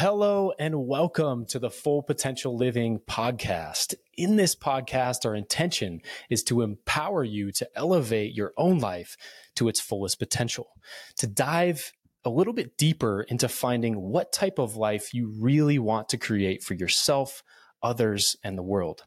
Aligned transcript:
Hello 0.00 0.52
and 0.60 0.86
welcome 0.86 1.44
to 1.46 1.58
the 1.58 1.72
Full 1.72 2.04
Potential 2.04 2.56
Living 2.56 3.00
podcast. 3.00 3.94
In 4.16 4.36
this 4.36 4.54
podcast, 4.54 5.26
our 5.26 5.34
intention 5.34 6.02
is 6.30 6.44
to 6.44 6.62
empower 6.62 7.24
you 7.24 7.50
to 7.50 7.68
elevate 7.74 8.32
your 8.32 8.52
own 8.56 8.78
life 8.78 9.16
to 9.56 9.66
its 9.66 9.80
fullest 9.80 10.20
potential, 10.20 10.68
to 11.16 11.26
dive 11.26 11.92
a 12.24 12.30
little 12.30 12.52
bit 12.52 12.76
deeper 12.76 13.22
into 13.22 13.48
finding 13.48 14.00
what 14.00 14.30
type 14.30 14.60
of 14.60 14.76
life 14.76 15.12
you 15.12 15.34
really 15.36 15.80
want 15.80 16.08
to 16.10 16.16
create 16.16 16.62
for 16.62 16.74
yourself, 16.74 17.42
others, 17.82 18.36
and 18.44 18.56
the 18.56 18.62
world, 18.62 19.02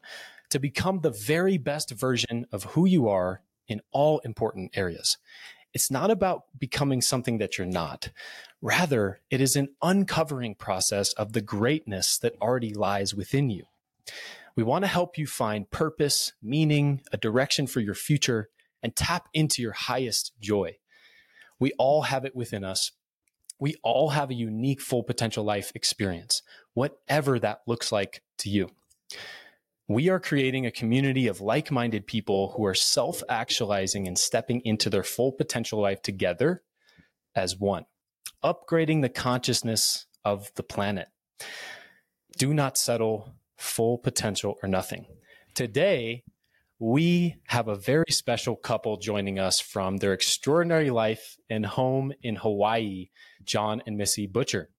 to 0.49 0.59
become 0.59 0.99
the 0.99 1.09
very 1.09 1.57
best 1.57 1.91
version 1.91 2.45
of 2.51 2.65
who 2.65 2.85
you 2.85 3.07
are 3.07 3.41
in 3.65 3.79
all 3.93 4.19
important 4.25 4.75
areas. 4.75 5.17
It's 5.73 5.91
not 5.91 6.11
about 6.11 6.43
becoming 6.57 7.01
something 7.01 7.37
that 7.37 7.57
you're 7.57 7.67
not. 7.67 8.09
Rather, 8.61 9.21
it 9.29 9.41
is 9.41 9.55
an 9.55 9.69
uncovering 9.81 10.55
process 10.55 11.13
of 11.13 11.33
the 11.33 11.41
greatness 11.41 12.17
that 12.17 12.35
already 12.41 12.73
lies 12.73 13.15
within 13.15 13.49
you. 13.49 13.65
We 14.55 14.63
want 14.63 14.83
to 14.83 14.89
help 14.89 15.17
you 15.17 15.27
find 15.27 15.69
purpose, 15.71 16.33
meaning, 16.41 17.01
a 17.11 17.17
direction 17.17 17.67
for 17.67 17.79
your 17.79 17.93
future, 17.93 18.49
and 18.83 18.95
tap 18.95 19.29
into 19.33 19.61
your 19.61 19.71
highest 19.71 20.33
joy. 20.41 20.77
We 21.59 21.71
all 21.77 22.03
have 22.03 22.25
it 22.25 22.35
within 22.35 22.63
us. 22.63 22.91
We 23.59 23.75
all 23.83 24.09
have 24.09 24.29
a 24.29 24.35
unique 24.35 24.81
full 24.81 25.03
potential 25.03 25.43
life 25.43 25.71
experience, 25.75 26.41
whatever 26.73 27.39
that 27.39 27.61
looks 27.67 27.91
like 27.91 28.23
to 28.39 28.49
you. 28.49 28.69
We 29.91 30.07
are 30.07 30.21
creating 30.21 30.65
a 30.65 30.71
community 30.71 31.27
of 31.27 31.41
like 31.41 31.69
minded 31.69 32.07
people 32.07 32.53
who 32.55 32.65
are 32.65 32.73
self 32.73 33.21
actualizing 33.27 34.07
and 34.07 34.17
stepping 34.17 34.61
into 34.61 34.89
their 34.89 35.03
full 35.03 35.33
potential 35.33 35.81
life 35.81 36.01
together 36.01 36.63
as 37.35 37.57
one 37.57 37.85
upgrading 38.41 39.01
the 39.01 39.09
consciousness 39.09 40.05
of 40.23 40.49
the 40.55 40.63
planet. 40.63 41.09
Do 42.37 42.53
not 42.53 42.77
settle, 42.77 43.33
full 43.57 43.97
potential 43.97 44.57
or 44.63 44.69
nothing. 44.69 45.07
Today, 45.55 46.23
we 46.79 47.35
have 47.47 47.67
a 47.67 47.75
very 47.75 48.11
special 48.11 48.55
couple 48.55 48.95
joining 48.95 49.39
us 49.39 49.59
from 49.59 49.97
their 49.97 50.13
extraordinary 50.13 50.89
life 50.89 51.35
and 51.49 51.65
home 51.65 52.13
in 52.23 52.37
Hawaii, 52.37 53.09
Jon 53.43 53.83
and 53.85 53.97
Missy 53.97 54.25
Butcher. 54.25 54.69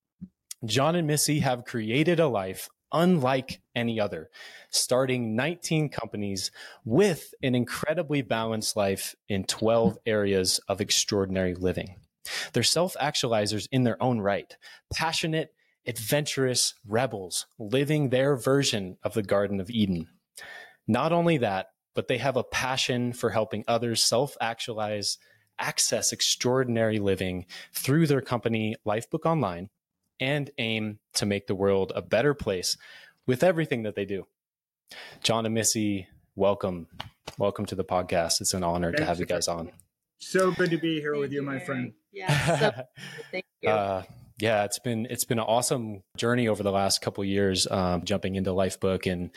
Jon 0.64 0.96
and 0.96 1.06
Missy 1.06 1.40
have 1.40 1.66
created 1.66 2.18
a 2.18 2.28
life 2.28 2.70
unlike 2.92 3.60
any 3.74 3.98
other, 3.98 4.30
starting 4.70 5.34
19 5.34 5.88
companies 5.88 6.50
with 6.84 7.34
an 7.42 7.54
incredibly 7.54 8.22
balanced 8.22 8.76
life 8.76 9.14
in 9.28 9.44
12 9.44 9.98
areas 10.06 10.60
of 10.68 10.80
extraordinary 10.80 11.54
living. 11.54 11.96
They're 12.52 12.62
self 12.62 12.96
actualizers 13.00 13.66
in 13.72 13.84
their 13.84 14.00
own 14.02 14.20
right, 14.20 14.56
passionate, 14.92 15.54
adventurous 15.86 16.74
rebels 16.86 17.46
living 17.58 18.10
their 18.10 18.36
version 18.36 18.96
of 19.02 19.14
the 19.14 19.22
Garden 19.22 19.60
of 19.60 19.70
Eden. 19.70 20.08
Not 20.86 21.12
only 21.12 21.38
that, 21.38 21.68
but 21.94 22.08
they 22.08 22.18
have 22.18 22.36
a 22.36 22.44
passion 22.44 23.12
for 23.12 23.30
helping 23.30 23.64
others 23.66 24.02
self 24.02 24.36
actualize, 24.40 25.18
access 25.58 26.12
extraordinary 26.12 26.98
living 26.98 27.46
through 27.72 28.06
their 28.06 28.20
company, 28.20 28.74
Lifebook 28.86 29.26
Online, 29.26 29.70
and 30.22 30.52
aim 30.56 31.00
to 31.14 31.26
make 31.26 31.48
the 31.48 31.54
world 31.54 31.92
a 31.96 32.00
better 32.00 32.32
place 32.32 32.76
with 33.26 33.42
everything 33.42 33.82
that 33.82 33.96
they 33.96 34.04
do. 34.04 34.24
Jon 35.24 35.44
and 35.44 35.54
Missy, 35.54 36.06
welcome. 36.36 36.86
Welcome 37.38 37.66
to 37.66 37.74
the 37.74 37.82
podcast. 37.82 38.40
It's 38.40 38.54
an 38.54 38.62
honor 38.62 38.90
Thanks. 38.90 39.00
to 39.00 39.06
have 39.06 39.18
you 39.18 39.26
guys 39.26 39.48
on. 39.48 39.72
So 40.20 40.52
good 40.52 40.70
to 40.70 40.78
be 40.78 41.00
here 41.00 41.14
Thank 41.14 41.22
with 41.22 41.32
you, 41.32 41.40
you, 41.40 41.46
my 41.46 41.58
friend. 41.58 41.94
Yeah. 42.12 42.58
So, 42.58 42.70
thank 43.32 43.44
you. 43.62 43.70
Uh, 43.70 44.04
yeah, 44.38 44.62
it's 44.62 44.78
been 44.78 45.08
it's 45.10 45.24
been 45.24 45.40
an 45.40 45.44
awesome 45.44 46.04
journey 46.16 46.46
over 46.46 46.62
the 46.62 46.70
last 46.70 47.00
couple 47.00 47.24
years, 47.24 47.66
um, 47.68 48.04
jumping 48.04 48.36
into 48.36 48.50
Lifebook 48.50 49.10
and 49.10 49.30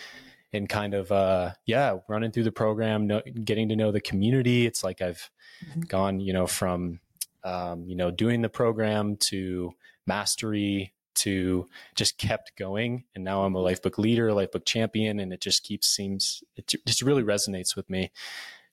and 0.53 0.69
kind 0.69 0.93
of 0.93 1.11
uh, 1.11 1.53
yeah, 1.65 1.97
running 2.07 2.31
through 2.31 2.43
the 2.43 2.51
program, 2.51 3.07
know, 3.07 3.23
getting 3.43 3.69
to 3.69 3.75
know 3.75 3.91
the 3.91 4.01
community. 4.01 4.67
It's 4.67 4.83
like 4.83 5.01
I've 5.01 5.31
mm-hmm. 5.67 5.81
gone, 5.81 6.19
you 6.19 6.33
know, 6.33 6.45
from 6.45 6.99
um, 7.43 7.85
you 7.87 7.95
know 7.95 8.11
doing 8.11 8.43
the 8.43 8.49
program 8.49 9.17
to 9.29 9.73
mastery 10.05 10.93
to 11.15 11.65
just 11.95 12.17
kept 12.17 12.57
going 12.57 13.05
and 13.15 13.23
now 13.23 13.43
i'm 13.43 13.55
a 13.55 13.59
lifebook 13.59 13.97
leader 13.97 14.27
a 14.27 14.33
lifebook 14.33 14.65
champion 14.65 15.19
and 15.19 15.31
it 15.31 15.39
just 15.39 15.63
keeps 15.63 15.87
seems 15.87 16.43
it 16.57 16.73
just 16.85 17.01
really 17.01 17.23
resonates 17.23 17.75
with 17.75 17.89
me 17.89 18.11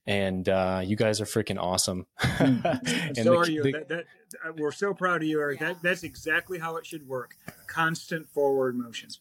and 0.04 0.48
uh, 0.48 0.80
you 0.84 0.96
guys 0.96 1.20
are 1.20 1.26
freaking 1.26 1.62
awesome. 1.62 2.06
Hmm. 2.18 2.58
and 2.64 3.16
so 3.16 3.22
the, 3.22 3.36
are 3.36 3.48
you. 3.48 3.62
The, 3.62 3.72
that, 3.72 3.88
that, 3.88 4.56
we're 4.56 4.72
so 4.72 4.94
proud 4.94 5.22
of 5.22 5.28
you, 5.28 5.38
Eric. 5.38 5.60
Yeah. 5.60 5.68
That, 5.68 5.82
that's 5.82 6.02
exactly 6.02 6.58
how 6.58 6.76
it 6.76 6.84
should 6.84 7.06
work. 7.06 7.36
Constant 7.68 8.28
forward 8.28 8.76
motions 8.76 9.20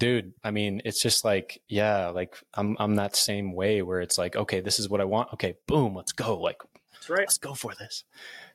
Dude, 0.00 0.34
I 0.42 0.50
mean, 0.50 0.82
it's 0.84 1.00
just 1.00 1.24
like, 1.24 1.62
yeah, 1.68 2.08
like 2.08 2.36
I'm 2.54 2.76
I'm 2.80 2.96
that 2.96 3.14
same 3.14 3.52
way 3.52 3.80
where 3.80 4.00
it's 4.00 4.18
like, 4.18 4.34
okay, 4.34 4.60
this 4.60 4.80
is 4.80 4.88
what 4.88 5.00
I 5.00 5.04
want. 5.04 5.32
Okay, 5.34 5.56
boom, 5.68 5.94
let's 5.94 6.12
go. 6.12 6.36
Like, 6.36 6.58
that's 6.92 7.08
right. 7.08 7.20
Let's 7.20 7.38
go 7.38 7.54
for 7.54 7.74
this. 7.78 8.02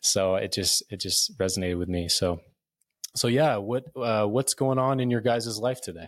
So 0.02 0.36
it 0.36 0.52
just 0.52 0.84
it 0.90 0.98
just 0.98 1.38
resonated 1.38 1.80
with 1.80 1.88
me. 1.88 2.10
So 2.10 2.42
so 3.16 3.28
yeah, 3.28 3.58
what 3.58 3.86
uh, 3.96 4.26
what's 4.26 4.54
going 4.54 4.80
on 4.80 5.00
in 5.00 5.10
your 5.10 5.22
guys' 5.22 5.60
life 5.60 5.82
today? 5.82 6.08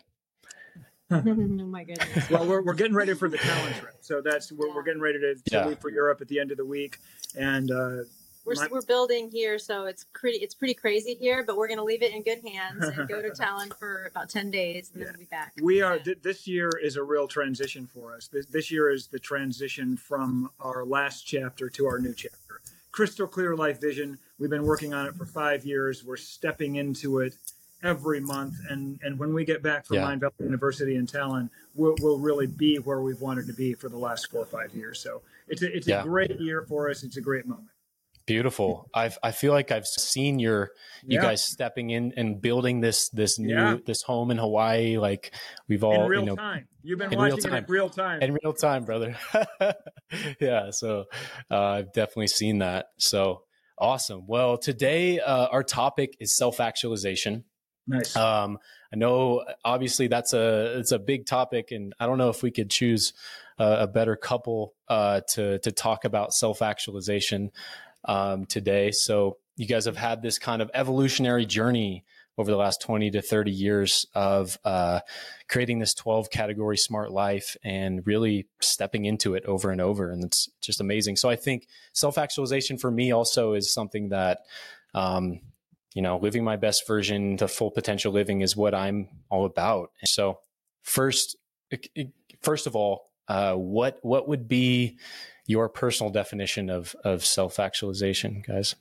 oh 1.11 1.21
my 1.21 1.83
goodness. 1.83 2.29
well, 2.29 2.45
we're, 2.47 2.61
we're 2.61 2.73
getting 2.73 2.95
ready 2.95 3.13
for 3.13 3.29
the 3.29 3.37
Tallinn 3.37 3.79
trip. 3.79 3.95
So 4.01 4.21
that's, 4.21 4.51
we're, 4.51 4.67
yeah. 4.67 4.75
we're 4.75 4.83
getting 4.83 5.01
ready 5.01 5.19
to, 5.19 5.35
to 5.35 5.41
yeah. 5.51 5.67
leave 5.67 5.79
for 5.79 5.89
Europe 5.89 6.21
at 6.21 6.27
the 6.27 6.39
end 6.39 6.51
of 6.51 6.57
the 6.57 6.65
week. 6.65 6.99
And, 7.37 7.69
uh, 7.69 8.03
we're, 8.43 8.55
my, 8.55 8.67
we're 8.71 8.81
building 8.81 9.29
here, 9.29 9.59
so 9.59 9.85
it's 9.85 10.05
pretty 10.13 10.39
it's 10.39 10.55
pretty 10.55 10.73
crazy 10.73 11.13
here. 11.13 11.43
But 11.45 11.57
we're 11.57 11.67
going 11.67 11.77
to 11.77 11.83
leave 11.83 12.01
it 12.01 12.11
in 12.11 12.23
good 12.23 12.39
hands 12.43 12.83
and 12.83 13.07
go 13.07 13.21
to 13.21 13.29
Tallinn 13.39 13.71
for 13.77 14.07
about 14.09 14.29
ten 14.29 14.49
days, 14.49 14.89
and 14.93 15.01
yeah. 15.01 15.05
then 15.05 15.13
we'll 15.13 15.19
be 15.19 15.29
back. 15.29 15.53
We 15.61 15.83
are. 15.83 15.99
Th- 15.99 16.17
this 16.23 16.47
year 16.47 16.71
is 16.81 16.95
a 16.95 17.03
real 17.03 17.27
transition 17.27 17.85
for 17.85 18.15
us. 18.15 18.29
This, 18.29 18.47
this 18.47 18.71
year 18.71 18.89
is 18.89 19.07
the 19.07 19.19
transition 19.19 19.95
from 19.95 20.49
our 20.59 20.83
last 20.85 21.21
chapter 21.21 21.69
to 21.69 21.85
our 21.85 21.99
new 21.99 22.15
chapter. 22.15 22.61
Crystal 22.91 23.27
clear 23.27 23.55
life 23.55 23.79
vision. 23.79 24.17
We've 24.39 24.49
been 24.49 24.63
working 24.63 24.93
on 24.93 25.05
it 25.05 25.15
for 25.15 25.25
five 25.25 25.65
years. 25.65 26.03
We're 26.03 26.17
stepping 26.17 26.75
into 26.75 27.19
it 27.19 27.35
every 27.83 28.19
month. 28.19 28.55
And, 28.69 28.99
and 29.03 29.17
when 29.17 29.33
we 29.33 29.45
get 29.45 29.63
back 29.63 29.85
from 29.85 29.97
yeah. 29.97 30.15
Valley 30.15 30.31
University 30.39 30.95
in 30.95 31.07
Tallinn, 31.07 31.49
we'll, 31.73 31.95
we'll 32.01 32.19
really 32.19 32.47
be 32.47 32.77
where 32.77 33.01
we've 33.01 33.21
wanted 33.21 33.47
to 33.47 33.53
be 33.53 33.73
for 33.73 33.89
the 33.89 33.97
last 33.97 34.29
four 34.29 34.41
or 34.41 34.45
five 34.45 34.73
years. 34.75 34.99
So 34.99 35.21
it's 35.47 35.61
a, 35.61 35.75
it's 35.75 35.87
yeah. 35.87 36.01
a 36.01 36.03
great 36.03 36.39
year 36.39 36.65
for 36.67 36.89
us. 36.89 37.03
It's 37.03 37.17
a 37.17 37.21
great 37.21 37.45
moment. 37.47 37.69
Beautiful. 38.25 38.89
I've, 38.93 39.17
I 39.23 39.31
feel 39.31 39.51
like 39.51 39.71
I've 39.71 39.87
seen 39.87 40.39
your, 40.39 40.71
you 41.03 41.15
yeah. 41.15 41.21
guys 41.21 41.43
stepping 41.43 41.89
in 41.89 42.13
and 42.17 42.41
building 42.41 42.79
this, 42.79 43.09
this 43.09 43.39
new, 43.39 43.53
yeah. 43.53 43.77
this 43.85 44.01
home 44.01 44.31
in 44.31 44.37
Hawaii. 44.37 44.97
Like 44.97 45.33
we've 45.67 45.83
all, 45.83 46.03
in 46.03 46.09
real 46.09 46.19
you 46.21 46.25
know, 46.27 46.35
time. 46.35 46.67
You've 46.83 46.99
been 46.99 47.15
watching 47.17 47.53
it 47.53 47.57
in 47.57 47.65
real 47.67 47.89
time. 47.89 48.21
In 48.21 48.37
real 48.43 48.53
time, 48.53 48.85
brother. 48.85 49.15
yeah. 50.39 50.71
So, 50.71 51.05
uh, 51.49 51.59
I've 51.59 51.93
definitely 51.93 52.27
seen 52.27 52.59
that. 52.59 52.87
So 52.97 53.43
awesome. 53.81 54.25
Well, 54.27 54.57
today, 54.57 55.19
uh, 55.19 55.47
our 55.47 55.63
topic 55.63 56.15
is 56.19 56.35
self 56.35 56.59
actualization. 56.59 57.43
Nice. 57.87 58.15
Um, 58.15 58.59
I 58.93 58.97
know 58.97 59.43
obviously 59.65 60.07
that's 60.07 60.33
a 60.33 60.77
it's 60.79 60.91
a 60.91 60.99
big 60.99 61.25
topic, 61.25 61.71
and 61.71 61.93
I 61.99 62.05
don't 62.05 62.17
know 62.17 62.29
if 62.29 62.43
we 62.43 62.51
could 62.51 62.69
choose 62.69 63.13
a, 63.57 63.81
a 63.81 63.87
better 63.87 64.15
couple 64.15 64.75
uh, 64.87 65.21
to 65.31 65.59
to 65.59 65.71
talk 65.71 66.05
about 66.05 66.33
self 66.33 66.61
actualization 66.61 67.51
um, 68.05 68.45
today. 68.45 68.91
So 68.91 69.37
you 69.55 69.67
guys 69.67 69.85
have 69.85 69.97
had 69.97 70.21
this 70.21 70.39
kind 70.39 70.61
of 70.61 70.71
evolutionary 70.73 71.45
journey 71.45 72.05
over 72.37 72.49
the 72.49 72.57
last 72.57 72.81
20 72.81 73.11
to 73.11 73.21
30 73.21 73.51
years 73.51 74.05
of 74.15 74.57
uh, 74.63 75.01
creating 75.49 75.79
this 75.79 75.93
12 75.93 76.29
category 76.29 76.77
smart 76.77 77.11
life 77.11 77.57
and 77.63 78.05
really 78.07 78.47
stepping 78.61 79.05
into 79.05 79.35
it 79.35 79.45
over 79.45 79.69
and 79.69 79.81
over. 79.81 80.11
And 80.11 80.23
it's 80.23 80.49
just 80.61 80.79
amazing. 80.81 81.17
So 81.17 81.29
I 81.29 81.35
think 81.35 81.67
self 81.93 82.17
actualization 82.17 82.77
for 82.77 82.89
me 82.89 83.11
also 83.11 83.53
is 83.53 83.71
something 83.71 84.09
that 84.09 84.39
um, 84.93 85.41
you 85.93 86.01
know, 86.01 86.17
living 86.17 86.43
my 86.43 86.55
best 86.55 86.87
version, 86.87 87.35
the 87.35 87.47
full 87.47 87.71
potential 87.71 88.13
living 88.13 88.41
is 88.41 88.55
what 88.55 88.73
I'm 88.73 89.09
all 89.29 89.45
about. 89.45 89.91
So 90.05 90.39
first, 90.83 91.35
first 92.41 92.65
of 92.65 92.75
all, 92.75 93.09
uh, 93.27 93.55
what, 93.55 93.99
what 94.01 94.27
would 94.27 94.47
be 94.47 94.97
your 95.51 95.69
personal 95.69 96.11
definition 96.11 96.69
of, 96.69 96.95
of 97.03 97.23
self 97.25 97.59
actualization, 97.59 98.43
guys? 98.47 98.75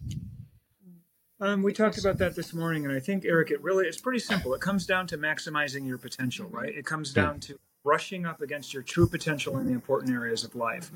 Um, 1.40 1.62
we 1.62 1.72
talked 1.72 1.98
about 1.98 2.18
that 2.18 2.36
this 2.36 2.52
morning, 2.52 2.84
and 2.84 2.94
I 2.94 3.00
think 3.00 3.24
Eric, 3.24 3.50
it 3.50 3.62
really 3.62 3.86
it's 3.86 4.00
pretty 4.00 4.18
simple. 4.18 4.54
It 4.54 4.60
comes 4.60 4.86
down 4.86 5.06
to 5.08 5.18
maximizing 5.18 5.86
your 5.86 5.98
potential, 5.98 6.48
right? 6.50 6.68
It 6.74 6.84
comes 6.84 7.12
down 7.12 7.40
to 7.40 7.58
brushing 7.82 8.26
up 8.26 8.42
against 8.42 8.74
your 8.74 8.82
true 8.82 9.08
potential 9.08 9.58
in 9.58 9.66
the 9.66 9.72
important 9.72 10.12
areas 10.12 10.44
of 10.44 10.54
life. 10.54 10.90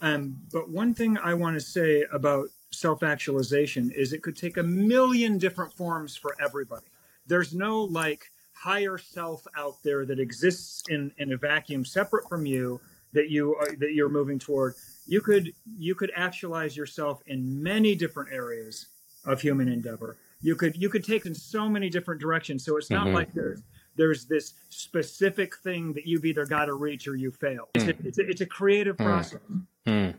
Um, 0.00 0.38
but 0.52 0.68
one 0.68 0.94
thing 0.94 1.16
I 1.18 1.34
want 1.34 1.56
to 1.56 1.60
say 1.60 2.04
about 2.12 2.48
self 2.70 3.02
actualization 3.02 3.90
is 3.90 4.12
it 4.12 4.22
could 4.22 4.36
take 4.36 4.56
a 4.56 4.62
million 4.62 5.38
different 5.38 5.72
forms 5.72 6.16
for 6.16 6.34
everybody. 6.40 6.86
There's 7.26 7.54
no 7.54 7.84
like 7.84 8.30
higher 8.52 8.98
self 8.98 9.46
out 9.56 9.82
there 9.84 10.04
that 10.06 10.18
exists 10.18 10.82
in, 10.88 11.12
in 11.18 11.32
a 11.32 11.36
vacuum 11.36 11.84
separate 11.84 12.28
from 12.28 12.46
you 12.46 12.80
that 13.12 13.30
you 13.30 13.54
are, 13.54 13.76
that 13.76 13.92
you're 13.94 14.08
moving 14.08 14.38
toward. 14.38 14.74
You 15.08 15.20
could 15.22 15.52
you 15.78 15.94
could 15.94 16.12
actualize 16.14 16.76
yourself 16.76 17.22
in 17.26 17.62
many 17.62 17.94
different 17.94 18.30
areas 18.32 18.86
of 19.24 19.40
human 19.40 19.68
endeavor. 19.68 20.16
you 20.40 20.54
could 20.54 20.76
you 20.76 20.88
could 20.88 21.02
take 21.02 21.26
in 21.26 21.34
so 21.34 21.68
many 21.68 21.88
different 21.90 22.20
directions. 22.20 22.64
So 22.64 22.76
it's 22.76 22.90
not 22.90 23.06
Mhm. 23.08 23.14
like 23.14 23.32
there's 23.34 23.60
there's 23.96 24.26
this 24.26 24.54
specific 24.68 25.56
thing 25.56 25.92
that 25.94 26.06
you've 26.06 26.24
either 26.24 26.46
got 26.46 26.66
to 26.66 26.74
reach 26.74 27.08
or 27.08 27.16
you 27.16 27.32
fail. 27.32 27.68
It's, 27.74 27.84
a, 27.86 28.06
it's, 28.06 28.18
a, 28.18 28.28
it's 28.30 28.40
a 28.42 28.46
creative 28.46 28.96
Mm. 28.98 29.04
process. 29.04 29.40
Hmm. 29.84 30.10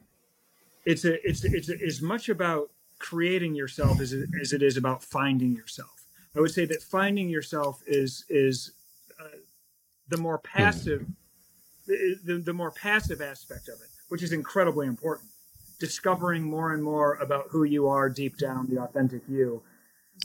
It's 0.85 1.05
a 1.05 1.13
it's 1.29 1.45
it's 1.45 1.69
a, 1.69 1.81
as 1.85 2.01
much 2.01 2.27
about 2.27 2.69
creating 2.97 3.55
yourself 3.55 4.01
as 4.01 4.11
it, 4.11 4.29
as 4.41 4.51
it 4.51 4.61
is 4.61 4.75
about 4.75 5.03
finding 5.03 5.55
yourself. 5.55 6.03
I 6.35 6.41
would 6.41 6.51
say 6.51 6.65
that 6.65 6.81
finding 6.83 7.29
yourself 7.29 7.81
is 7.87 8.25
is 8.29 8.71
uh, 9.21 9.37
the 10.09 10.17
more 10.17 10.39
passive 10.39 11.05
the, 11.87 12.17
the, 12.25 12.33
the 12.39 12.53
more 12.53 12.71
passive 12.71 13.21
aspect 13.21 13.67
of 13.69 13.79
it, 13.81 13.89
which 14.09 14.21
is 14.23 14.33
incredibly 14.33 14.87
important. 14.87 15.29
Discovering 15.79 16.43
more 16.43 16.73
and 16.73 16.83
more 16.83 17.13
about 17.15 17.45
who 17.49 17.63
you 17.63 17.87
are 17.87 18.09
deep 18.09 18.37
down, 18.37 18.67
the 18.67 18.81
authentic 18.81 19.21
you. 19.29 19.61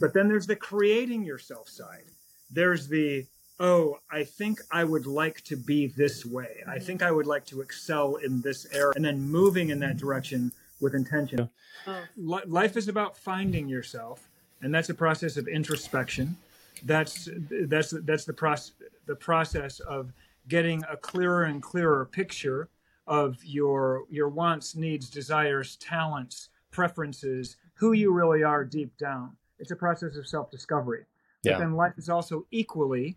But 0.00 0.12
then 0.12 0.28
there's 0.28 0.46
the 0.48 0.56
creating 0.56 1.22
yourself 1.22 1.68
side. 1.68 2.04
There's 2.50 2.88
the, 2.88 3.26
oh, 3.60 3.98
I 4.10 4.24
think 4.24 4.60
I 4.72 4.82
would 4.82 5.06
like 5.06 5.42
to 5.42 5.56
be 5.56 5.86
this 5.86 6.26
way. 6.26 6.64
I 6.66 6.80
think 6.80 7.02
I 7.02 7.12
would 7.12 7.26
like 7.26 7.46
to 7.46 7.60
excel 7.60 8.16
in 8.16 8.40
this 8.40 8.66
area. 8.72 8.92
And 8.96 9.04
then 9.04 9.20
moving 9.20 9.70
in 9.70 9.78
that 9.80 9.96
direction 9.96 10.50
with 10.80 10.94
intention. 10.94 11.48
Oh. 11.86 12.02
Li- 12.16 12.42
Life 12.46 12.76
is 12.76 12.88
about 12.88 13.16
finding 13.16 13.68
yourself, 13.68 14.28
and 14.60 14.74
that's 14.74 14.90
a 14.90 14.94
process 14.94 15.36
of 15.36 15.46
introspection. 15.46 16.36
That's 16.84 17.28
that's 17.50 17.94
that's 18.02 18.24
the 18.24 18.32
process 18.32 18.72
the 19.06 19.14
process 19.14 19.78
of 19.80 20.12
getting 20.48 20.82
a 20.90 20.96
clearer 20.96 21.44
and 21.44 21.62
clearer 21.62 22.04
picture 22.06 22.68
of 23.06 23.42
your 23.44 24.04
your 24.10 24.28
wants, 24.28 24.74
needs, 24.74 25.10
desires, 25.10 25.76
talents, 25.76 26.48
preferences, 26.70 27.56
who 27.74 27.92
you 27.92 28.12
really 28.12 28.42
are 28.42 28.64
deep 28.64 28.96
down. 28.96 29.36
It's 29.58 29.70
a 29.70 29.76
process 29.76 30.16
of 30.16 30.26
self-discovery. 30.26 31.04
Yeah. 31.42 31.52
But 31.52 31.58
then 31.60 31.74
life 31.74 31.94
is 31.98 32.08
also 32.08 32.46
equally 32.50 33.16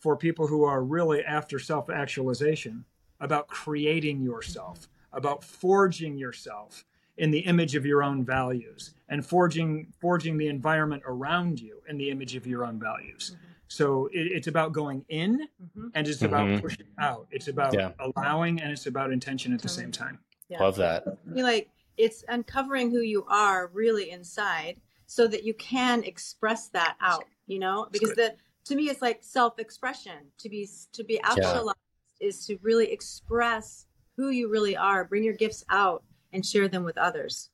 for 0.00 0.16
people 0.16 0.46
who 0.46 0.64
are 0.64 0.82
really 0.82 1.24
after 1.24 1.58
self-actualization 1.58 2.84
about 3.20 3.48
creating 3.48 4.20
yourself, 4.20 4.88
about 5.12 5.42
forging 5.42 6.18
yourself 6.18 6.84
in 7.16 7.30
the 7.30 7.38
image 7.38 7.74
of 7.76 7.86
your 7.86 8.02
own 8.02 8.24
values 8.24 8.92
and 9.08 9.24
forging 9.24 9.92
forging 10.00 10.36
the 10.36 10.48
environment 10.48 11.02
around 11.06 11.60
you 11.60 11.80
in 11.88 11.96
the 11.96 12.10
image 12.10 12.34
of 12.34 12.46
your 12.46 12.64
own 12.64 12.78
values. 12.78 13.34
Mm-hmm. 13.34 13.53
So 13.74 14.06
it, 14.12 14.30
it's 14.30 14.46
about 14.46 14.72
going 14.72 15.04
in 15.08 15.48
Mhm. 15.60 15.90
and 15.94 16.06
it's 16.06 16.22
about 16.22 16.46
Mhm. 16.46 16.60
pushing 16.60 16.86
out. 16.98 17.26
It's 17.32 17.48
about 17.48 17.74
Yeah. 17.74 17.92
allowing 17.98 18.60
and 18.60 18.70
it's 18.70 18.86
about 18.86 19.12
intention 19.12 19.52
at 19.52 19.60
the 19.62 19.68
same 19.68 19.90
time. 19.90 20.20
Yeah. 20.48 20.62
Love 20.62 20.76
that. 20.76 21.04
I 21.08 21.34
feel 21.34 21.44
like 21.44 21.70
it's 21.96 22.24
uncovering 22.28 22.92
who 22.92 23.00
you 23.00 23.24
are 23.26 23.66
really 23.68 24.10
inside 24.10 24.80
so 25.06 25.26
that 25.26 25.42
you 25.42 25.54
can 25.54 26.04
express 26.04 26.68
that 26.68 26.96
out 27.00 27.24
you 27.46 27.58
know 27.58 27.86
because 27.92 28.14
the 28.14 28.34
to 28.64 28.74
me 28.74 28.88
it's 28.88 29.02
like 29.02 29.22
self-expression 29.22 30.32
to 30.38 30.48
be 30.48 30.68
to 30.92 31.04
be 31.04 31.20
actualized 31.20 31.76
is 32.20 32.46
to 32.46 32.56
really 32.62 32.90
express 32.90 33.86
who 34.16 34.30
you 34.30 34.48
really 34.48 34.76
are 34.76 35.04
bring 35.04 35.22
your 35.22 35.34
gifts 35.34 35.62
out 35.68 36.02
and 36.32 36.44
share 36.46 36.68
them 36.68 36.84
with 36.84 36.96
others 36.96 37.50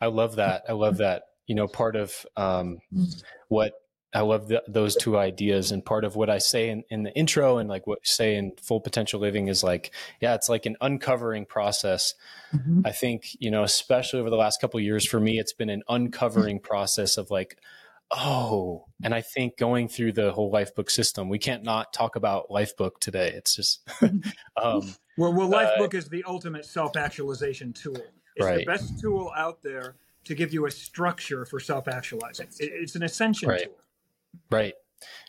I 0.00 0.06
love 0.06 0.36
that. 0.36 0.64
I 0.68 0.72
love 0.72 0.96
that. 0.98 1.24
You 1.46 1.54
know, 1.54 1.68
part 1.68 1.96
of 1.96 2.26
um, 2.36 2.80
what 3.48 3.72
I 4.14 4.20
love 4.20 4.48
the, 4.48 4.62
those 4.68 4.94
two 4.94 5.16
ideas, 5.16 5.72
and 5.72 5.84
part 5.84 6.04
of 6.04 6.16
what 6.16 6.28
I 6.28 6.38
say 6.38 6.68
in, 6.68 6.84
in 6.90 7.02
the 7.02 7.14
intro, 7.14 7.58
and 7.58 7.68
like 7.68 7.86
what 7.86 7.98
I 7.98 8.04
say 8.04 8.34
in 8.36 8.52
Full 8.62 8.80
Potential 8.80 9.20
Living 9.20 9.48
is 9.48 9.62
like, 9.62 9.92
yeah, 10.20 10.34
it's 10.34 10.48
like 10.48 10.66
an 10.66 10.76
uncovering 10.80 11.46
process. 11.46 12.14
I 12.84 12.92
think 12.92 13.28
you 13.40 13.50
know, 13.50 13.62
especially 13.62 14.20
over 14.20 14.28
the 14.28 14.36
last 14.36 14.60
couple 14.60 14.78
of 14.78 14.84
years, 14.84 15.06
for 15.08 15.18
me, 15.18 15.38
it's 15.38 15.54
been 15.54 15.70
an 15.70 15.82
uncovering 15.88 16.60
process 16.60 17.16
of 17.16 17.30
like, 17.30 17.56
oh, 18.10 18.84
and 19.02 19.14
I 19.14 19.22
think 19.22 19.56
going 19.56 19.88
through 19.88 20.12
the 20.12 20.32
whole 20.32 20.52
Lifebook 20.52 20.90
system, 20.90 21.30
we 21.30 21.38
can't 21.38 21.62
not 21.62 21.94
talk 21.94 22.14
about 22.16 22.50
Lifebook 22.50 22.98
today. 23.00 23.32
It's 23.34 23.56
just, 23.56 23.88
um, 24.02 24.94
Well, 25.16 25.32
well, 25.32 25.54
Uh, 25.54 25.78
Lifebook 25.78 25.94
is 25.94 26.08
the 26.10 26.22
ultimate 26.24 26.66
self-actualization 26.66 27.72
tool. 27.72 27.96
It's 28.36 28.46
the 28.46 28.64
best 28.66 29.00
tool 29.00 29.32
out 29.36 29.62
there 29.62 29.96
to 30.24 30.34
give 30.34 30.52
you 30.52 30.66
a 30.66 30.70
structure 30.70 31.44
for 31.44 31.58
self-actualizing. 31.58 32.48
It's 32.60 32.94
an 32.94 33.02
ascension 33.02 33.48
Right. 33.48 33.64
tool. 33.64 33.78
Right. 34.50 34.74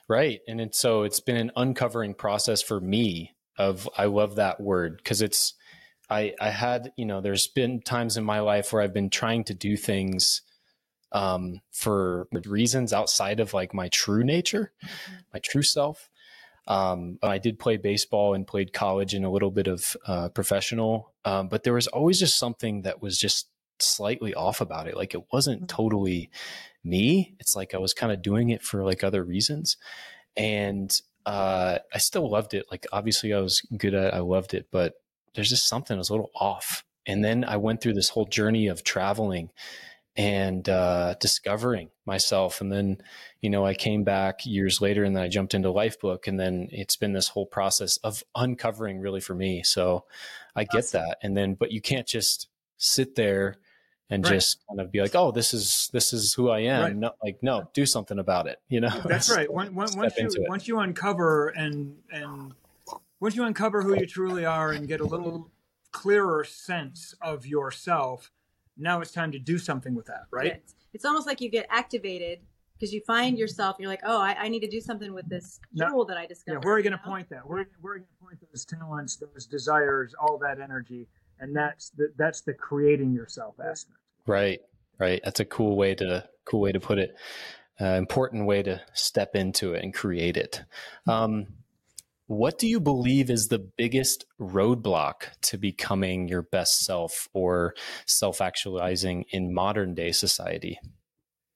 Right. 0.08 0.42
And 0.48 0.60
it's 0.62 0.78
so 0.78 1.04
it's 1.04 1.20
been 1.20 1.38
an 1.38 1.52
uncovering 1.56 2.14
process 2.14 2.62
for 2.62 2.80
me 2.80 3.36
of 3.58 3.90
I 3.98 4.06
love 4.06 4.36
that 4.36 4.60
word 4.60 4.98
because 4.98 5.22
it's 5.22 5.54
I 6.10 6.34
I 6.40 6.50
had, 6.50 6.92
you 6.98 7.06
know, 7.06 7.22
there's 7.22 7.48
been 7.48 7.82
times 7.82 8.18
in 8.18 8.24
my 8.24 8.40
life 8.40 8.72
where 8.74 8.82
I've 8.82 8.94
been 8.94 9.10
trying 9.10 9.44
to 9.46 9.54
do 9.54 9.78
things 9.78 10.42
um 11.12 11.62
for 11.72 12.28
reasons 12.46 12.92
outside 12.92 13.40
of 13.40 13.54
like 13.54 13.74
my 13.74 13.90
true 13.90 14.24
nature, 14.24 14.72
my 15.34 15.40
true 15.40 15.64
self. 15.64 16.10
Um, 16.66 17.20
I 17.22 17.40
did 17.40 17.60
play 17.60 17.76
baseball 17.78 18.34
and 18.34 18.48
played 18.48 18.72
college 18.72 19.14
and 19.14 19.26
a 19.26 19.30
little 19.30 19.52
bit 19.52 19.68
of 19.68 19.98
uh, 20.08 20.30
professional, 20.30 21.14
um, 21.26 21.50
but 21.50 21.64
there 21.64 21.74
was 21.74 21.88
always 21.88 22.20
just 22.20 22.40
something 22.40 22.84
that 22.84 23.02
was 23.02 23.18
just 23.18 23.50
slightly 23.80 24.34
off 24.34 24.62
about 24.62 24.88
it. 24.88 24.96
Like 24.96 25.14
it 25.14 25.26
wasn't 25.34 25.68
totally 25.68 26.30
me. 26.84 27.36
It's 27.40 27.56
like 27.56 27.74
I 27.74 27.78
was 27.78 27.94
kind 27.94 28.12
of 28.12 28.22
doing 28.22 28.50
it 28.50 28.62
for 28.62 28.84
like 28.84 29.04
other 29.04 29.24
reasons. 29.24 29.78
And 30.36 30.92
uh, 31.26 31.80
I 31.94 31.98
still 31.98 32.30
loved 32.30 32.54
it. 32.54 32.66
Like 32.72 32.86
obviously 32.92 33.34
I 33.34 33.40
was 33.40 33.62
good 33.78 33.94
at 33.94 34.08
it. 34.08 34.14
I 34.14 34.20
loved 34.20 34.54
it, 34.54 34.68
but 34.72 34.96
there's 35.34 35.50
just 35.50 35.68
something 35.68 35.96
that 35.96 36.00
was 36.00 36.10
a 36.10 36.14
little 36.14 36.32
off. 36.36 36.84
And 37.06 37.24
then 37.24 37.44
I 37.44 37.58
went 37.58 37.82
through 37.82 37.94
this 37.94 38.10
whole 38.10 38.26
journey 38.26 38.68
of 38.68 38.84
traveling 38.84 39.50
and 40.16 40.68
uh, 40.70 41.16
discovering 41.20 41.90
myself. 42.06 42.62
And 42.62 42.72
then, 42.72 42.98
you 43.42 43.50
know, 43.50 43.66
I 43.66 43.74
came 43.74 44.04
back 44.04 44.46
years 44.46 44.80
later 44.80 45.04
and 45.04 45.16
then 45.16 45.24
I 45.24 45.28
jumped 45.28 45.54
into 45.54 45.70
Lifebook. 45.70 46.28
And 46.28 46.40
then 46.40 46.68
it's 46.72 46.96
been 46.96 47.14
this 47.14 47.30
whole 47.30 47.48
process 47.48 47.98
of 47.98 48.24
uncovering 48.36 49.00
really 49.00 49.22
for 49.22 49.34
me. 49.34 49.64
So 49.64 50.06
I 50.56 50.66
get 50.66 50.86
Awesome. 50.86 51.02
that. 51.02 51.18
And 51.24 51.36
then, 51.36 51.56
but 51.56 51.72
you 51.72 51.82
can't 51.82 52.08
just 52.08 52.48
sit 52.78 53.16
there 53.16 53.58
and 54.14 54.24
Right. 54.24 54.34
just 54.34 54.60
kind 54.68 54.80
of 54.80 54.92
be 54.92 55.02
like, 55.02 55.16
oh, 55.16 55.32
this 55.32 55.54
is 55.56 55.90
this 55.92 56.14
is 56.14 56.34
who 56.36 56.50
I 56.50 56.60
am. 56.60 56.82
Right. 56.82 56.96
No, 56.96 57.12
like 57.24 57.42
no, 57.42 57.70
do 57.74 57.86
something 57.86 58.20
about 58.20 58.48
it. 58.48 58.62
You 58.70 58.82
know, 58.82 59.02
That's 59.06 59.30
right. 59.30 59.52
Once, 59.60 59.72
once, 59.72 59.96
once 59.96 60.14
you 60.18 60.28
it. 60.28 60.50
once 60.50 60.68
you 60.68 60.80
uncover 60.80 61.50
and 61.50 61.98
and 62.12 62.54
once 63.20 63.36
you 63.36 63.44
uncover 63.44 63.82
who 63.82 63.96
you 63.96 64.06
truly 64.06 64.46
are 64.46 64.72
and 64.72 64.88
get 64.88 65.00
a 65.00 65.06
little 65.06 65.50
clearer 65.92 66.44
sense 66.44 67.16
of 67.22 67.48
yourself, 67.48 68.32
now 68.78 69.02
it's 69.02 69.12
time 69.12 69.32
to 69.32 69.40
do 69.40 69.58
something 69.58 69.96
with 69.96 70.06
that, 70.08 70.26
right? 70.32 70.48
it's, 70.58 70.76
it's 70.94 71.06
almost 71.06 71.26
like 71.26 71.42
you 71.42 71.50
get 71.50 71.66
activated 71.70 72.40
because 72.76 72.94
you 72.94 73.02
find 73.08 73.38
yourself 73.38 73.78
and 73.78 73.84
you're 73.84 73.92
like 73.92 74.02
oh 74.04 74.20
i, 74.20 74.36
I 74.38 74.48
need 74.50 74.60
to 74.60 74.70
do 74.70 74.82
something 74.82 75.14
with 75.14 75.28
this 75.30 75.60
tool 75.78 76.06
that 76.06 76.18
I 76.18 76.28
discovered. 76.28 76.60
Yeah, 76.60 76.66
where 76.66 76.76
are 76.76 76.78
you 76.78 76.84
going 76.84 77.00
to 77.00 77.04
point 77.04 77.30
that? 77.30 77.48
Where, 77.48 77.66
where 77.82 77.94
are 77.94 77.98
you 77.98 78.04
going 78.04 78.18
to 78.20 78.26
point 78.26 78.52
those 78.52 78.66
talents, 78.66 79.16
those 79.16 79.48
desires, 79.48 80.14
all 80.22 80.38
that 80.40 80.60
energy? 80.60 81.08
And 81.40 81.56
that's 81.56 81.90
the, 81.90 82.14
that's 82.18 82.42
the 82.42 82.54
creating 82.54 83.12
yourself 83.14 83.56
aspect. 83.60 83.98
Right, 84.26 84.60
right. 85.00 85.22
That's 85.24 85.40
a 85.40 85.46
cool 85.46 85.76
way 85.76 85.96
to 85.96 86.28
cool 86.46 86.62
way 86.62 86.72
to 86.72 86.80
put 86.80 87.00
it. 87.00 87.16
Uh, 87.82 87.96
important 87.96 88.46
way 88.46 88.62
to 88.64 88.82
step 88.94 89.36
into 89.36 89.74
it 89.74 89.84
and 89.84 89.94
create 89.94 90.38
it. 90.38 90.62
Um, 91.08 91.48
what 92.28 92.58
do 92.60 92.68
you 92.68 92.80
believe 92.80 93.30
is 93.30 93.48
the 93.48 93.60
biggest 93.60 94.26
roadblock 94.40 95.24
to 95.42 95.58
becoming 95.58 96.28
your 96.28 96.44
best 96.44 96.86
self 96.86 97.28
or 97.34 97.74
self 98.06 98.42
actualizing 98.42 99.26
in 99.32 99.54
modern 99.54 99.94
day 99.94 100.12
society? 100.12 100.80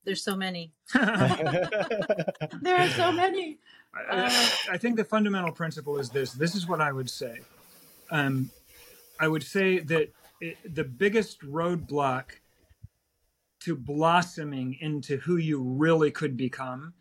there's 0.03 0.23
so 0.23 0.37
many 0.37 0.71
there 0.93 2.77
are 2.77 2.87
so 2.91 3.11
many 3.11 3.57
I- 4.09 4.51
I 4.71 4.77
think 4.77 4.95
the 4.95 5.03
fundamental 5.03 5.51
principle 5.51 5.97
is 5.97 6.09
this. 6.09 6.33
This 6.33 6.55
is 6.55 6.67
what 6.67 6.81
I 6.81 6.91
would 6.91 7.09
say. 7.09 7.39
Um, 8.11 8.51
I 9.19 9.27
would 9.27 9.43
say 9.43 9.79
that 9.79 10.11
it, 10.39 10.57
the 10.75 10.83
biggest 10.83 11.41
roadblock 11.41 12.25
to 13.61 13.75
blossoming 13.75 14.77
into 14.79 15.17
who 15.17 15.37
you 15.37 15.61
really 15.61 16.11
could 16.11 16.37
become 16.37 16.93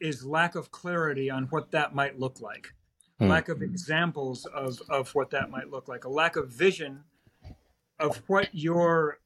is 0.00 0.24
lack 0.24 0.54
of 0.54 0.70
clarity 0.70 1.30
on 1.30 1.44
what 1.44 1.70
that 1.72 1.94
might 1.94 2.18
look 2.18 2.40
like, 2.40 2.72
Hmm. 3.18 3.28
lack 3.28 3.48
of 3.48 3.60
examples 3.62 4.46
of, 4.46 4.80
of 4.88 5.14
what 5.14 5.30
that 5.30 5.50
might 5.50 5.70
look 5.70 5.88
like, 5.88 6.04
a 6.04 6.08
lack 6.08 6.36
of 6.36 6.48
vision 6.50 7.04
of 7.98 8.16
what 8.28 8.48
your 8.54 9.18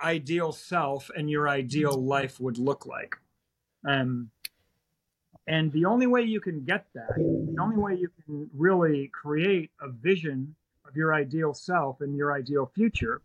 ideal 0.00 0.52
self 0.52 1.10
and 1.14 1.28
your 1.30 1.46
ideal 1.48 1.92
life 1.92 2.40
would 2.40 2.56
look 2.56 2.86
like. 2.86 3.16
Um, 3.86 4.30
and 5.46 5.70
the 5.72 5.84
only 5.84 6.06
way 6.06 6.22
you 6.22 6.40
can 6.40 6.64
get 6.64 6.86
that, 6.94 7.14
the 7.16 7.56
only 7.60 7.76
way 7.76 7.94
you 7.94 8.08
can 8.24 8.48
really 8.56 9.08
create 9.08 9.70
a 9.80 9.88
vision 9.90 10.54
of 10.88 10.96
your 10.96 11.12
ideal 11.12 11.52
self 11.52 12.00
and 12.00 12.16
your 12.16 12.32
ideal 12.32 12.70
future 12.74 13.20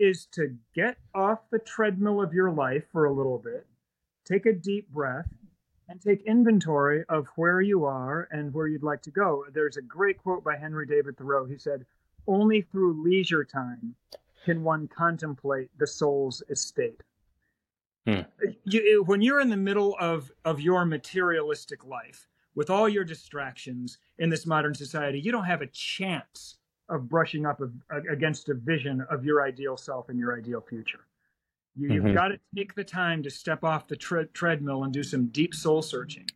is 0.00 0.26
to 0.32 0.56
get 0.74 0.96
off 1.14 1.38
the 1.50 1.58
treadmill 1.58 2.20
of 2.20 2.34
your 2.34 2.50
life 2.50 2.84
for 2.90 3.04
a 3.04 3.12
little 3.12 3.38
bit, 3.38 3.66
take 4.24 4.46
a 4.46 4.52
deep 4.52 4.88
breath, 4.88 5.28
and 5.88 6.00
take 6.00 6.22
inventory 6.22 7.04
of 7.08 7.26
where 7.36 7.60
you 7.60 7.84
are 7.84 8.28
and 8.30 8.54
where 8.54 8.66
you'd 8.66 8.82
like 8.82 9.02
to 9.02 9.10
go. 9.10 9.44
There's 9.52 9.76
a 9.76 9.82
great 9.82 10.18
quote 10.18 10.42
by 10.42 10.56
Henry 10.56 10.86
David 10.86 11.16
Thoreau. 11.16 11.44
He 11.44 11.58
said, 11.58 11.84
Only 12.26 12.62
through 12.62 13.02
leisure 13.02 13.44
time 13.44 13.94
can 14.44 14.62
one 14.62 14.88
contemplate 14.88 15.68
the 15.78 15.86
soul's 15.86 16.42
estate. 16.48 17.02
Hmm. 18.06 18.20
You, 18.64 19.02
when 19.04 19.20
you're 19.20 19.40
in 19.40 19.50
the 19.50 19.56
middle 19.56 19.94
of 20.00 20.32
of 20.44 20.60
your 20.60 20.86
materialistic 20.86 21.84
life 21.84 22.26
with 22.54 22.70
all 22.70 22.88
your 22.88 23.04
distractions 23.04 23.98
in 24.18 24.30
this 24.30 24.46
modern 24.46 24.74
society, 24.74 25.20
you 25.20 25.32
don't 25.32 25.44
have 25.44 25.60
a 25.60 25.66
chance 25.66 26.56
of 26.90 27.08
brushing 27.08 27.46
up 27.46 27.60
a, 27.60 27.96
against 28.10 28.48
a 28.48 28.54
vision 28.54 29.04
of 29.10 29.24
your 29.24 29.42
ideal 29.42 29.76
self 29.76 30.08
and 30.08 30.18
your 30.18 30.36
ideal 30.36 30.60
future. 30.60 31.00
You, 31.76 31.88
have 31.92 32.02
mm-hmm. 32.02 32.14
got 32.14 32.28
to 32.28 32.40
take 32.54 32.74
the 32.74 32.84
time 32.84 33.22
to 33.22 33.30
step 33.30 33.64
off 33.64 33.86
the 33.86 33.96
tre- 33.96 34.26
treadmill 34.34 34.84
and 34.84 34.92
do 34.92 35.02
some 35.02 35.26
deep 35.28 35.54
soul 35.54 35.82
searching. 35.82 36.26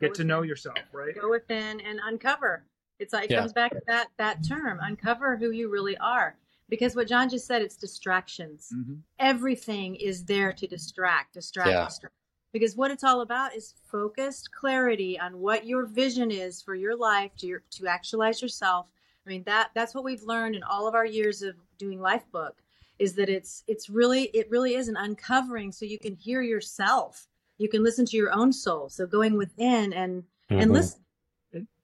Get 0.00 0.14
to 0.14 0.24
know 0.24 0.42
yourself, 0.42 0.78
right? 0.92 1.14
Go 1.18 1.30
within 1.30 1.80
and 1.80 2.00
uncover. 2.04 2.64
It's 2.98 3.12
like 3.12 3.24
it 3.24 3.30
yeah. 3.32 3.40
comes 3.40 3.52
back 3.52 3.72
to 3.72 3.80
that 3.86 4.08
that 4.18 4.46
term, 4.46 4.78
uncover 4.82 5.36
who 5.36 5.50
you 5.50 5.70
really 5.70 5.96
are. 5.98 6.36
Because 6.68 6.96
what 6.96 7.08
Jon 7.08 7.28
just 7.28 7.46
said, 7.46 7.62
it's 7.62 7.76
distractions. 7.76 8.70
Mm-hmm. 8.74 8.94
Everything 9.18 9.96
is 9.96 10.24
there 10.24 10.52
to 10.52 10.66
distract, 10.66 11.34
distract, 11.34 11.70
yeah. 11.70 11.84
distract. 11.84 12.14
Because 12.52 12.76
what 12.76 12.90
it's 12.90 13.04
all 13.04 13.20
about 13.20 13.54
is 13.54 13.74
focused 13.90 14.50
clarity 14.52 15.18
on 15.18 15.40
what 15.40 15.66
your 15.66 15.86
vision 15.86 16.30
is 16.30 16.62
for 16.62 16.74
your 16.74 16.96
life 16.96 17.32
to 17.38 17.46
your, 17.46 17.62
to 17.72 17.86
actualize 17.86 18.40
yourself. 18.40 18.86
I 19.26 19.30
mean 19.30 19.42
that 19.44 19.70
that's 19.74 19.94
what 19.94 20.04
we've 20.04 20.22
learned 20.22 20.54
in 20.54 20.62
all 20.62 20.86
of 20.86 20.94
our 20.94 21.06
years 21.06 21.42
of 21.42 21.54
doing 21.78 21.98
Lifebook 21.98 22.52
is 22.98 23.14
that 23.14 23.28
it's 23.28 23.64
it's 23.66 23.88
really 23.88 24.24
it 24.34 24.50
really 24.50 24.74
is 24.74 24.88
an 24.88 24.96
uncovering 24.96 25.72
so 25.72 25.84
you 25.84 25.98
can 25.98 26.14
hear 26.14 26.42
yourself. 26.42 27.26
You 27.58 27.68
can 27.68 27.82
listen 27.82 28.04
to 28.06 28.16
your 28.16 28.32
own 28.32 28.52
soul. 28.52 28.88
So 28.88 29.06
going 29.06 29.36
within 29.36 29.92
and 29.92 30.22
mm-hmm. 30.22 30.60
and 30.60 30.72
listen. 30.72 31.00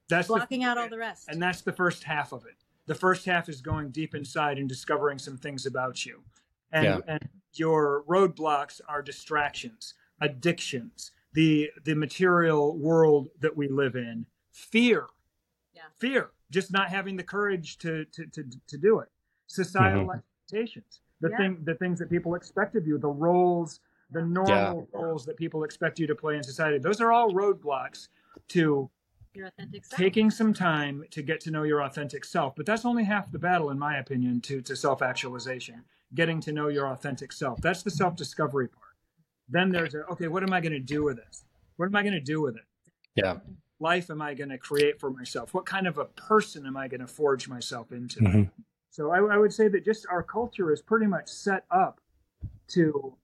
That's 0.08 0.26
blocking 0.26 0.60
the, 0.60 0.66
out 0.66 0.76
all 0.76 0.88
the 0.88 0.98
rest. 0.98 1.28
And 1.28 1.40
that's 1.40 1.60
the 1.60 1.72
first 1.72 2.02
half 2.02 2.32
of 2.32 2.44
it. 2.44 2.56
The 2.86 2.96
first 2.96 3.24
half 3.24 3.48
is 3.48 3.60
going 3.60 3.90
deep 3.90 4.16
inside 4.16 4.58
and 4.58 4.68
discovering 4.68 5.20
some 5.20 5.36
things 5.36 5.66
about 5.66 6.04
you. 6.04 6.22
And, 6.72 6.84
yeah. 6.84 6.98
and 7.06 7.28
your 7.54 8.02
roadblocks 8.08 8.80
are 8.88 9.02
distractions 9.02 9.94
addictions 10.20 11.12
the 11.32 11.70
the 11.84 11.94
material 11.94 12.76
world 12.76 13.28
that 13.40 13.56
we 13.56 13.68
live 13.68 13.94
in. 13.94 14.26
Fear. 14.50 15.06
Yeah. 15.72 15.82
fear 15.98 16.30
just 16.50 16.72
not 16.72 16.88
having 16.88 17.16
the 17.16 17.22
courage 17.22 17.78
to 17.78 18.04
to 18.06 18.26
to, 18.26 18.44
to 18.66 18.78
do 18.78 19.00
it 19.00 19.08
societal 19.46 20.06
mm-hmm 20.06 20.20
expectations, 20.50 21.00
the 21.20 21.30
yeah. 21.30 21.36
thing, 21.36 21.58
the 21.64 21.74
things 21.74 21.98
that 21.98 22.10
people 22.10 22.34
expect 22.34 22.76
of 22.76 22.86
you, 22.86 22.98
the 22.98 23.08
roles, 23.08 23.80
the 24.10 24.22
normal 24.22 24.88
yeah. 24.92 25.00
roles 25.00 25.24
that 25.26 25.36
people 25.36 25.64
expect 25.64 25.98
you 25.98 26.06
to 26.06 26.14
play 26.14 26.36
in 26.36 26.42
society. 26.42 26.78
Those 26.78 27.00
are 27.00 27.12
all 27.12 27.32
roadblocks 27.32 28.08
to 28.48 28.90
taking 29.90 30.30
some 30.30 30.52
time 30.52 31.04
to 31.10 31.22
get 31.22 31.40
to 31.40 31.50
know 31.50 31.62
your 31.62 31.82
authentic 31.84 32.24
self. 32.24 32.54
But 32.56 32.66
that's 32.66 32.84
only 32.84 33.04
half 33.04 33.30
the 33.30 33.38
battle, 33.38 33.70
in 33.70 33.78
my 33.78 33.98
opinion, 33.98 34.40
to 34.42 34.60
to 34.62 34.76
self 34.76 35.02
actualization. 35.02 35.84
Getting 36.14 36.40
to 36.40 36.52
know 36.52 36.66
your 36.68 36.88
authentic 36.88 37.32
self. 37.32 37.60
That's 37.60 37.82
the 37.84 37.90
self 37.90 38.16
discovery 38.16 38.68
part. 38.68 38.96
Then 39.48 39.70
there's 39.70 39.94
a 39.94 40.04
okay, 40.12 40.28
what 40.28 40.42
am 40.42 40.52
I 40.52 40.60
going 40.60 40.72
to 40.72 40.80
do 40.80 41.04
with 41.04 41.16
this? 41.16 41.44
What 41.76 41.86
am 41.86 41.96
I 41.96 42.02
going 42.02 42.14
to 42.14 42.20
do 42.20 42.42
with 42.42 42.56
it? 42.56 42.64
Yeah. 43.14 43.36
Life 43.80 44.10
am 44.10 44.20
I 44.20 44.34
going 44.34 44.50
to 44.50 44.58
create 44.58 45.00
for 45.00 45.10
myself? 45.10 45.54
What 45.54 45.64
kind 45.66 45.86
of 45.86 45.98
a 45.98 46.04
person 46.04 46.66
am 46.66 46.76
I 46.76 46.86
going 46.86 47.00
to 47.00 47.06
forge 47.06 47.48
myself 47.48 47.92
into? 47.92 48.20
Mm-hmm. 48.20 48.42
So 48.90 49.10
I, 49.10 49.34
I, 49.34 49.38
would 49.38 49.52
say 49.52 49.68
that 49.68 49.84
just 49.84 50.06
our 50.10 50.22
culture 50.22 50.72
is 50.72 50.82
pretty 50.82 51.06
much 51.06 51.28
set 51.28 51.64
up 51.70 52.00
to 52.68 53.14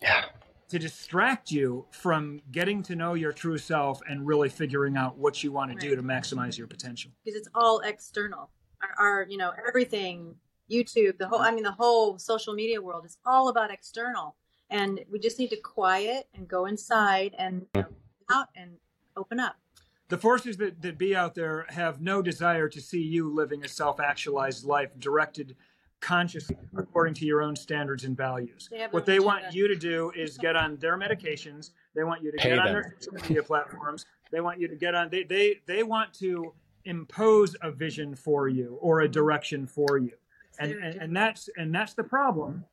yeah 0.00 0.26
to 0.70 0.78
distract 0.78 1.50
you 1.50 1.84
from 1.90 2.40
getting 2.52 2.82
to 2.84 2.94
know 2.94 3.14
your 3.14 3.32
true 3.32 3.58
self 3.58 4.00
and 4.08 4.24
really 4.26 4.48
figuring 4.48 4.96
out 4.96 5.18
what 5.18 5.42
you 5.42 5.50
want 5.50 5.72
to 5.72 5.76
do 5.76 5.96
to 5.96 6.02
maximize 6.02 6.56
your 6.56 6.68
potential. 6.68 7.10
Because 7.24 7.36
it's 7.36 7.48
all 7.56 7.80
external. 7.80 8.50
Our, 8.82 9.06
our, 9.06 9.26
you 9.28 9.36
know 9.36 9.52
everything 9.66 10.36
YouTube, 10.70 11.18
the 11.18 11.26
whole 11.26 11.40
I 11.40 11.50
mean 11.50 11.64
the 11.64 11.72
whole 11.72 12.18
social 12.18 12.54
media 12.54 12.80
world 12.80 13.04
is 13.04 13.18
all 13.26 13.48
about 13.48 13.72
external, 13.72 14.36
and 14.70 15.00
we 15.10 15.18
just 15.18 15.38
need 15.38 15.50
to 15.50 15.56
quiet 15.56 16.28
and 16.34 16.46
go 16.46 16.66
inside 16.66 17.34
and 17.36 17.66
you 17.74 17.82
know, 17.82 17.88
out 18.30 18.48
and 18.54 18.76
open 19.16 19.40
up 19.40 19.56
the 20.10 20.18
forces 20.18 20.56
that, 20.58 20.82
that 20.82 20.98
be 20.98 21.16
out 21.16 21.34
there 21.34 21.64
have 21.68 22.00
no 22.00 22.20
desire 22.20 22.68
to 22.68 22.80
see 22.80 23.00
you 23.00 23.32
living 23.32 23.64
a 23.64 23.68
self-actualized 23.68 24.64
life 24.64 24.90
directed 24.98 25.56
consciously 26.00 26.56
according 26.76 27.14
to 27.14 27.24
your 27.24 27.42
own 27.42 27.54
standards 27.54 28.04
and 28.04 28.16
values. 28.16 28.68
They 28.70 28.86
what 28.90 29.06
they 29.06 29.20
want 29.20 29.54
you 29.54 29.68
to 29.68 29.76
do 29.76 30.12
is 30.16 30.36
get 30.36 30.56
on 30.56 30.76
their 30.76 30.98
medications. 30.98 31.70
They 31.94 32.04
want 32.04 32.22
you 32.22 32.32
to 32.32 32.38
Pay 32.38 32.50
get 32.50 32.56
them. 32.56 32.66
on 32.66 32.72
their 32.72 32.96
social 32.98 33.28
media 33.28 33.42
platforms. 33.42 34.06
They 34.32 34.40
want 34.40 34.58
you 34.58 34.68
to 34.68 34.76
get 34.76 34.94
on 34.94 35.10
they, 35.10 35.22
they 35.22 35.60
they 35.66 35.82
want 35.82 36.12
to 36.14 36.52
impose 36.84 37.54
a 37.62 37.70
vision 37.70 38.14
for 38.14 38.48
you 38.48 38.78
or 38.80 39.00
a 39.00 39.08
direction 39.08 39.66
for 39.66 39.98
you. 39.98 40.12
And, 40.58 40.72
and 40.72 41.02
and 41.02 41.16
that's 41.16 41.48
and 41.56 41.74
that's 41.74 41.94
the 41.94 42.04
problem. 42.04 42.64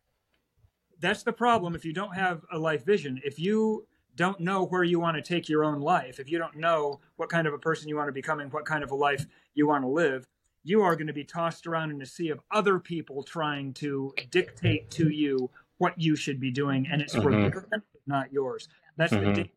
That's 1.00 1.24
the 1.24 1.34
problem 1.34 1.75
if 1.75 1.86
you 1.86 1.94
don't 1.94 2.15
have 2.15 2.44
a 2.51 2.58
life 2.58 2.84
vision. 2.84 3.22
If 3.24 3.39
you 3.39 3.86
don't 4.17 4.41
know 4.41 4.65
where 4.65 4.83
you 4.83 5.00
want 5.00 5.15
to 5.15 5.21
take 5.21 5.47
your 5.47 5.63
own 5.63 5.79
life, 5.79 6.19
if 6.19 6.29
you 6.29 6.38
don't 6.38 6.57
know 6.57 7.00
what 7.15 7.29
kind 7.29 7.47
of 7.47 7.53
a 7.53 7.57
person 7.57 7.88
you 7.88 7.95
want 7.95 8.09
to 8.09 8.13
become 8.13 8.39
and 8.39 8.51
what 8.51 8.65
kind 8.65 8.83
of 8.83 8.91
a 8.91 8.95
life 8.95 9.25
you 9.53 9.67
want 9.67 9.83
to 9.83 9.88
live, 9.88 10.25
you 10.63 10.81
are 10.81 10.95
going 10.95 11.07
to 11.07 11.13
be 11.13 11.24
tossed 11.24 11.67
around 11.67 11.91
in 11.91 12.01
a 12.01 12.05
sea 12.05 12.29
of 12.29 12.41
other 12.51 12.79
people 12.79 13.24
trying 13.24 13.74
to 13.75 14.13
dictate 14.31 14.89
to 14.91 15.09
you 15.09 15.50
what 15.77 15.93
you 15.97 16.15
should 16.15 16.39
be 16.39 16.51
doing, 16.51 16.88
and 16.91 17.01
it's 17.01 17.13
for 17.13 17.31
mm-hmm. 17.31 17.75
not 18.07 18.33
yours. 18.33 18.67
That's 18.97 19.13
mm-hmm. 19.13 19.33
the 19.33 19.50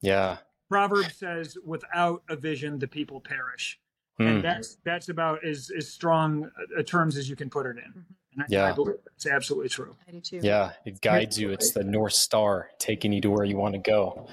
yeah. 0.00 0.38
Proverb 0.68 1.12
says, 1.12 1.58
"Without 1.64 2.22
a 2.28 2.36
vision, 2.36 2.78
the 2.78 2.88
people 2.88 3.20
perish," 3.20 3.78
mm. 4.18 4.26
and 4.26 4.42
that's 4.42 4.78
that's 4.84 5.08
about 5.10 5.44
as 5.44 5.70
as 5.76 5.88
strong 5.88 6.50
a 6.76 6.82
terms 6.82 7.16
as 7.16 7.28
you 7.28 7.36
can 7.36 7.50
put 7.50 7.66
it 7.66 7.76
in. 7.76 8.04
And 8.34 8.42
I, 8.42 8.46
yeah. 8.48 8.66
I 8.66 8.72
believe 8.72 8.96
it's 9.16 9.26
absolutely 9.26 9.68
true. 9.68 9.96
I 10.06 10.12
do 10.12 10.20
too. 10.20 10.40
Yeah, 10.42 10.72
it 10.84 11.00
guides 11.00 11.38
you. 11.38 11.50
It's 11.50 11.72
the 11.72 11.82
North 11.82 12.12
Star 12.12 12.70
taking 12.78 13.12
you 13.12 13.20
to 13.22 13.30
where 13.30 13.44
you 13.44 13.56
want 13.56 13.74
to 13.74 13.80
go. 13.80 14.28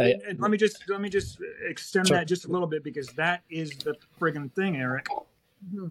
I, 0.00 0.14
and 0.28 0.40
let 0.40 0.50
me 0.50 0.56
just 0.56 0.82
let 0.88 1.00
me 1.00 1.08
just 1.08 1.38
extend 1.68 2.08
sure. 2.08 2.16
that 2.16 2.26
just 2.26 2.44
a 2.44 2.48
little 2.48 2.66
bit 2.66 2.82
because 2.82 3.06
that 3.10 3.42
is 3.48 3.70
the 3.78 3.94
friggin' 4.20 4.52
thing, 4.52 4.76
Eric. 4.76 5.06
Mm-hmm. 5.06 5.88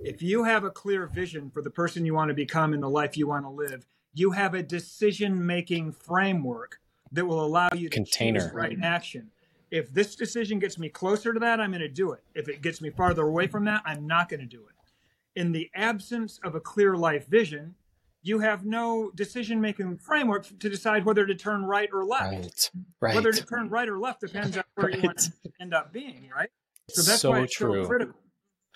If 0.00 0.20
you 0.20 0.44
have 0.44 0.64
a 0.64 0.70
clear 0.70 1.06
vision 1.06 1.50
for 1.50 1.62
the 1.62 1.70
person 1.70 2.04
you 2.04 2.14
want 2.14 2.28
to 2.28 2.34
become 2.34 2.74
and 2.74 2.82
the 2.82 2.90
life 2.90 3.16
you 3.16 3.26
want 3.26 3.44
to 3.44 3.50
live, 3.50 3.86
you 4.12 4.32
have 4.32 4.54
a 4.54 4.62
decision 4.62 5.46
making 5.46 5.92
framework 5.92 6.80
that 7.12 7.24
will 7.24 7.42
allow 7.42 7.68
you 7.74 7.88
to 7.88 7.94
Container. 7.94 8.40
choose 8.40 8.52
right 8.52 8.76
action. 8.82 9.30
If 9.70 9.92
this 9.92 10.14
decision 10.14 10.58
gets 10.58 10.78
me 10.78 10.88
closer 10.88 11.32
to 11.32 11.40
that, 11.40 11.60
I'm 11.60 11.70
going 11.70 11.80
to 11.80 11.88
do 11.88 12.12
it. 12.12 12.22
If 12.34 12.48
it 12.48 12.62
gets 12.62 12.80
me 12.80 12.90
farther 12.90 13.22
away 13.22 13.46
from 13.46 13.64
that, 13.64 13.82
I'm 13.84 14.06
not 14.06 14.28
going 14.28 14.40
to 14.40 14.46
do 14.46 14.64
it 14.68 14.75
in 15.36 15.52
the 15.52 15.70
absence 15.74 16.40
of 16.42 16.54
a 16.54 16.60
clear 16.60 16.96
life 16.96 17.28
vision, 17.28 17.74
you 18.22 18.40
have 18.40 18.64
no 18.64 19.12
decision 19.14 19.60
making 19.60 19.98
framework 19.98 20.46
to 20.58 20.68
decide 20.68 21.04
whether 21.04 21.24
to 21.26 21.34
turn 21.34 21.64
right 21.64 21.88
or 21.92 22.04
left. 22.04 22.32
Right. 22.32 22.70
right. 23.00 23.14
Whether 23.14 23.30
to 23.30 23.46
turn 23.46 23.68
right 23.68 23.88
or 23.88 24.00
left 24.00 24.22
depends 24.22 24.56
on 24.56 24.64
where 24.74 24.88
right. 24.88 24.96
you 24.96 25.02
want 25.02 25.18
to 25.18 25.32
end 25.60 25.74
up 25.74 25.92
being, 25.92 26.28
right? 26.34 26.50
So 26.88 27.02
that's 27.02 27.20
so 27.20 27.30
why 27.30 27.42
it's 27.42 27.54
true. 27.54 27.84
so 27.84 27.88
critical. 27.88 28.14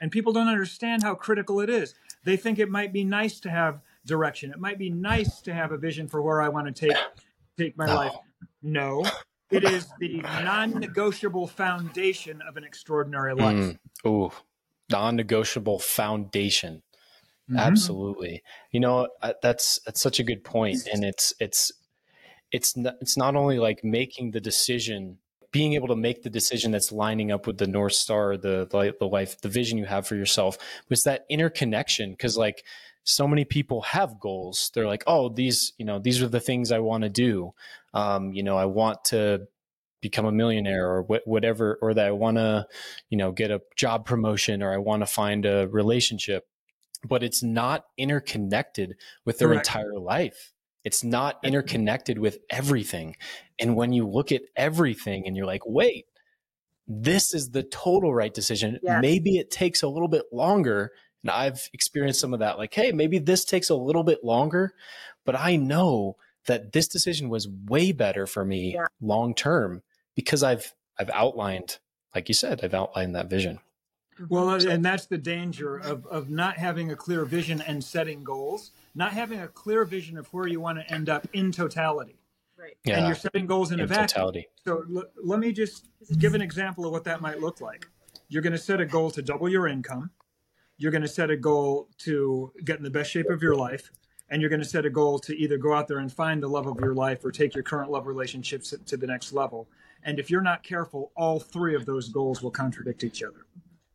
And 0.00 0.12
people 0.12 0.32
don't 0.32 0.48
understand 0.48 1.02
how 1.02 1.14
critical 1.14 1.60
it 1.60 1.68
is. 1.68 1.94
They 2.24 2.36
think 2.36 2.58
it 2.58 2.70
might 2.70 2.92
be 2.92 3.02
nice 3.02 3.40
to 3.40 3.50
have 3.50 3.80
direction. 4.06 4.50
It 4.50 4.58
might 4.58 4.78
be 4.78 4.90
nice 4.90 5.40
to 5.42 5.52
have 5.52 5.72
a 5.72 5.78
vision 5.78 6.08
for 6.08 6.22
where 6.22 6.40
I 6.40 6.48
want 6.48 6.74
to 6.74 6.88
take 6.88 6.96
take 7.58 7.76
my 7.76 7.86
no. 7.86 7.94
life. 7.94 8.12
No. 8.62 9.04
It 9.50 9.64
is 9.64 9.88
the 9.98 10.20
non-negotiable 10.22 11.48
foundation 11.48 12.40
of 12.48 12.56
an 12.56 12.62
extraordinary 12.62 13.34
life. 13.34 13.56
Mm. 13.56 13.78
Ooh, 14.06 14.30
non-negotiable 14.90 15.78
foundation. 15.78 16.82
Mm-hmm. 17.50 17.58
Absolutely. 17.58 18.42
You 18.70 18.80
know, 18.80 19.08
that's 19.42 19.80
that's 19.84 20.00
such 20.00 20.20
a 20.20 20.24
good 20.24 20.44
point 20.44 20.86
and 20.92 21.04
it's 21.04 21.34
it's 21.40 21.72
it's 22.52 22.76
not, 22.76 22.94
it's 23.00 23.16
not 23.16 23.36
only 23.36 23.58
like 23.58 23.84
making 23.84 24.32
the 24.32 24.40
decision 24.40 25.18
being 25.52 25.74
able 25.74 25.88
to 25.88 25.96
make 25.96 26.22
the 26.22 26.30
decision 26.30 26.70
that's 26.70 26.92
lining 26.92 27.32
up 27.32 27.46
with 27.46 27.58
the 27.58 27.66
north 27.66 27.92
star 27.92 28.36
the 28.36 28.66
the 28.70 29.06
life 29.06 29.40
the 29.40 29.48
vision 29.48 29.78
you 29.78 29.84
have 29.84 30.06
for 30.06 30.14
yourself 30.14 30.56
was 30.88 31.02
that 31.02 31.24
interconnection 31.28 32.12
because 32.12 32.36
like 32.36 32.64
so 33.02 33.26
many 33.26 33.44
people 33.44 33.82
have 33.82 34.20
goals 34.20 34.70
they're 34.74 34.86
like 34.86 35.02
oh 35.06 35.28
these 35.28 35.72
you 35.78 35.84
know 35.84 35.98
these 35.98 36.22
are 36.22 36.28
the 36.28 36.40
things 36.40 36.70
i 36.70 36.78
want 36.78 37.02
to 37.02 37.08
do 37.08 37.52
um, 37.94 38.32
you 38.32 38.42
know 38.42 38.56
i 38.56 38.64
want 38.64 39.02
to 39.04 39.46
become 40.00 40.26
a 40.26 40.32
millionaire 40.32 40.90
or 40.90 41.02
wh- 41.02 41.26
whatever, 41.26 41.78
or 41.82 41.94
that 41.94 42.06
I 42.06 42.12
want 42.12 42.36
to, 42.36 42.66
you 43.08 43.18
know, 43.18 43.32
get 43.32 43.50
a 43.50 43.62
job 43.76 44.06
promotion 44.06 44.62
or 44.62 44.72
I 44.72 44.78
want 44.78 45.02
to 45.02 45.06
find 45.06 45.44
a 45.46 45.68
relationship, 45.68 46.46
but 47.04 47.22
it's 47.22 47.42
not 47.42 47.86
interconnected 47.96 48.96
with 49.24 49.38
their 49.38 49.48
Correct. 49.48 49.66
entire 49.66 49.98
life. 49.98 50.52
It's 50.84 51.04
not 51.04 51.38
interconnected 51.44 52.18
with 52.18 52.38
everything. 52.48 53.16
And 53.58 53.76
when 53.76 53.92
you 53.92 54.08
look 54.08 54.32
at 54.32 54.42
everything 54.56 55.26
and 55.26 55.36
you're 55.36 55.46
like, 55.46 55.66
wait, 55.66 56.06
this 56.88 57.34
is 57.34 57.50
the 57.50 57.62
total 57.62 58.14
right 58.14 58.32
decision. 58.32 58.80
Maybe 58.82 59.36
it 59.36 59.50
takes 59.50 59.82
a 59.82 59.88
little 59.88 60.08
bit 60.08 60.24
longer. 60.32 60.92
And 61.22 61.30
I've 61.30 61.68
experienced 61.74 62.20
some 62.20 62.32
of 62.32 62.40
that. 62.40 62.58
Like, 62.58 62.72
hey, 62.72 62.92
maybe 62.92 63.18
this 63.18 63.44
takes 63.44 63.68
a 63.68 63.76
little 63.76 64.02
bit 64.02 64.24
longer, 64.24 64.72
but 65.24 65.38
I 65.38 65.56
know 65.56 66.16
that 66.46 66.72
this 66.72 66.88
decision 66.88 67.28
was 67.28 67.46
way 67.46 67.92
better 67.92 68.26
for 68.26 68.44
me 68.44 68.72
yeah. 68.74 68.86
long 69.00 69.34
term 69.34 69.82
because 70.24 70.42
I've 70.42 70.74
I've 70.98 71.10
outlined, 71.10 71.78
like 72.14 72.28
you 72.28 72.34
said, 72.34 72.60
I've 72.62 72.74
outlined 72.74 73.14
that 73.16 73.28
vision. 73.28 73.56
Mm-hmm. 73.56 74.26
Well, 74.28 74.50
uh, 74.50 74.60
and 74.68 74.84
that's 74.84 75.06
the 75.06 75.16
danger 75.16 75.78
of, 75.78 76.06
of 76.06 76.28
not 76.28 76.58
having 76.58 76.90
a 76.90 76.96
clear 76.96 77.24
vision 77.24 77.62
and 77.66 77.82
setting 77.82 78.22
goals, 78.22 78.72
not 78.94 79.12
having 79.12 79.40
a 79.40 79.48
clear 79.48 79.84
vision 79.84 80.18
of 80.18 80.26
where 80.34 80.46
you 80.46 80.60
want 80.60 80.78
to 80.78 80.92
end 80.92 81.08
up 81.08 81.26
in 81.32 81.52
totality. 81.52 82.16
Right. 82.58 82.76
Yeah. 82.84 82.98
And 82.98 83.06
you're 83.06 83.16
setting 83.16 83.46
goals 83.46 83.72
in, 83.72 83.80
in 83.80 83.84
a 83.84 83.86
vacuum. 83.86 84.08
totality. 84.08 84.48
So 84.62 84.84
l- 84.94 85.04
let 85.24 85.40
me 85.40 85.52
just 85.52 85.88
give 86.18 86.34
an 86.34 86.42
example 86.42 86.84
of 86.84 86.92
what 86.92 87.04
that 87.04 87.22
might 87.22 87.40
look 87.40 87.62
like. 87.62 87.86
You're 88.28 88.42
going 88.42 88.52
to 88.52 88.58
set 88.58 88.78
a 88.80 88.84
goal 88.84 89.10
to 89.12 89.22
double 89.22 89.48
your 89.48 89.66
income. 89.66 90.10
You're 90.76 90.92
going 90.92 91.02
to 91.02 91.08
set 91.08 91.30
a 91.30 91.36
goal 91.36 91.88
to 91.98 92.52
get 92.62 92.76
in 92.76 92.82
the 92.82 92.90
best 92.90 93.10
shape 93.10 93.30
of 93.30 93.42
your 93.42 93.56
life. 93.56 93.90
And 94.28 94.42
you're 94.42 94.50
going 94.50 94.60
to 94.62 94.68
set 94.68 94.84
a 94.84 94.90
goal 94.90 95.18
to 95.20 95.34
either 95.34 95.56
go 95.56 95.72
out 95.72 95.88
there 95.88 95.98
and 95.98 96.12
find 96.12 96.42
the 96.42 96.48
love 96.48 96.66
of 96.66 96.78
your 96.80 96.94
life 96.94 97.24
or 97.24 97.32
take 97.32 97.54
your 97.54 97.64
current 97.64 97.90
love 97.90 98.06
relationships 98.06 98.74
to 98.84 98.96
the 98.98 99.06
next 99.06 99.32
level. 99.32 99.66
And 100.02 100.18
if 100.18 100.30
you're 100.30 100.40
not 100.40 100.62
careful, 100.62 101.12
all 101.16 101.38
three 101.38 101.74
of 101.74 101.86
those 101.86 102.08
goals 102.08 102.42
will 102.42 102.50
contradict 102.50 103.04
each 103.04 103.22
other. 103.22 103.46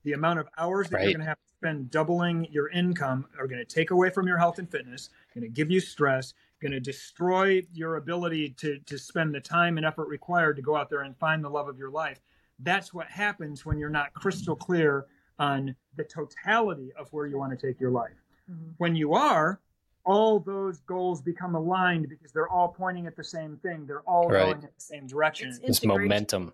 The 0.04 0.14
amount 0.14 0.40
of 0.40 0.48
hours 0.58 0.90
that 0.90 0.98
Right. 0.98 1.04
you're 1.06 1.14
going 1.14 1.22
to 1.24 1.28
have 1.30 1.40
to 1.40 1.54
spend 1.58 1.90
doubling 1.90 2.46
your 2.52 2.70
income 2.70 3.26
are 3.40 3.48
going 3.48 3.60
to 3.60 3.66
take 3.66 3.90
away 3.90 4.12
from 4.12 4.28
your 4.28 4.38
health 4.38 4.60
and 4.60 4.70
fitness, 4.70 5.10
going 5.34 5.42
to 5.44 5.50
give 5.50 5.72
you 5.72 5.80
stress, 5.80 6.34
going 6.62 6.72
to 6.74 6.80
destroy 6.80 7.64
your 7.74 7.96
ability 7.96 8.50
to, 8.52 8.78
to 8.80 9.00
spend 9.00 9.34
the 9.34 9.42
time 9.42 9.78
and 9.78 9.86
effort 9.86 10.08
required 10.08 10.56
to 10.58 10.62
go 10.62 10.76
out 10.76 10.90
there 10.90 11.02
and 11.02 11.18
find 11.18 11.44
the 11.44 11.50
love 11.50 11.68
of 11.68 11.78
your 11.78 11.90
life. 11.90 12.20
That's 12.60 12.94
what 12.94 13.08
happens 13.08 13.66
when 13.66 13.80
you're 13.80 13.90
not 13.90 14.14
crystal 14.14 14.56
clear 14.56 15.08
on 15.40 15.76
the 15.96 16.04
totality 16.04 16.92
of 16.98 17.12
where 17.12 17.26
you 17.26 17.38
want 17.38 17.58
to 17.60 17.68
take 17.68 17.80
your 17.80 17.92
life. 17.92 18.14
Mhm. 18.50 18.76
When 18.78 18.96
you 18.96 19.14
are, 19.14 19.60
all 20.06 20.40
those 20.40 20.80
goals 20.82 21.22
become 21.22 21.56
aligned 21.56 22.08
because 22.10 22.32
they're 22.32 22.48
all 22.50 22.68
pointing 22.70 23.08
at 23.08 23.16
the 23.16 23.24
same 23.24 23.58
thing. 23.58 23.86
They're 23.86 24.02
all 24.02 24.28
Right. 24.30 24.44
going 24.46 24.56
in 24.58 24.62
the 24.62 24.70
same 24.78 25.08
direction. 25.08 25.50
It's 25.50 25.60
This 25.60 25.84
integration. 25.84 26.04
momentum. 26.10 26.54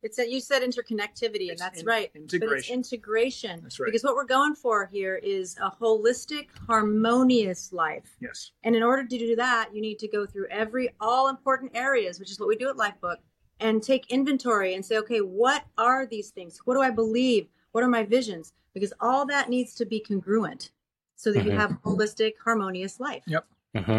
It's 0.00 0.16
that 0.16 0.30
you 0.30 0.40
said 0.40 0.62
interconnectivity, 0.62 1.50
and 1.50 1.58
that's 1.58 1.80
in- 1.80 1.86
right. 1.86 2.10
But 2.12 2.22
it's 2.22 2.34
integration. 2.34 2.74
integration. 2.74 3.60
That's 3.62 3.80
right. 3.80 3.86
Because 3.86 4.04
what 4.04 4.14
we're 4.14 4.26
going 4.26 4.54
for 4.54 4.86
here 4.86 5.16
is 5.16 5.56
a 5.60 5.70
holistic, 5.70 6.48
harmonious 6.68 7.72
life. 7.72 8.16
Yes. 8.20 8.52
And 8.62 8.76
in 8.76 8.82
order 8.82 9.04
to 9.04 9.18
do 9.18 9.34
that, 9.36 9.70
you 9.74 9.80
need 9.80 9.98
to 10.00 10.08
go 10.08 10.24
through 10.26 10.46
every 10.50 10.90
all 11.00 11.28
important 11.28 11.72
areas, 11.74 12.18
which 12.20 12.30
is 12.30 12.38
what 12.38 12.48
we 12.48 12.56
do 12.56 12.68
at 12.68 12.76
Lifebook, 12.76 13.16
and 13.60 13.82
take 13.82 14.10
inventory 14.10 14.74
and 14.74 14.84
say, 14.86 14.96
okay, 14.98 15.20
what 15.20 15.64
are 15.76 16.06
these 16.06 16.30
things? 16.30 16.58
What 16.64 16.74
do 16.74 16.80
I 16.80 16.90
believe? 16.90 17.48
What 17.72 17.82
are 17.84 17.88
my 17.88 18.04
visions? 18.04 18.52
Because 18.74 18.92
all 19.00 19.26
that 19.26 19.48
needs 19.48 19.74
to 19.74 19.84
be 19.84 19.98
congruent 20.00 20.70
so 21.18 21.32
that 21.32 21.44
you 21.44 21.50
Mhm. 21.50 21.56
have 21.56 21.70
holistic, 21.82 22.34
harmonious 22.42 23.00
life. 23.00 23.24
Yep. 23.26 23.44
hmm 23.76 23.98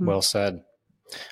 Well 0.00 0.22
said. 0.22 0.64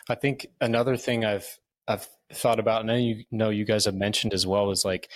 I 0.09 0.15
think 0.17 0.49
another 0.61 0.97
thing 0.97 1.25
I've 1.25 1.59
I've 1.89 2.07
thought 2.33 2.59
about, 2.61 2.83
and 2.83 2.91
I 2.91 2.97
you 2.99 3.25
know 3.31 3.49
you 3.51 3.65
guys 3.65 3.87
have 3.87 3.95
mentioned 3.95 4.35
as 4.35 4.47
well, 4.47 4.71
is 4.71 4.85
like 4.85 5.09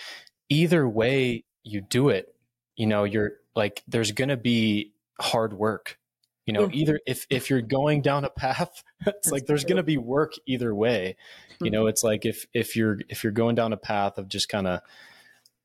either 0.49 0.87
way 0.87 1.43
you 1.63 1.81
do 1.81 2.09
it, 2.09 2.33
you 2.75 2.87
know, 2.87 3.03
you're 3.03 3.33
like 3.55 3.83
there's 3.87 4.11
gonna 4.11 4.37
be 4.37 4.93
hard 5.19 5.53
work. 5.53 5.99
You 6.45 6.53
know, 6.53 6.61
Yeah. 6.63 6.69
either 6.73 6.99
if 7.05 7.27
if 7.29 7.49
you're 7.49 7.61
going 7.61 8.01
down 8.01 8.23
a 8.25 8.29
path, 8.29 8.83
it's 9.05 9.31
like 9.31 9.45
there's 9.45 9.65
gonna 9.65 9.83
be 9.83 9.97
work 9.97 10.33
either 10.45 10.73
way. 10.73 11.17
You 11.59 11.71
know, 11.71 11.87
it's 11.87 12.03
like 12.03 12.25
if 12.25 12.45
if 12.53 12.75
you're 12.75 12.99
if 13.09 13.23
you're 13.23 13.33
going 13.33 13.55
down 13.55 13.73
a 13.73 13.77
path 13.77 14.17
of 14.17 14.27
just 14.29 14.47
kind 14.49 14.65
of 14.67 14.79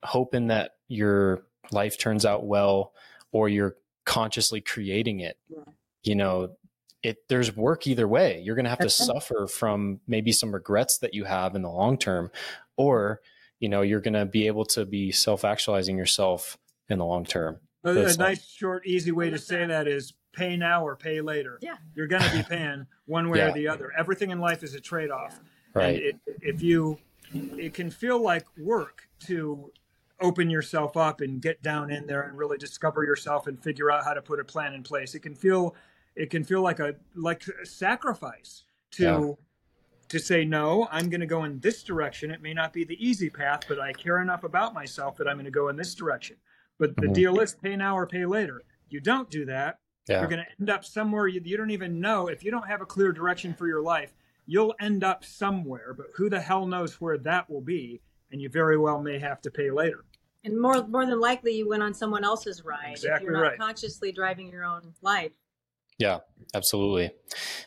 hoping 0.02 0.48
that 0.48 0.76
your 0.88 1.44
life 1.70 1.98
turns 1.98 2.26
out 2.26 2.44
well, 2.44 2.92
or 3.30 3.48
you're 3.48 3.76
consciously 4.04 4.60
creating 4.60 5.20
it, 5.20 5.36
Yeah. 5.48 5.64
you 6.02 6.14
know, 6.14 6.56
it 7.02 7.18
there's 7.28 7.54
work 7.56 7.86
either 7.86 8.06
way. 8.06 8.40
You're 8.40 8.54
going 8.54 8.64
to 8.64 8.70
have 8.70 8.78
to 8.78 8.84
That's 8.84 8.94
suffer 9.06 9.46
from 9.46 10.00
maybe 10.06 10.30
some 10.32 10.52
regrets 10.54 10.98
that 10.98 11.14
you 11.14 11.24
have 11.24 11.54
in 11.56 11.62
the 11.62 11.70
long 11.70 11.98
term, 11.98 12.30
or 12.76 13.20
you 13.58 13.68
know, 13.68 13.82
you're 13.82 14.00
going 14.00 14.14
to 14.14 14.24
be 14.26 14.46
able 14.48 14.64
to 14.66 14.84
be 14.84 15.12
self 15.12 15.44
actualizing 15.44 15.96
yourself 15.96 16.58
in 16.88 16.98
the 16.98 17.04
long 17.04 17.24
term. 17.24 17.58
A, 17.84 17.90
a 17.90 17.94
That's- 17.94 18.18
nice, 18.18 18.44
short, 18.48 18.86
easy 18.86 19.10
way 19.12 19.30
to 19.30 19.38
say 19.38 19.60
that. 19.60 19.68
that 19.84 19.88
is 19.88 20.14
pay 20.32 20.56
now 20.56 20.86
or 20.86 20.96
pay 20.96 21.20
later. 21.20 21.58
Yeah. 21.60 21.76
You're 21.94 22.06
going 22.06 22.22
to 22.22 22.36
be 22.36 22.42
paying 22.42 22.86
one 23.06 23.28
way 23.28 23.38
Yeah. 23.38 23.50
or 23.50 23.52
the 23.52 23.68
other. 23.68 23.92
Everything 23.96 24.30
in 24.30 24.40
life 24.40 24.62
is 24.62 24.74
a 24.74 24.80
trade 24.80 25.10
off. 25.10 25.40
Right. 25.74 25.94
And 25.96 26.02
it, 26.04 26.16
if 26.40 26.62
you, 26.62 26.98
it 27.34 27.74
can 27.74 27.90
feel 27.90 28.20
like 28.20 28.46
work 28.58 29.08
to 29.26 29.70
open 30.22 30.48
yourself 30.50 30.96
up 30.96 31.20
and 31.20 31.40
get 31.42 31.62
down 31.62 31.90
in 31.90 32.06
there 32.06 32.22
and 32.22 32.38
really 32.38 32.58
discover 32.58 33.04
yourself 33.04 33.46
and 33.46 33.62
figure 33.62 33.90
out 33.90 34.04
how 34.04 34.14
to 34.14 34.22
put 34.22 34.40
a 34.40 34.44
plan 34.44 34.72
in 34.74 34.82
place. 34.82 35.14
It 35.14 35.20
can 35.20 35.34
feel, 35.34 35.74
it 36.16 36.30
can 36.30 36.44
feel 36.44 36.62
like 36.62 36.78
a 36.80 36.94
like 37.14 37.42
a 37.62 37.66
sacrifice 37.66 38.64
to. 38.92 39.02
Yeah. 39.02 39.32
To 40.08 40.18
say 40.18 40.44
no, 40.44 40.88
I'm 40.90 41.08
going 41.08 41.22
to 41.22 41.26
go 41.26 41.44
in 41.44 41.58
this 41.60 41.82
direction. 41.82 42.30
It 42.30 42.42
may 42.42 42.52
not 42.52 42.74
be 42.74 42.84
the 42.84 43.02
easy 43.02 43.30
path, 43.30 43.60
but 43.66 43.80
I 43.80 43.94
care 43.94 44.20
enough 44.20 44.44
about 44.44 44.74
myself 44.74 45.16
that 45.16 45.26
I'm 45.26 45.36
going 45.36 45.46
to 45.46 45.50
go 45.50 45.68
in 45.68 45.76
this 45.76 45.94
direction. 45.94 46.36
But 46.78 46.94
the 46.96 47.06
Mhm. 47.06 47.14
deal 47.14 47.40
is 47.40 47.54
pay 47.54 47.76
now 47.76 47.96
or 47.96 48.06
pay 48.06 48.26
later. 48.26 48.60
You 48.90 49.00
don't 49.00 49.30
do 49.30 49.46
that, 49.46 49.78
yeah. 50.06 50.18
you're 50.20 50.28
going 50.28 50.44
to 50.44 50.50
end 50.60 50.68
up 50.68 50.84
somewhere 50.84 51.28
you, 51.28 51.40
you 51.42 51.56
don't 51.56 51.70
even 51.70 51.98
know. 51.98 52.28
If 52.28 52.44
you 52.44 52.50
don't 52.50 52.66
have 52.68 52.82
a 52.82 52.84
clear 52.84 53.10
direction 53.12 53.54
for 53.54 53.66
your 53.66 53.80
life, 53.80 54.12
you'll 54.44 54.74
end 54.80 55.02
up 55.02 55.24
somewhere, 55.24 55.94
but 55.94 56.08
who 56.16 56.28
the 56.28 56.40
hell 56.42 56.66
knows 56.66 57.00
where 57.00 57.16
that 57.16 57.48
will 57.48 57.62
be? 57.62 58.02
And 58.30 58.42
you 58.42 58.50
very 58.50 58.76
well 58.76 59.00
may 59.00 59.18
have 59.18 59.40
to 59.42 59.50
pay 59.50 59.70
later. 59.70 60.04
And 60.44 60.60
more 60.60 60.86
more 60.88 61.06
than 61.06 61.20
likely 61.20 61.52
you 61.56 61.68
went 61.68 61.82
on 61.82 61.94
someone 61.94 62.24
else's 62.24 62.64
ride 62.64 62.90
if 62.94 62.96
Exactly 62.98 63.24
you're 63.26 63.32
not 63.34 63.42
right. 63.42 63.58
consciously 63.58 64.12
driving 64.12 64.48
your 64.50 64.64
own 64.64 64.94
life. 65.00 65.32
Yeah, 65.98 66.20
absolutely. 66.54 67.10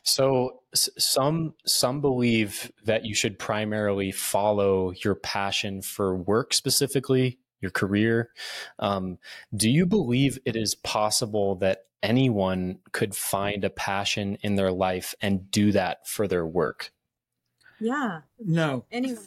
So 0.03 0.61
s- 0.73 0.89
some 0.97 1.53
some 1.65 2.01
believe 2.01 2.71
that 2.83 3.05
you 3.05 3.15
should 3.15 3.39
primarily 3.39 4.11
follow 4.11 4.91
your 5.03 5.15
passion 5.15 5.81
for 5.81 6.17
work 6.17 6.53
specifically, 6.53 7.39
your 7.61 7.71
career. 7.71 8.31
Um, 8.79 9.19
do 9.55 9.69
you 9.69 9.85
believe 9.85 10.38
it 10.45 10.55
is 10.57 10.75
possible 10.75 11.55
that 11.57 11.85
anyone 12.03 12.79
could 12.91 13.15
find 13.15 13.63
a 13.63 13.69
passion 13.69 14.35
in 14.41 14.55
their 14.55 14.71
life 14.71 15.15
and 15.21 15.49
do 15.49 15.71
that 15.71 16.05
for 16.07 16.27
their 16.27 16.45
work? 16.45 16.91
Yeah. 17.79 18.21
No, 18.39 18.85
Anyone, 18.91 19.23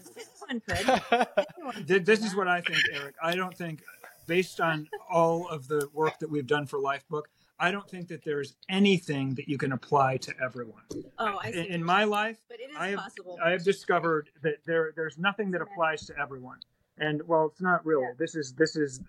anyone 0.49 0.63
could. 0.69 1.29
Anyone 1.57 1.87
Th- 1.87 2.05
this 2.05 2.25
is 2.25 2.35
what 2.35 2.49
I 2.49 2.61
think, 2.61 2.79
Eric. 2.93 3.15
I 3.23 3.35
don't 3.35 3.57
think, 3.57 3.83
based 4.27 4.61
on 4.61 4.89
all 5.11 5.49
of 5.49 5.69
the 5.69 5.89
work 5.93 6.19
that 6.21 6.31
we've 6.31 6.47
done 6.47 6.67
for 6.67 6.79
Lifebook, 6.79 7.25
I 7.61 7.71
don't 7.71 7.89
think 7.89 8.09
that 8.09 8.25
there's 8.25 8.55
anything 8.69 9.35
that 9.35 9.49
you 9.49 9.59
can 9.59 9.73
apply 9.73 10.19
to 10.19 10.35
everyone. 10.43 10.83
Oh, 11.19 11.39
I 11.43 11.49
In, 11.49 11.53
see. 11.65 11.71
in 11.71 11.83
my 11.85 12.05
life, 12.05 12.39
but 12.49 12.61
it 12.61 12.71
is 12.71 12.77
I 12.79 12.89
have, 12.89 12.99
possible. 13.01 13.39
I 13.45 13.51
have 13.51 13.65
discovered 13.65 14.31
that 14.43 14.59
there 14.65 14.93
there's 14.95 15.19
nothing 15.19 15.51
that 15.53 15.61
applies 15.61 16.07
to 16.07 16.19
everyone. 16.19 16.59
And 16.99 17.23
well, 17.27 17.47
it's 17.47 17.61
not 17.61 17.85
really. 17.85 18.05
Yeah. 18.05 18.13
This 18.19 18.35
is 18.37 18.53
this 18.55 18.77
is 18.77 19.01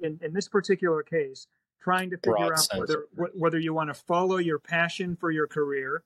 in, 0.00 0.18
in 0.22 0.32
this 0.34 0.48
particular 0.48 1.02
case 1.02 1.46
trying 1.82 2.10
to 2.10 2.16
figure 2.16 2.32
Broad 2.36 2.52
out 2.52 2.58
sense. 2.58 2.80
whether 2.80 3.06
wh- 3.16 3.38
whether 3.38 3.58
you 3.58 3.72
want 3.74 3.88
to 3.90 3.94
follow 3.94 4.36
your 4.38 4.58
passion 4.58 5.16
for 5.16 5.30
your 5.30 5.46
career 5.46 6.02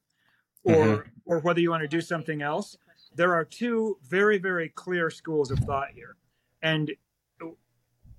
mm-hmm. 0.66 0.90
or 0.90 1.06
or 1.24 1.38
whether 1.40 1.60
you 1.60 1.70
want 1.70 1.82
to 1.82 1.88
do 1.88 2.00
something 2.00 2.42
else. 2.42 2.76
There 3.14 3.34
are 3.34 3.44
two 3.44 3.98
very 4.02 4.38
very 4.38 4.68
clear 4.68 5.10
schools 5.10 5.50
of 5.50 5.58
thought 5.60 5.90
here. 5.94 6.16
And 6.62 6.92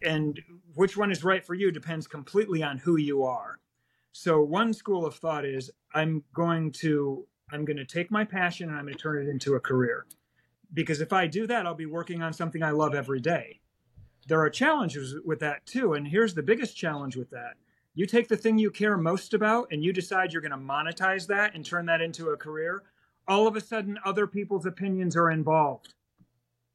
and 0.01 0.39
which 0.75 0.95
one 0.95 1.11
is 1.11 1.23
right 1.23 1.45
for 1.45 1.53
you 1.53 1.71
depends 1.71 2.07
completely 2.07 2.63
on 2.63 2.77
who 2.77 2.97
you 2.97 3.23
are. 3.23 3.59
So 4.11 4.41
one 4.41 4.73
school 4.73 5.05
of 5.05 5.15
thought 5.15 5.45
is 5.45 5.71
I'm 5.93 6.23
going 6.33 6.71
to 6.73 7.27
I'm 7.51 7.65
going 7.65 7.77
to 7.77 7.85
take 7.85 8.11
my 8.11 8.23
passion 8.23 8.69
and 8.69 8.77
I'm 8.77 8.85
going 8.85 8.95
to 8.95 8.99
turn 8.99 9.25
it 9.25 9.29
into 9.29 9.55
a 9.55 9.59
career. 9.59 10.05
Because 10.73 11.01
if 11.01 11.11
I 11.11 11.25
do 11.25 11.47
that, 11.47 11.65
I'll 11.65 11.73
be 11.73 11.87
working 11.87 12.21
on 12.21 12.31
something 12.31 12.61
I 12.61 12.71
love 12.71 12.93
every 12.93 13.19
day. 13.19 13.59
There 14.27 14.41
are 14.41 14.49
challenges 14.49 15.15
with 15.25 15.39
that 15.39 15.65
too, 15.65 15.93
and 15.93 16.07
here's 16.07 16.35
the 16.35 16.43
biggest 16.43 16.77
challenge 16.77 17.15
with 17.15 17.31
that. 17.31 17.55
You 17.95 18.05
take 18.05 18.27
the 18.27 18.37
thing 18.37 18.59
you 18.59 18.69
care 18.69 18.97
most 18.97 19.33
about 19.33 19.67
and 19.71 19.83
you 19.83 19.91
decide 19.91 20.31
you're 20.31 20.41
going 20.43 20.51
to 20.51 20.57
monetize 20.57 21.25
that 21.27 21.55
and 21.55 21.65
turn 21.65 21.87
that 21.87 22.01
into 22.01 22.29
a 22.29 22.37
career, 22.37 22.83
all 23.29 23.47
of 23.47 23.55
a 23.55 23.61
sudden 23.61 23.97
other 24.03 24.27
people's 24.27 24.65
opinions 24.65 25.15
are 25.15 25.31
involved. 25.31 25.93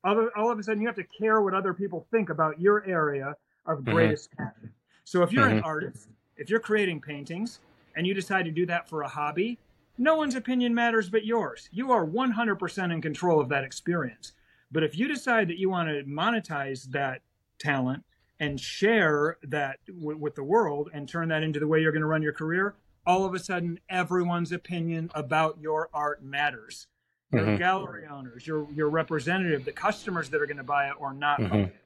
All 0.05 0.19
of, 0.19 0.29
all 0.37 0.51
of 0.51 0.59
a 0.59 0.63
sudden 0.63 0.81
you 0.81 0.87
have 0.87 0.97
to 0.97 1.05
care 1.05 1.43
what 1.43 1.53
other 1.53 1.75
people 1.75 2.07
think 2.11 2.31
about 2.31 2.61
your 2.61 2.87
area 2.87 3.35
of 3.67 3.79
mm-hmm. 3.79 3.93
greatest 3.93 4.31
passion. 4.37 4.73
So 5.03 5.23
if 5.23 5.33
you're 5.33 5.49
an 5.49 5.59
mm-hmm. 5.59 5.67
artist, 5.67 6.09
if 6.37 6.49
you're 6.49 6.61
creating 6.61 7.01
paintings 7.01 7.61
and 7.97 8.07
you 8.07 8.15
decide 8.15 8.45
to 8.45 8.51
do 8.51 8.65
that 8.67 8.89
for 8.89 9.03
a 9.03 9.09
hobby, 9.09 9.59
no 9.99 10.17
one's 10.17 10.35
opinion 10.35 10.75
matters 10.75 11.11
but 11.11 11.25
yours. 11.25 11.69
You 11.73 11.93
are 11.93 12.07
100% 12.07 12.93
in 12.93 13.03
control 13.03 13.41
of 13.41 13.49
that 13.49 13.65
experience. 13.65 14.33
But 14.73 14.83
if 14.83 14.97
you 14.97 15.07
decide 15.09 15.49
that 15.49 15.59
you 15.59 15.71
want 15.71 15.89
to 15.89 16.05
monetize 16.05 16.91
that 16.91 17.23
talent 17.59 18.05
and 18.41 18.59
share 18.59 19.39
that 19.45 19.79
w- 19.87 20.19
with 20.19 20.35
the 20.35 20.43
world 20.43 20.91
and 20.93 21.09
turn 21.09 21.29
that 21.29 21.43
into 21.43 21.61
the 21.61 21.69
way 21.69 21.81
you're 21.81 21.93
going 21.93 22.03
to 22.03 22.09
run 22.09 22.23
your 22.23 22.33
career, 22.33 22.75
all 23.07 23.25
of 23.25 23.35
a 23.35 23.39
sudden 23.39 23.79
everyone's 23.89 24.53
opinion 24.53 25.11
about 25.15 25.59
your 25.61 25.89
art 25.93 26.23
matters. 26.23 26.87
Your 27.33 27.47
Mhm. 27.47 27.59
gallery 27.59 28.07
owners, 28.07 28.47
your 28.47 28.71
your 28.73 28.89
representative, 28.89 29.65
the 29.65 29.73
customers 29.73 30.31
that 30.31 30.41
are 30.41 30.47
going 30.47 30.57
to 30.59 30.63
buy 30.63 30.89
it 30.89 30.95
or 30.99 31.13
not 31.13 31.39
buy 31.41 31.47
Mhm. 31.47 31.67
it. 31.69 31.77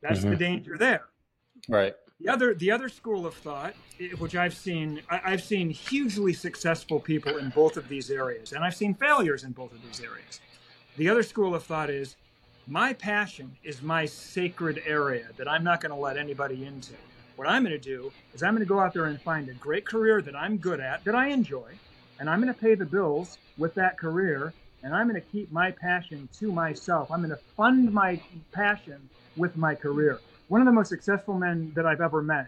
That's 0.00 0.22
the 0.22 0.28
Mhm. 0.30 0.38
danger 0.38 0.78
there. 0.78 1.06
Right. 1.68 1.96
The 2.20 2.28
other, 2.28 2.54
the 2.54 2.70
other 2.70 2.88
school 2.88 3.26
of 3.26 3.34
thought, 3.34 3.74
which 4.18 4.36
I've 4.36 4.54
seen, 4.54 5.02
I've 5.10 5.42
seen 5.42 5.70
hugely 5.70 6.32
successful 6.32 7.00
people 7.00 7.38
in 7.38 7.50
both 7.50 7.76
of 7.76 7.88
these 7.88 8.10
areas, 8.10 8.52
and 8.52 8.62
I've 8.64 8.76
seen 8.76 8.94
failures 8.94 9.42
in 9.42 9.52
both 9.52 9.72
of 9.72 9.82
these 9.82 10.00
areas. 10.00 10.40
The 10.96 11.08
other 11.08 11.22
school 11.24 11.54
of 11.54 11.64
thought 11.64 11.90
is, 11.90 12.16
my 12.68 12.92
passion 12.92 13.56
is 13.64 13.82
my 13.82 14.04
sacred 14.06 14.80
area 14.86 15.28
that 15.36 15.48
I'm 15.48 15.64
not 15.64 15.80
going 15.80 15.90
to 15.90 15.96
let 16.00 16.16
anybody 16.16 16.64
into. 16.64 16.94
What 17.36 17.48
I'm 17.48 17.64
going 17.64 17.72
to 17.72 17.78
do 17.78 18.12
is 18.32 18.42
I'm 18.42 18.54
going 18.54 18.60
to 18.60 18.68
go 18.68 18.78
out 18.78 18.94
there 18.94 19.06
and 19.06 19.20
find 19.20 19.48
a 19.48 19.54
great 19.54 19.84
career 19.84 20.22
that 20.22 20.36
I'm 20.36 20.56
good 20.56 20.78
at, 20.78 21.04
that 21.04 21.16
I 21.16 21.28
enjoy, 21.28 21.72
and 22.20 22.30
I'm 22.30 22.40
going 22.40 22.52
to 22.52 22.58
pay 22.58 22.76
the 22.76 22.84
bills 22.84 23.38
with 23.58 23.74
that 23.74 23.98
career, 23.98 24.54
and 24.84 24.94
I'm 24.94 25.08
going 25.08 25.20
to 25.20 25.28
keep 25.28 25.50
my 25.50 25.72
passion 25.72 26.28
to 26.38 26.52
myself. 26.52 27.10
I'm 27.10 27.18
going 27.18 27.30
to 27.30 27.44
fund 27.56 27.92
my 27.92 28.20
passion 28.52 29.08
with 29.36 29.56
my 29.56 29.74
career. 29.74 30.20
One 30.46 30.60
of 30.60 30.66
the 30.66 30.72
most 30.72 30.88
successful 30.88 31.34
men 31.34 31.72
that 31.74 31.86
I've 31.86 32.00
ever 32.00 32.22
met 32.22 32.46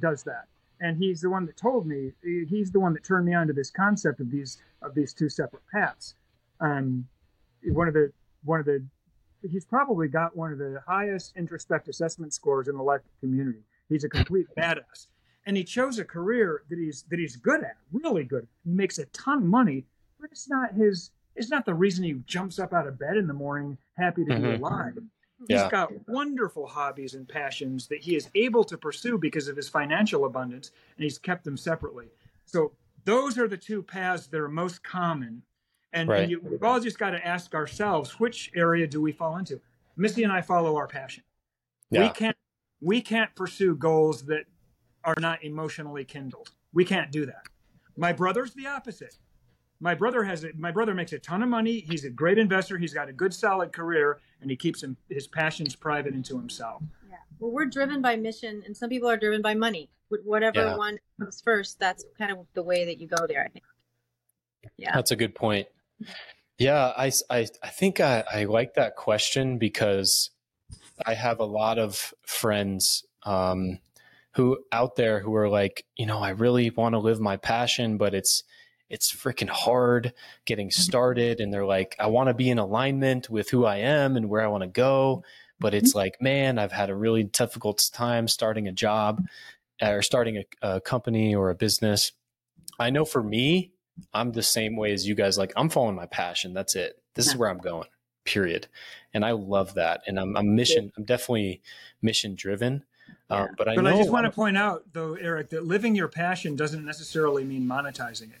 does 0.00 0.22
that. 0.24 0.46
And 0.80 0.96
he's 0.96 1.20
the 1.20 1.28
one 1.28 1.44
that 1.46 1.56
told 1.56 1.86
me, 1.86 2.12
he's 2.22 2.70
the 2.70 2.80
one 2.80 2.92
that 2.94 3.04
turned 3.04 3.26
me 3.26 3.34
on 3.34 3.48
to 3.48 3.52
this 3.52 3.70
concept 3.70 4.20
of 4.20 4.30
these 4.30 4.58
of 4.80 4.94
these 4.94 5.12
two 5.12 5.28
separate 5.28 5.62
paths. 5.70 6.14
Um, 6.60 7.06
one 7.64 7.88
of 7.88 7.94
the 7.94 8.12
one 8.44 8.60
of 8.60 8.66
the 8.66 8.82
he's 9.42 9.66
probably 9.66 10.08
got 10.08 10.34
one 10.36 10.52
of 10.52 10.58
the 10.58 10.80
highest 10.86 11.36
introspect 11.36 11.88
assessment 11.88 12.32
scores 12.32 12.68
in 12.68 12.76
the 12.76 12.82
life 12.82 13.02
community. 13.20 13.62
He's 13.90 14.04
a 14.04 14.08
complete 14.08 14.46
badass. 14.56 15.08
And 15.46 15.56
he 15.56 15.64
chose 15.64 15.98
a 15.98 16.04
career 16.04 16.62
that 16.70 16.78
he's 16.78 17.04
that 17.10 17.18
he's 17.18 17.36
good 17.36 17.62
at, 17.62 17.76
really 17.92 18.24
good. 18.24 18.46
He 18.64 18.70
makes 18.70 18.98
a 18.98 19.06
ton 19.06 19.38
of 19.38 19.44
money, 19.44 19.84
but 20.18 20.30
it's 20.30 20.48
not 20.48 20.72
his 20.72 21.10
it's 21.36 21.50
not 21.50 21.64
the 21.64 21.74
reason 21.74 22.04
he 22.04 22.14
jumps 22.26 22.58
up 22.58 22.72
out 22.72 22.86
of 22.86 22.98
bed 22.98 23.16
in 23.16 23.26
the 23.26 23.34
morning 23.34 23.76
happy 23.98 24.24
to 24.24 24.32
mm-hmm. 24.32 24.42
be 24.42 24.54
alive. 24.54 24.98
Yeah. 25.48 25.62
He's 25.62 25.70
got 25.70 25.90
wonderful 26.08 26.66
hobbies 26.66 27.14
and 27.14 27.26
passions 27.28 27.86
that 27.88 28.00
he 28.00 28.14
is 28.14 28.28
able 28.34 28.64
to 28.64 28.76
pursue 28.76 29.16
because 29.18 29.48
of 29.48 29.56
his 29.56 29.68
financial 29.68 30.26
abundance, 30.26 30.72
and 30.96 31.04
he's 31.04 31.18
kept 31.18 31.44
them 31.44 31.56
separately. 31.56 32.06
So 32.44 32.72
those 33.04 33.38
are 33.38 33.48
the 33.48 33.56
two 33.56 33.82
paths 33.82 34.26
that 34.26 34.38
are 34.38 34.48
most 34.48 34.82
common. 34.82 35.42
And, 35.92 36.08
right. 36.08 36.22
and 36.22 36.30
you, 36.30 36.40
we've 36.42 36.62
all 36.62 36.78
just 36.78 36.98
got 36.98 37.10
to 37.10 37.26
ask 37.26 37.54
ourselves, 37.54 38.20
which 38.20 38.50
area 38.54 38.86
do 38.86 39.00
we 39.00 39.12
fall 39.12 39.38
into? 39.38 39.60
Missy 39.96 40.22
and 40.22 40.32
I 40.32 40.40
follow 40.40 40.76
our 40.76 40.86
passion. 40.86 41.24
Yeah. 41.90 42.02
We 42.02 42.10
can't 42.10 42.36
we 42.80 43.00
can't 43.00 43.34
pursue 43.34 43.74
goals 43.74 44.22
that 44.26 44.44
are 45.04 45.14
not 45.18 45.42
emotionally 45.44 46.04
kindled. 46.04 46.50
We 46.72 46.84
can't 46.84 47.10
do 47.10 47.26
that. 47.26 47.42
My 47.96 48.12
brother's 48.12 48.54
the 48.54 48.66
opposite. 48.66 49.18
My 49.80 49.94
brother 49.94 50.24
has 50.24 50.44
a, 50.44 50.50
my 50.56 50.70
brother 50.70 50.94
makes 50.94 51.12
a 51.12 51.18
ton 51.18 51.42
of 51.42 51.48
money. 51.48 51.80
He's 51.80 52.04
a 52.04 52.10
great 52.10 52.38
investor. 52.38 52.76
He's 52.76 52.92
got 52.92 53.08
a 53.08 53.12
good 53.12 53.32
solid 53.32 53.72
career 53.72 54.20
and 54.40 54.50
he 54.50 54.56
keeps 54.56 54.82
him, 54.82 54.96
his 55.08 55.26
passions 55.26 55.74
private 55.74 56.14
into 56.14 56.36
himself. 56.36 56.82
Yeah. 57.08 57.16
Well, 57.38 57.50
we're 57.50 57.66
driven 57.66 58.02
by 58.02 58.16
mission 58.16 58.62
and 58.66 58.76
some 58.76 58.90
people 58.90 59.08
are 59.08 59.16
driven 59.16 59.40
by 59.40 59.54
money. 59.54 59.90
Whatever 60.24 60.60
yeah. 60.60 60.76
one 60.76 60.98
comes 61.18 61.40
first, 61.40 61.78
that's 61.78 62.04
kind 62.18 62.30
of 62.30 62.38
the 62.54 62.62
way 62.62 62.84
that 62.86 63.00
you 63.00 63.06
go 63.06 63.26
there, 63.26 63.44
I 63.44 63.48
think. 63.48 63.64
Yeah. 64.76 64.94
That's 64.94 65.12
a 65.12 65.16
good 65.16 65.34
point. 65.34 65.68
Yeah, 66.58 66.92
I, 66.96 67.10
I, 67.30 67.46
I 67.62 67.68
think 67.68 68.00
I, 68.00 68.24
I 68.30 68.44
like 68.44 68.74
that 68.74 68.96
question 68.96 69.56
because 69.56 70.30
I 71.06 71.14
have 71.14 71.40
a 71.40 71.44
lot 71.44 71.78
of 71.78 72.14
friends 72.22 73.04
um, 73.24 73.78
who 74.34 74.58
out 74.72 74.96
there 74.96 75.20
who 75.20 75.34
are 75.34 75.48
like, 75.48 75.84
you 75.96 76.06
know, 76.06 76.18
I 76.18 76.30
really 76.30 76.70
want 76.70 76.94
to 76.94 76.98
live 76.98 77.20
my 77.20 77.36
passion, 77.36 77.96
but 77.98 78.14
it's 78.14 78.44
it's 78.88 79.14
freaking 79.14 79.48
hard 79.48 80.12
getting 80.44 80.68
mm-hmm. 80.68 80.80
started 80.80 81.40
and 81.40 81.52
they're 81.52 81.66
like 81.66 81.94
I 81.98 82.08
want 82.08 82.28
to 82.28 82.34
be 82.34 82.50
in 82.50 82.58
alignment 82.58 83.30
with 83.30 83.50
who 83.50 83.64
I 83.64 83.76
am 83.76 84.16
and 84.16 84.28
where 84.28 84.42
I 84.42 84.48
want 84.48 84.62
to 84.62 84.68
go, 84.68 85.24
but 85.58 85.74
it's 85.74 85.90
mm-hmm. 85.90 85.98
like, 85.98 86.22
man, 86.22 86.58
I've 86.58 86.72
had 86.72 86.90
a 86.90 86.94
really 86.94 87.24
difficult 87.24 87.88
time 87.92 88.28
starting 88.28 88.68
a 88.68 88.72
job 88.72 89.24
or 89.80 90.02
starting 90.02 90.38
a, 90.38 90.44
a 90.62 90.80
company 90.80 91.34
or 91.34 91.50
a 91.50 91.54
business. 91.54 92.12
I 92.78 92.90
know 92.90 93.04
for 93.04 93.22
me, 93.22 93.72
I'm 94.14 94.32
the 94.32 94.42
same 94.42 94.76
way 94.76 94.92
as 94.92 95.06
you 95.06 95.14
guys 95.14 95.38
like 95.38 95.52
I'm 95.56 95.68
following 95.68 95.96
my 95.96 96.06
passion. 96.06 96.54
That's 96.54 96.74
it. 96.76 97.00
This 97.14 97.26
is 97.26 97.36
where 97.36 97.50
I'm 97.50 97.58
going. 97.58 97.88
Period. 98.30 98.68
And 99.12 99.24
I 99.24 99.32
love 99.32 99.74
that. 99.74 100.02
And 100.06 100.20
I'm, 100.20 100.36
I'm 100.36 100.54
mission. 100.54 100.92
I'm 100.96 101.02
definitely 101.02 101.60
mission 102.00 102.36
driven. 102.36 102.84
Um, 103.28 103.48
but 103.58 103.68
I, 103.68 103.74
but 103.74 103.88
I 103.88 103.96
just 103.96 104.10
want 104.10 104.24
to 104.24 104.30
point 104.30 104.56
out, 104.56 104.84
though, 104.92 105.14
Eric, 105.14 105.50
that 105.50 105.64
living 105.64 105.96
your 105.96 106.06
passion 106.06 106.54
doesn't 106.54 106.84
necessarily 106.84 107.42
mean 107.42 107.64
monetizing 107.66 108.30
it. 108.30 108.40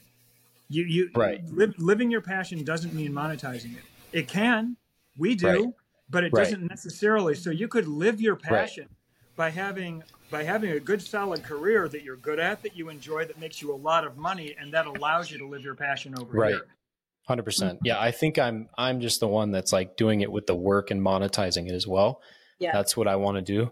You, 0.68 0.84
you, 0.84 1.10
right. 1.16 1.42
Li- 1.50 1.74
living 1.78 2.08
your 2.08 2.20
passion 2.20 2.62
doesn't 2.62 2.94
mean 2.94 3.10
monetizing 3.12 3.76
it. 3.76 3.82
It 4.12 4.28
can, 4.28 4.76
we 5.16 5.34
do, 5.34 5.46
right. 5.46 5.64
but 6.08 6.22
it 6.22 6.32
right. 6.32 6.44
doesn't 6.44 6.68
necessarily. 6.68 7.34
So 7.34 7.50
you 7.50 7.66
could 7.66 7.88
live 7.88 8.20
your 8.20 8.36
passion 8.36 8.84
right. 8.84 9.36
by 9.36 9.50
having 9.50 10.04
by 10.30 10.44
having 10.44 10.70
a 10.70 10.78
good 10.78 11.02
solid 11.02 11.42
career 11.42 11.88
that 11.88 12.04
you're 12.04 12.16
good 12.16 12.38
at, 12.38 12.62
that 12.62 12.76
you 12.76 12.90
enjoy, 12.90 13.24
that 13.24 13.40
makes 13.40 13.60
you 13.60 13.74
a 13.74 13.74
lot 13.74 14.04
of 14.04 14.16
money, 14.16 14.54
and 14.60 14.72
that 14.72 14.86
allows 14.86 15.32
you 15.32 15.38
to 15.38 15.46
live 15.48 15.64
your 15.64 15.74
passion 15.74 16.14
over 16.16 16.38
right. 16.38 16.52
here. 16.52 16.66
Hundred 17.26 17.44
percent. 17.44 17.78
Yeah, 17.84 18.00
I 18.00 18.10
think 18.10 18.38
I'm 18.38 18.68
I'm 18.76 19.00
just 19.00 19.20
the 19.20 19.28
one 19.28 19.52
that's 19.52 19.72
like 19.72 19.96
doing 19.96 20.20
it 20.20 20.32
with 20.32 20.46
the 20.46 20.54
work 20.54 20.90
and 20.90 21.00
monetizing 21.00 21.68
it 21.68 21.74
as 21.74 21.86
well. 21.86 22.22
Yeah, 22.58 22.72
that's 22.72 22.96
what 22.96 23.06
I 23.06 23.16
want 23.16 23.36
to 23.36 23.42
do. 23.42 23.70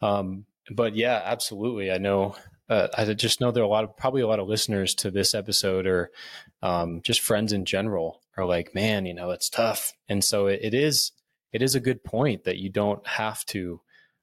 Um, 0.00 0.46
but 0.70 0.96
yeah, 0.96 1.20
absolutely. 1.24 1.90
I 1.90 1.98
know. 1.98 2.36
Uh, 2.66 2.88
I 2.96 3.04
just 3.12 3.42
know 3.42 3.50
there 3.50 3.62
are 3.62 3.66
a 3.66 3.68
lot 3.68 3.84
of 3.84 3.94
probably 3.96 4.22
a 4.22 4.26
lot 4.26 4.40
of 4.40 4.48
listeners 4.48 4.94
to 4.96 5.10
this 5.10 5.34
episode 5.34 5.86
or 5.86 6.10
um, 6.62 7.02
just 7.02 7.20
friends 7.20 7.52
in 7.52 7.66
general 7.66 8.22
are 8.38 8.46
like, 8.46 8.74
man, 8.74 9.04
you 9.04 9.12
know, 9.12 9.30
it's 9.30 9.50
tough. 9.50 9.92
And 10.08 10.24
so 10.24 10.46
it, 10.46 10.60
it 10.62 10.72
is 10.72 11.12
it 11.52 11.62
is 11.62 11.74
a 11.74 11.80
good 11.80 12.02
point 12.02 12.44
that 12.44 12.58
you 12.58 12.70
don't 12.70 13.06
have 13.06 13.44
to 13.46 13.80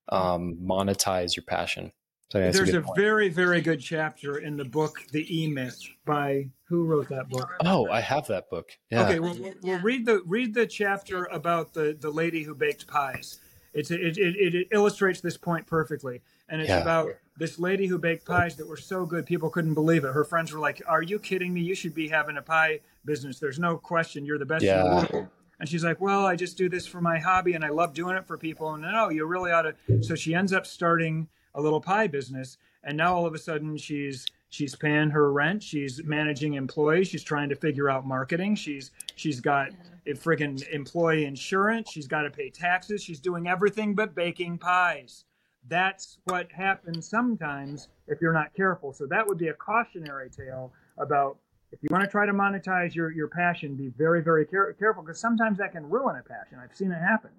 um, 0.09 0.57
monetize 0.61 1.35
your 1.35 1.45
passion. 1.45 1.91
So 2.31 2.39
There's 2.39 2.73
a, 2.73 2.79
a 2.79 2.85
very, 2.95 3.27
very 3.27 3.59
good 3.59 3.81
chapter 3.81 4.37
in 4.37 4.55
the 4.55 4.63
book, 4.63 5.05
The 5.11 5.27
E 5.37 5.47
Myth, 5.47 5.81
by 6.05 6.47
who 6.63 6.85
wrote 6.85 7.09
that 7.09 7.27
book? 7.27 7.49
Oh, 7.65 7.89
I 7.89 7.99
have 7.99 8.25
that 8.27 8.49
book. 8.49 8.71
Yeah. 8.89 9.03
Okay, 9.03 9.19
well, 9.19 9.35
well, 9.61 9.81
read 9.81 10.05
the 10.05 10.21
read 10.25 10.53
the 10.53 10.65
chapter 10.65 11.25
about 11.25 11.73
the 11.73 11.97
the 11.99 12.09
lady 12.09 12.43
who 12.43 12.55
baked 12.55 12.87
pies. 12.87 13.41
It's 13.73 13.91
it, 13.91 14.17
it, 14.17 14.55
it 14.55 14.67
illustrates 14.71 15.19
this 15.19 15.35
point 15.35 15.67
perfectly, 15.67 16.21
and 16.47 16.61
it's 16.61 16.69
yeah. 16.69 16.81
about 16.81 17.09
this 17.35 17.59
lady 17.59 17.85
who 17.85 17.99
baked 17.99 18.25
pies 18.25 18.55
that 18.55 18.67
were 18.67 18.77
so 18.77 19.05
good 19.05 19.25
people 19.25 19.49
couldn't 19.49 19.73
believe 19.73 20.05
it. 20.05 20.13
Her 20.13 20.23
friends 20.23 20.53
were 20.53 20.59
like, 20.61 20.81
"Are 20.87 21.01
you 21.01 21.19
kidding 21.19 21.53
me? 21.53 21.59
You 21.59 21.75
should 21.75 21.93
be 21.93 22.07
having 22.07 22.37
a 22.37 22.41
pie 22.41 22.79
business. 23.03 23.39
There's 23.39 23.59
no 23.59 23.75
question. 23.75 24.25
You're 24.25 24.39
the 24.39 24.45
best 24.45 24.63
yeah. 24.63 24.79
in 24.79 24.87
the 24.87 25.09
world." 25.11 25.27
And 25.59 25.67
she's 25.67 25.83
like, 25.83 25.99
"Well, 25.99 26.25
I 26.25 26.37
just 26.37 26.57
do 26.57 26.69
this 26.69 26.87
for 26.87 27.01
my 27.01 27.19
hobby, 27.19 27.55
and 27.55 27.65
I 27.65 27.69
love 27.69 27.93
doing 27.93 28.15
it 28.15 28.25
for 28.25 28.37
people." 28.37 28.73
And 28.73 28.83
no, 28.83 29.09
you 29.09 29.25
really 29.25 29.51
ought 29.51 29.63
to. 29.63 30.01
So 30.01 30.15
she 30.15 30.33
ends 30.33 30.53
up 30.53 30.65
starting 30.65 31.27
a 31.55 31.61
little 31.61 31.81
pie 31.81 32.07
business, 32.07 32.57
and 32.83 32.97
now 32.97 33.15
all 33.15 33.25
of 33.25 33.33
a 33.33 33.39
sudden 33.39 33.77
she's 33.77 34.25
she's 34.49 34.75
paying 34.75 35.09
her 35.09 35.31
rent, 35.31 35.63
she's 35.63 36.03
managing 36.03 36.55
employees, 36.55 37.07
she's 37.07 37.23
trying 37.23 37.49
to 37.49 37.55
figure 37.55 37.89
out 37.89 38.05
marketing, 38.05 38.55
she's 38.55 38.91
she's 39.15 39.39
got 39.39 39.69
a 40.07 40.13
friggin' 40.13 40.67
employee 40.69 41.25
insurance, 41.25 41.91
she's 41.91 42.07
got 42.07 42.23
to 42.23 42.29
pay 42.29 42.49
taxes, 42.49 43.03
she's 43.03 43.19
doing 43.19 43.47
everything 43.47 43.93
but 43.95 44.15
baking 44.15 44.57
pies. 44.57 45.25
That's 45.67 46.17
what 46.23 46.51
happens 46.51 47.07
sometimes 47.07 47.89
if 48.07 48.19
you're 48.19 48.33
not 48.33 48.53
careful. 48.55 48.93
So 48.93 49.05
that 49.07 49.27
would 49.27 49.37
be 49.37 49.49
a 49.49 49.53
cautionary 49.53 50.29
tale 50.29 50.73
about 50.97 51.37
if 51.71 51.79
you 51.81 51.87
want 51.91 52.03
to 52.03 52.09
try 52.09 52.25
to 52.25 52.33
monetize 52.33 52.95
your, 52.95 53.11
your 53.11 53.27
passion, 53.27 53.75
be 53.75 53.89
very, 53.97 54.21
very 54.21 54.45
care- 54.45 54.73
careful 54.73 55.03
because 55.03 55.19
sometimes 55.19 55.57
that 55.59 55.71
can 55.71 55.89
ruin 55.89 56.17
a 56.17 56.23
passion. 56.23 56.57
I've 56.61 56.75
seen 56.75 56.91
it 56.91 56.99
happen. 56.99 57.29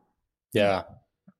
Yeah, 0.52 0.84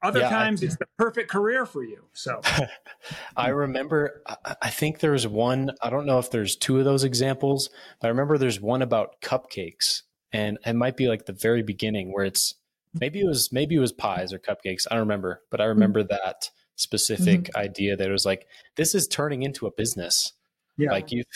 other 0.03 0.21
yeah, 0.21 0.31
times 0.31 0.63
I, 0.63 0.67
it's 0.67 0.77
the 0.77 0.87
perfect 0.99 1.31
career 1.31 1.65
for 1.67 1.85
you. 1.85 2.05
So 2.13 2.41
I 3.37 3.49
remember, 3.49 4.23
I 4.61 4.71
think 4.71 5.01
there's 5.01 5.27
one, 5.27 5.73
I 5.83 5.91
don't 5.91 6.07
know 6.07 6.19
if 6.19 6.31
there's 6.31 6.57
two 6.57 6.79
of 6.79 6.85
those 6.85 7.05
examples, 7.05 7.71
but 8.01 8.09
I 8.09 8.11
remember 8.11 8.39
there's 8.39 8.61
one 8.61 8.83
about 8.83 9.21
cupcakes 9.21 10.03
and 10.33 10.59
it 10.67 10.75
might 10.75 10.97
be 10.97 11.09
like 11.09 11.27
the 11.27 11.33
very 11.33 11.63
beginning 11.63 12.13
where 12.13 12.25
it's 12.25 12.55
maybe 12.95 13.21
it 13.21 13.27
was, 13.27 13.51
maybe 13.53 13.77
it 13.77 13.81
was 13.81 13.93
pies 13.93 14.33
or 14.33 14.39
cupcakes. 14.39 14.87
I 14.91 14.95
don't 14.95 15.01
remember, 15.01 15.43
but 15.51 15.61
I 15.61 15.65
remember 15.65 16.01
mm-hmm. 16.01 16.15
that 16.25 16.51
specific 16.77 17.45
mm-hmm. 17.45 17.61
idea 17.61 17.97
that 17.97 18.09
it 18.09 18.13
was 18.13 18.27
like, 18.27 18.47
this 18.77 18.95
is 18.95 19.07
turning 19.07 19.43
into 19.43 19.67
a 19.67 19.73
business. 19.73 20.33
Yeah. 20.77 20.91
Like 20.91 21.13
you've 21.13 21.27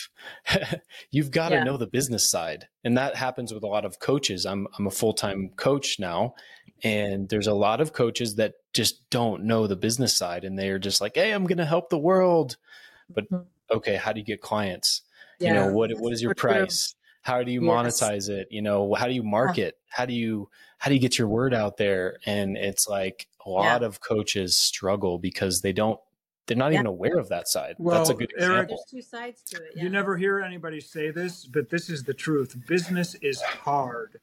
you've 1.11 1.31
got 1.31 1.49
to 1.49 1.55
yeah. 1.55 1.63
know 1.63 1.77
the 1.77 1.87
business 1.87 2.29
side. 2.29 2.67
And 2.83 2.97
that 2.97 3.15
happens 3.15 3.53
with 3.53 3.63
a 3.63 3.67
lot 3.67 3.85
of 3.85 3.99
coaches. 3.99 4.45
I'm 4.45 4.67
I'm 4.77 4.87
a 4.87 4.91
full-time 4.91 5.51
coach 5.55 5.99
now 5.99 6.33
and 6.83 7.27
there's 7.29 7.47
a 7.47 7.53
lot 7.53 7.81
of 7.81 7.93
coaches 7.93 8.35
that 8.35 8.55
just 8.73 9.09
don't 9.09 9.43
know 9.43 9.67
the 9.67 9.75
business 9.75 10.15
side 10.15 10.43
and 10.43 10.57
they're 10.57 10.79
just 10.79 11.01
like, 11.01 11.15
"Hey, 11.15 11.31
I'm 11.31 11.45
going 11.45 11.57
to 11.57 11.65
help 11.65 11.89
the 11.89 11.97
world." 11.97 12.57
But 13.09 13.29
mm-hmm. 13.31 13.77
okay, 13.77 13.95
how 13.95 14.13
do 14.13 14.19
you 14.19 14.25
get 14.25 14.41
clients? 14.41 15.01
Yeah. 15.39 15.47
You 15.47 15.53
know, 15.55 15.73
what 15.73 15.91
what 15.99 16.13
is 16.13 16.21
your 16.21 16.35
price? 16.35 16.95
How 17.21 17.43
do 17.43 17.51
you 17.51 17.63
yes. 17.63 18.01
monetize 18.01 18.29
it? 18.29 18.47
You 18.51 18.61
know, 18.61 18.93
how 18.93 19.07
do 19.07 19.13
you 19.13 19.23
market? 19.23 19.77
How 19.89 20.05
do 20.05 20.13
you 20.13 20.49
how 20.77 20.89
do 20.89 20.95
you 20.95 21.01
get 21.01 21.17
your 21.17 21.27
word 21.27 21.53
out 21.53 21.77
there? 21.77 22.17
And 22.25 22.57
it's 22.57 22.87
like 22.87 23.27
a 23.45 23.49
lot 23.49 23.83
of 23.83 23.99
coaches 23.99 24.57
struggle 24.57 25.17
because 25.17 25.61
they 25.61 25.73
don't 25.73 25.99
they're 26.47 26.57
not 26.57 26.71
yeah. 26.71 26.79
even 26.79 26.87
aware 26.87 27.17
of 27.17 27.29
that 27.29 27.47
side. 27.47 27.75
Well, 27.77 27.97
That's 27.97 28.09
a 28.09 28.13
good 28.13 28.31
example. 28.31 28.55
Eric, 28.55 28.69
There's 28.69 28.85
two 28.89 29.01
sides 29.01 29.43
to 29.43 29.57
it. 29.57 29.73
Yeah. 29.75 29.83
You 29.83 29.89
never 29.89 30.17
hear 30.17 30.39
anybody 30.39 30.79
say 30.79 31.11
this, 31.11 31.45
but 31.45 31.69
this 31.69 31.89
is 31.89 32.03
the 32.03 32.13
truth. 32.13 32.57
Business 32.67 33.15
is 33.15 33.41
hard. 33.41 34.19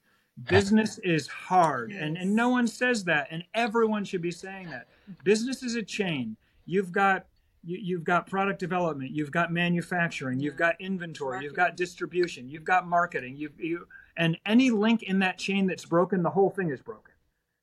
Business 0.48 0.98
is 0.98 1.28
hard. 1.28 1.92
Yes. 1.92 2.00
And, 2.02 2.16
and 2.16 2.34
no 2.34 2.48
one 2.48 2.66
says 2.66 3.04
that. 3.04 3.28
And 3.30 3.44
everyone 3.54 4.04
should 4.04 4.22
be 4.22 4.32
saying 4.32 4.70
that. 4.70 4.88
Business 5.22 5.62
is 5.62 5.76
a 5.76 5.82
chain. 5.82 6.36
You've 6.64 6.90
got 6.90 7.26
you, 7.66 7.96
have 7.96 8.04
got 8.04 8.26
product 8.26 8.58
development, 8.58 9.12
you've 9.12 9.30
got 9.30 9.50
manufacturing, 9.50 10.38
you've 10.38 10.56
got 10.56 10.78
inventory, 10.80 11.36
marketing. 11.36 11.44
you've 11.44 11.56
got 11.56 11.76
distribution, 11.78 12.48
you've 12.48 12.64
got 12.64 12.86
marketing, 12.86 13.36
you've 13.38 13.58
you 13.58 13.86
and 14.18 14.36
any 14.44 14.70
link 14.70 15.02
in 15.02 15.18
that 15.20 15.38
chain 15.38 15.66
that's 15.66 15.86
broken, 15.86 16.22
the 16.22 16.30
whole 16.30 16.50
thing 16.50 16.70
is 16.70 16.82
broken. 16.82 17.14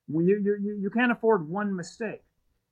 you 0.10 0.20
you 0.20 0.78
you 0.82 0.90
can't 0.90 1.12
afford 1.12 1.48
one 1.48 1.76
mistake. 1.76 2.24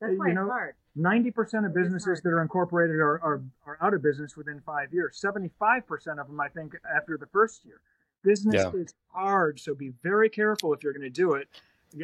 That's 0.02 0.13
why 0.17 0.28
you 0.28 0.32
it's 0.32 0.49
hard. 0.49 0.75
Ninety 0.95 1.32
percent 1.32 1.65
of 1.65 1.73
businesses 1.73 2.19
that 2.21 2.30
are 2.30 2.41
incorporated 2.41 2.97
are, 2.97 3.21
are 3.23 3.41
are 3.65 3.78
out 3.82 3.93
of 3.93 4.02
business 4.02 4.36
within 4.36 4.60
five 4.65 4.91
years. 4.93 5.17
Seventy-five 5.19 5.86
percent 5.88 6.19
of 6.19 6.28
them, 6.28 6.39
I 6.41 6.49
think, 6.49 6.75
after 6.95 7.17
the 7.17 7.28
first 7.28 7.63
year. 7.63 7.80
Business 8.23 8.56
Yeah. 8.56 8.71
is 8.82 8.93
hard, 9.13 9.60
so 9.60 9.73
be 9.75 9.93
very 10.04 10.30
careful 10.30 10.73
if 10.73 10.84
you're 10.84 10.91
going 10.93 11.04
to 11.04 11.10
do 11.10 11.34
it. 11.34 11.47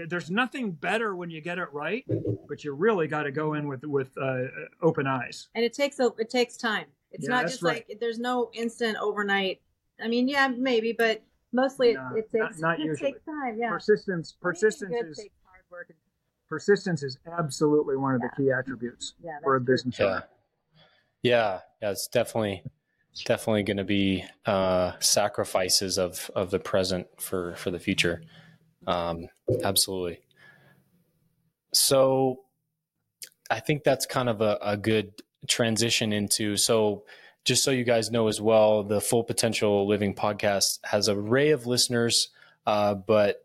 There's 0.07 0.31
nothing 0.31 0.71
better 0.71 1.15
when 1.15 1.29
you 1.29 1.41
get 1.41 1.59
it 1.59 1.67
right, 1.73 2.05
but 2.47 2.63
you 2.63 2.73
really 2.73 3.07
got 3.07 3.23
to 3.23 3.31
go 3.31 3.53
in 3.55 3.67
with 3.67 3.83
with 3.83 4.15
uh, 4.17 4.43
open 4.81 5.07
eyes. 5.07 5.49
and 5.55 5.65
it 5.65 5.73
takes 5.73 5.99
a 5.99 6.11
it 6.17 6.29
takes 6.29 6.55
time. 6.55 6.85
It's 7.11 7.27
Yeah, 7.27 7.35
not 7.35 7.47
just 7.47 7.63
right. 7.63 7.83
like 7.89 7.99
there's 7.99 8.19
no 8.19 8.49
instant 8.53 8.97
overnight. 9.01 9.61
I 10.03 10.07
mean, 10.07 10.27
yeah, 10.27 10.47
maybe, 10.47 10.91
but 10.97 11.21
mostly 11.53 11.89
it, 11.91 11.93
No, 11.95 12.15
it 12.15 12.29
not- 12.33 12.47
takes 12.49 12.59
not 12.61 12.79
it 12.79 12.85
usually. 12.85 13.11
takes 13.13 13.25
time. 13.25 13.57
Yeah, 13.59 13.69
Persistence, 13.69 14.31
persistence 14.41 14.93
is 14.93 15.17
takes 15.17 15.33
hard 15.43 15.61
work. 15.71 15.87
and- 15.89 15.97
persistence 16.47 17.03
is 17.03 17.17
absolutely 17.37 17.97
one 17.97 18.15
of 18.15 18.21
the 18.21 18.29
key 18.37 18.51
attributes 18.51 19.13
Yeah, 19.23 19.39
for 19.43 19.55
a 19.55 19.59
that's 19.59 19.65
true. 19.65 19.73
business 19.73 19.99
Yeah. 19.99 20.05
owner. 20.05 20.23
Yeah. 21.23 21.59
Yeah. 21.81 21.91
It's 21.91 22.07
definitely, 22.07 22.63
definitely 23.25 23.63
going 23.63 23.77
to 23.77 23.83
be 23.83 24.23
uh, 24.45 24.93
sacrifices 24.99 25.97
of, 25.97 26.29
of 26.35 26.51
the 26.51 26.59
present 26.59 27.07
for, 27.19 27.55
for 27.55 27.71
the 27.71 27.79
future. 27.79 28.21
Um, 28.87 29.27
absolutely. 29.63 30.19
So 31.73 32.41
I 33.49 33.59
think 33.59 33.83
that's 33.83 34.05
kind 34.05 34.29
of 34.29 34.41
a, 34.41 34.57
a 34.61 34.77
good 34.77 35.13
transition 35.47 36.13
into. 36.13 36.57
So 36.57 37.03
just 37.43 37.63
so 37.63 37.71
you 37.71 37.83
guys 37.83 38.11
know 38.11 38.27
as 38.27 38.41
well, 38.41 38.83
the 38.83 39.01
Full 39.01 39.23
Potential 39.23 39.87
Living 39.87 40.15
podcast 40.15 40.79
has 40.83 41.07
an 41.07 41.17
array 41.17 41.51
of 41.51 41.67
listeners, 41.67 42.29
uh, 42.65 42.95
but 42.95 43.44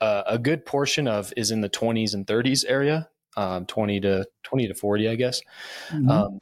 uh, 0.00 0.22
a 0.26 0.38
good 0.38 0.66
portion 0.66 1.08
of 1.08 1.32
is 1.36 1.50
in 1.50 1.60
the 1.60 1.70
20s 1.70 2.14
and 2.14 2.26
30s 2.26 2.64
area, 2.66 3.08
um, 3.36 3.66
20 3.66 4.00
to 4.00 4.26
20 4.42 4.68
to 4.68 4.74
40, 4.74 5.08
I 5.08 5.14
guess. 5.14 5.40
Um, 5.90 6.40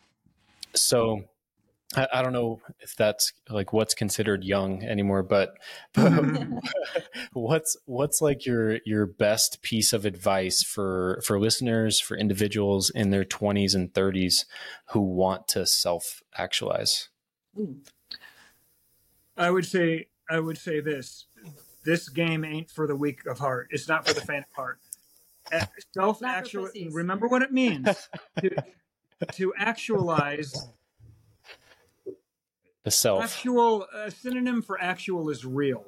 so 0.75 1.25
I, 1.97 2.07
I 2.15 2.23
don't 2.23 2.33
know 2.33 2.61
if 2.81 2.95
that's 2.95 3.33
like 3.49 3.73
what's 3.73 3.95
considered 3.95 4.45
young 4.45 4.83
anymore, 4.83 5.23
but, 5.23 5.55
but 5.93 6.25
what's 7.33 7.77
what's 7.87 8.21
like 8.21 8.47
your 8.47 8.79
your 8.85 9.07
best 9.07 9.63
piece 9.63 9.93
of 9.93 10.05
advice 10.05 10.63
for 10.63 11.21
for 11.25 11.39
listeners 11.39 12.01
for 12.01 12.17
individuals 12.17 12.91
in 12.91 13.11
their 13.11 13.25
20s 13.25 13.75
and 13.75 13.93
30s 13.93 14.45
who 14.87 15.01
want 15.01 15.49
to 15.49 15.67
self 15.67 16.23
actualize? 16.37 17.09
I 19.37 19.51
would 19.51 19.67
say 19.67 20.07
I 20.31 20.39
would 20.39 20.59
say 20.59 20.81
this: 20.81 21.27
this 21.85 22.09
game 22.09 22.45
ain't 22.45 22.71
for 22.71 22.87
the 22.87 22.97
weak 22.97 23.27
of 23.27 23.39
heart. 23.39 23.69
It's 23.71 23.89
not 23.89 24.07
for 24.07 24.15
the 24.15 24.21
faint 24.21 24.45
of 24.51 24.55
heart. 24.55 24.79
Self 25.95 26.21
Not 26.21 26.31
for 26.33 26.37
actual. 26.67 26.71
Remember 26.93 27.27
what 27.27 27.43
it 27.43 27.53
means 27.53 28.09
to, 28.41 28.51
to 29.33 29.53
actualize. 29.57 30.69
The 32.85 32.91
self. 32.91 33.23
Actual 33.25 33.87
a 33.95 34.11
synonym 34.11 34.63
for 34.63 34.81
actual 34.81 35.29
is 35.29 35.45
real. 35.45 35.85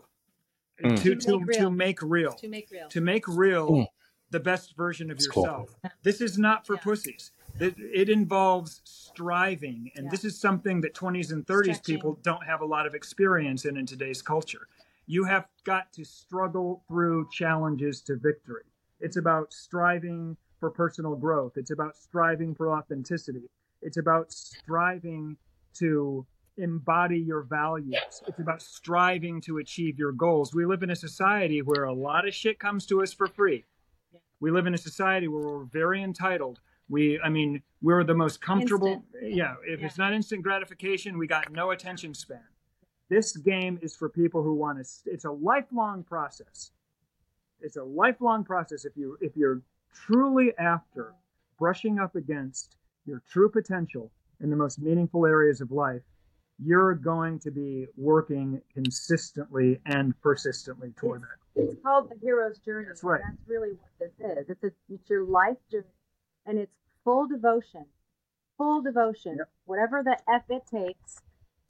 Mm. 0.83 0.96
To, 1.02 1.14
To 1.14 1.16
to, 1.16 1.38
make 1.38 1.48
real. 1.48 1.59
to 1.61 1.70
make 1.70 2.02
real. 2.02 2.33
to 2.33 2.48
make 2.48 2.70
real. 2.70 2.88
To 2.88 3.00
make 3.00 3.28
real 3.28 3.70
Mm. 3.70 3.87
the 4.31 4.40
best 4.40 4.76
version 4.76 5.11
of 5.11 5.18
That's 5.18 5.28
cool. 5.28 5.44
yourself. 5.44 5.74
This 6.02 6.20
is 6.20 6.38
not 6.38 6.66
for 6.66 6.74
Yeah. 6.74 6.81
pussies. 6.81 7.31
It, 7.61 7.74
it 7.78 8.09
involves 8.09 8.81
striving, 8.85 9.92
and 9.94 10.07
Yeah. 10.07 10.11
this 10.11 10.24
is 10.24 10.38
something 10.40 10.81
that 10.81 10.94
20s 10.94 11.31
and 11.33 11.46
30s 11.46 11.76
Stretching. 11.76 11.96
people 11.96 12.18
don't 12.22 12.44
have 12.44 12.62
a 12.62 12.66
lot 12.66 12.87
of 12.87 12.94
experience 12.94 13.64
in 13.64 13.76
in 13.76 13.87
today's 13.87 14.22
culture. 14.22 14.66
You 15.06 15.24
have 15.24 15.46
got 15.64 15.92
to 15.94 16.04
struggle 16.04 16.84
through 16.88 17.28
challenges 17.30 18.00
to 18.02 18.16
victory. 18.16 18.64
It's 19.00 19.16
about 19.16 19.52
striving 19.52 20.36
for 20.60 20.70
personal 20.70 21.16
growth. 21.16 21.56
It's 21.56 21.72
about 21.72 21.96
striving 21.96 22.54
for 22.54 22.70
authenticity. 22.70 23.50
It's 23.82 23.96
about 23.96 24.32
striving 24.32 25.36
to 25.74 26.24
embody 26.56 27.18
your 27.18 27.42
values. 27.42 28.22
It's 28.28 28.38
about 28.38 28.62
striving 28.62 29.40
to 29.42 29.58
achieve 29.58 29.98
your 29.98 30.12
goals. 30.12 30.54
We 30.54 30.66
live 30.66 30.82
in 30.82 30.90
a 30.90 30.96
society 30.96 31.62
where 31.62 31.84
a 31.84 31.92
lot 31.92 32.28
of 32.28 32.34
shit 32.34 32.58
comes 32.58 32.86
to 32.86 33.02
us 33.02 33.12
for 33.12 33.26
free. 33.26 33.64
We 34.40 34.50
live 34.50 34.66
in 34.66 34.74
a 34.74 34.78
society 34.78 35.28
where 35.28 35.42
we're 35.42 35.64
very 35.64 36.02
entitled. 36.02 36.60
We, 36.88 37.20
I 37.20 37.28
mean, 37.28 37.62
we're 37.80 38.04
the 38.04 38.14
most 38.14 38.40
comfortable. 38.40 39.04
Yeah, 39.20 39.56
if 39.66 39.80
Yeah. 39.80 39.86
it's 39.86 39.98
not 39.98 40.12
instant 40.12 40.42
gratification, 40.42 41.16
we 41.16 41.26
got 41.26 41.50
no 41.50 41.70
attention 41.70 42.14
span. 42.14 42.44
This 43.08 43.36
game 43.36 43.78
is 43.82 43.94
for 43.96 44.08
people 44.08 44.42
who 44.42 44.54
want 44.54 44.78
to. 44.78 45.10
It's 45.10 45.24
a 45.24 45.30
lifelong 45.30 46.02
process. 46.02 46.70
It's 47.60 47.76
a 47.76 47.84
lifelong 47.84 48.44
process. 48.44 48.84
If 48.84 48.96
you 48.96 49.18
if 49.20 49.36
you're 49.36 49.62
truly 49.94 50.52
after 50.58 51.14
brushing 51.58 51.98
up 51.98 52.16
against 52.16 52.76
your 53.06 53.22
true 53.30 53.50
potential 53.50 54.10
in 54.40 54.50
the 54.50 54.56
most 54.56 54.80
meaningful 54.80 55.26
areas 55.26 55.60
of 55.60 55.70
life, 55.70 56.02
you're 56.58 56.94
going 56.94 57.38
to 57.40 57.50
be 57.50 57.86
working 57.96 58.60
consistently 58.72 59.80
and 59.86 60.18
persistently 60.20 60.92
toward 60.96 61.22
that. 61.22 61.62
It's 61.62 61.76
called 61.82 62.08
the 62.08 62.16
hero's 62.22 62.58
journey. 62.58 62.86
That's 62.88 63.04
right. 63.04 63.20
That's 63.24 63.48
really 63.48 63.70
what 63.72 63.90
this 64.00 64.38
is. 64.38 64.48
It's 64.48 64.64
a, 64.64 64.70
it's 64.88 65.10
your 65.10 65.24
life 65.24 65.58
journey, 65.70 65.84
and 66.46 66.58
it's 66.58 66.72
full 67.04 67.26
devotion, 67.26 67.84
full 68.56 68.80
devotion. 68.80 69.36
Yep. 69.38 69.48
Whatever 69.66 70.02
the 70.02 70.16
f 70.32 70.44
it 70.48 70.62
takes 70.66 71.20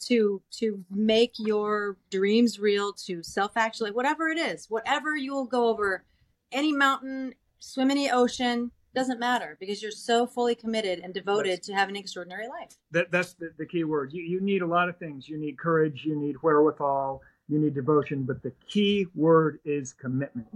to 0.07 0.41
to 0.53 0.85
make 0.91 1.33
your 1.39 1.97
dreams 2.11 2.59
real, 2.59 2.93
to 3.07 3.23
self 3.23 3.57
actually, 3.57 3.91
whatever 3.91 4.29
it 4.29 4.39
is, 4.39 4.67
whatever 4.71 5.17
you 5.17 5.33
will 5.33 5.47
go 5.47 5.69
over, 5.69 6.05
any 6.51 6.73
mountain, 6.73 7.35
swim 7.59 7.91
in 7.91 7.97
the 7.97 8.11
ocean, 8.11 8.71
doesn't 8.95 9.19
matter 9.21 9.57
because 9.59 9.81
you're 9.83 9.91
so 9.91 10.27
fully 10.27 10.55
committed 10.55 10.99
and 11.01 11.15
devoted 11.15 11.53
That's- 11.53 11.67
to 11.67 11.73
having 11.75 11.97
an 11.97 12.01
extraordinary 12.03 12.47
life. 12.49 12.77
that 12.91 13.11
that's 13.11 13.33
the, 13.35 13.53
the 13.59 13.67
key 13.67 13.85
word. 13.85 14.13
You, 14.13 14.23
you 14.23 14.41
need 14.41 14.63
a 14.63 14.67
lot 14.67 14.89
of 14.89 14.97
things. 14.99 15.29
You 15.29 15.39
need 15.39 15.59
courage, 15.59 16.05
you 16.05 16.15
need 16.15 16.37
wherewithal, 16.43 17.23
you 17.49 17.59
need 17.59 17.75
devotion, 17.75 18.25
but 18.25 18.43
the 18.43 18.53
key 18.69 19.07
word 19.15 19.61
is 19.65 19.93
commitment. 19.95 20.49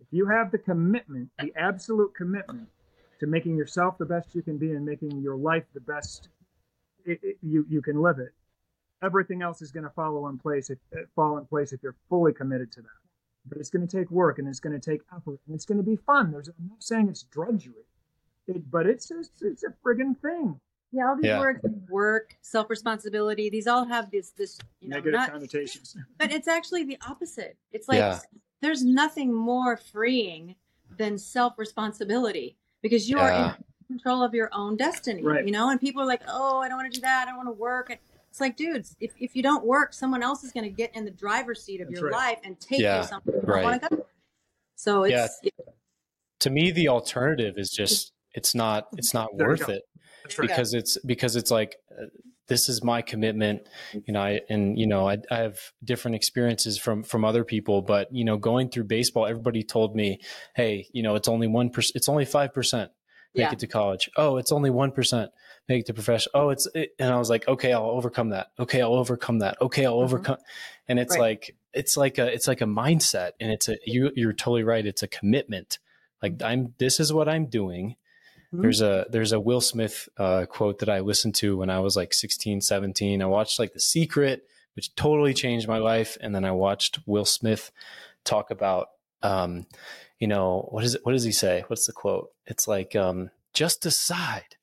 If 0.00 0.06
you 0.10 0.26
have 0.26 0.50
the 0.52 0.58
commitment, 0.58 1.30
the 1.40 1.52
absolute 1.56 2.14
commitment 2.14 2.68
to 3.20 3.26
making 3.26 3.56
yourself 3.56 3.98
the 3.98 4.04
best 4.04 4.34
you 4.34 4.42
can 4.42 4.58
be 4.58 4.72
and 4.72 4.84
making 4.84 5.20
your 5.20 5.36
life 5.36 5.64
the 5.74 5.80
best 5.80 6.28
it, 7.04 7.18
it- 7.22 7.38
you 7.42 7.66
you 7.68 7.82
can 7.82 8.00
live 8.00 8.18
it, 8.20 8.32
everything 9.02 9.42
else 9.42 9.62
is 9.62 9.72
going 9.72 9.84
to 9.84 9.90
follow 9.90 10.28
in 10.28 10.38
place. 10.38 10.70
If, 10.70 10.78
uh, 10.96 11.00
fall 11.14 11.38
in 11.38 11.44
place 11.46 11.72
if 11.72 11.82
you're 11.82 11.96
fully 12.08 12.32
committed 12.32 12.70
to 12.72 12.82
that. 12.82 12.88
But 13.46 13.58
it's 13.58 13.70
going 13.70 13.86
to 13.86 13.96
take 13.96 14.10
work 14.10 14.38
and 14.38 14.46
it's 14.46 14.60
going 14.60 14.78
to 14.78 14.90
take 14.90 15.00
effort 15.14 15.40
and 15.46 15.54
it's 15.54 15.64
going 15.64 15.78
to 15.78 15.84
be 15.84 15.96
fun. 15.96 16.30
There's 16.30 16.48
I'm 16.48 16.68
not 16.68 16.82
saying 16.82 17.08
it's 17.08 17.24
drudgery, 17.24 17.86
it, 18.46 18.70
but 18.70 18.86
it's 18.86 19.08
just, 19.08 19.32
it's 19.40 19.64
a 19.64 19.74
friggin' 19.84 20.16
thing. 20.20 20.60
Yeah, 20.92 21.08
all 21.08 21.16
these 21.16 21.24
Yeah. 21.24 21.40
words, 21.40 21.60
work, 21.88 22.36
self 22.42 22.70
responsibility, 22.70 23.50
these 23.50 23.66
all 23.66 23.84
have 23.86 24.10
this 24.10 24.30
this 24.30 24.58
you 24.80 24.90
know 24.90 24.96
Negative 24.96 25.18
not 25.20 25.32
connotations. 25.32 25.96
But 26.18 26.30
it's 26.30 26.46
actually 26.46 26.84
the 26.84 26.98
opposite. 27.08 27.56
It's 27.72 27.88
like 27.88 27.98
Yeah. 27.98 28.20
there's 28.60 28.84
nothing 28.84 29.32
more 29.32 29.76
freeing 29.76 30.54
than 30.98 31.18
self 31.18 31.58
responsibility 31.58 32.58
because 32.82 33.08
you 33.08 33.18
are 33.18 33.32
in 33.32 33.64
control 33.88 34.22
of 34.22 34.34
your 34.34 34.50
own 34.52 34.76
destiny. 34.76 35.22
Right. 35.22 35.44
You 35.44 35.50
know, 35.50 35.70
and 35.70 35.80
people 35.80 36.02
are 36.02 36.06
like, 36.06 36.22
oh, 36.28 36.58
I 36.58 36.68
don't 36.68 36.76
want 36.76 36.92
to 36.92 37.00
do 37.00 37.02
that. 37.02 37.22
I 37.26 37.30
don't 37.30 37.38
want 37.38 37.48
to 37.48 37.60
work. 37.60 37.98
It's 38.32 38.40
like, 38.40 38.56
dudes, 38.56 38.96
if, 38.98 39.12
if 39.20 39.36
you 39.36 39.42
don't 39.42 39.62
work, 39.66 39.92
someone 39.92 40.22
else 40.22 40.42
is 40.42 40.52
going 40.52 40.64
to 40.64 40.70
get 40.70 40.96
in 40.96 41.04
the 41.04 41.10
driver's 41.10 41.62
seat 41.62 41.82
of 41.82 41.88
That's 41.88 42.00
your 42.00 42.08
right. 42.08 42.28
life 42.30 42.38
and 42.44 42.58
take 42.58 42.80
Yeah, 42.80 43.02
you 43.02 43.06
somewhere 43.06 43.36
you 43.36 43.42
right. 43.42 43.62
want 43.62 43.82
to 43.82 43.88
go. 43.90 44.06
So 44.74 45.04
it's 45.04 45.38
to 46.40 46.48
me 46.48 46.70
the 46.70 46.88
alternative 46.88 47.54
is 47.58 47.68
just 47.68 48.12
it's 48.32 48.54
not 48.54 48.86
it's 48.96 49.12
not 49.12 49.28
There 49.36 49.46
worth 49.48 49.68
it 49.68 49.82
right. 50.38 50.48
because 50.48 50.72
it's 50.72 50.96
because 51.04 51.36
it's 51.36 51.50
like 51.50 51.76
uh, 51.90 52.06
this 52.48 52.70
is 52.70 52.82
my 52.82 53.02
commitment 53.02 53.68
you 53.92 54.14
know 54.14 54.22
I, 54.22 54.40
and 54.48 54.78
you 54.78 54.86
know 54.86 55.06
I, 55.06 55.18
I 55.30 55.36
have 55.36 55.58
different 55.84 56.14
experiences 56.14 56.78
from 56.78 57.02
from 57.02 57.22
other 57.22 57.44
people 57.44 57.82
but 57.82 58.08
you 58.10 58.24
know 58.24 58.38
going 58.38 58.70
through 58.70 58.84
baseball 58.84 59.26
everybody 59.26 59.62
told 59.62 59.94
me 59.94 60.20
hey 60.56 60.86
you 60.94 61.02
know 61.02 61.14
it's 61.16 61.28
only 61.28 61.48
one 61.48 61.68
percent 61.68 61.92
it's 61.96 62.08
only 62.08 62.24
five 62.24 62.52
percent 62.54 62.90
make 63.34 63.44
Yeah. 63.44 63.52
it 63.52 63.58
to 63.60 63.66
college 63.68 64.10
oh 64.16 64.38
it's 64.38 64.50
only 64.52 64.70
one 64.70 64.90
percent 64.90 65.30
make 65.68 65.80
it 65.80 65.86
to 65.86 65.94
professional 65.94 66.30
oh 66.34 66.48
it's 66.50 66.66
it, 66.74 66.94
and 66.98 67.12
i 67.12 67.16
was 67.18 67.30
like 67.30 67.46
okay 67.48 67.72
i'll 67.72 67.90
overcome 67.90 68.30
that. 68.30 68.48
Okay 68.58 68.80
i'll 68.82 68.94
overcome 68.94 69.38
that. 69.40 69.56
Okay 69.60 69.86
i'll 69.86 69.98
Mhm. 69.98 70.04
overcome 70.04 70.36
and 70.88 70.98
it's 70.98 71.12
Right. 71.14 71.20
like 71.20 71.56
it's 71.72 71.96
like 71.96 72.18
a 72.18 72.32
it's 72.32 72.48
like 72.48 72.60
a 72.60 72.66
mindset 72.66 73.32
and 73.40 73.50
it's 73.52 73.68
a 73.68 73.76
you 73.86 74.10
you're 74.14 74.32
totally 74.32 74.64
right 74.64 74.84
it's 74.86 75.02
a 75.02 75.08
commitment. 75.08 75.78
Like 76.22 76.42
i'm 76.42 76.74
this 76.78 77.00
is 77.00 77.12
what 77.12 77.28
i'm 77.28 77.46
doing. 77.46 77.96
Mhm. 78.52 78.62
there's 78.62 78.80
a 78.82 79.06
there's 79.10 79.32
a 79.32 79.40
will 79.40 79.60
smith 79.62 80.08
uh, 80.18 80.44
quote 80.46 80.80
that 80.80 80.88
i 80.90 81.00
listened 81.00 81.34
to 81.36 81.56
when 81.56 81.70
i 81.70 81.78
was 81.80 81.96
like 81.96 82.12
16 82.12 82.60
17 82.60 83.22
i 83.22 83.24
watched 83.24 83.58
like 83.58 83.72
the 83.72 83.80
secret 83.80 84.46
which 84.74 84.94
totally 84.94 85.32
changed 85.32 85.66
my 85.68 85.78
life 85.78 86.18
and 86.20 86.34
then 86.34 86.44
i 86.44 86.50
watched 86.50 86.98
will 87.06 87.24
smith 87.24 87.70
talk 88.24 88.50
about 88.50 88.88
um 89.22 89.66
you 90.18 90.26
know 90.26 90.68
what 90.70 90.84
is 90.84 90.94
it 90.96 91.00
what 91.04 91.12
does 91.12 91.24
he 91.24 91.32
say? 91.32 91.64
What's 91.68 91.86
the 91.86 91.92
quote? 91.92 92.30
It's 92.46 92.68
like 92.68 92.94
um 92.94 93.30
just 93.54 93.80
decide 93.82 94.56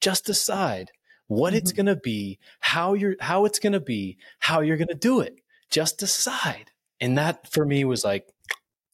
just 0.00 0.24
decide 0.26 0.90
what 1.26 1.54
it's 1.54 1.72
Mhm. 1.72 1.76
going 1.76 1.86
to 1.86 1.96
be 1.96 2.38
how 2.60 2.94
you're 2.94 3.16
how 3.20 3.44
it's 3.44 3.58
going 3.58 3.72
to 3.72 3.80
be 3.80 4.18
how 4.40 4.60
you're 4.60 4.76
going 4.76 4.88
to 4.88 4.94
do 4.94 5.20
it 5.20 5.36
just 5.70 5.98
decide 5.98 6.70
and 7.00 7.16
that 7.18 7.50
for 7.50 7.64
me 7.64 7.84
was 7.84 8.04
like 8.04 8.28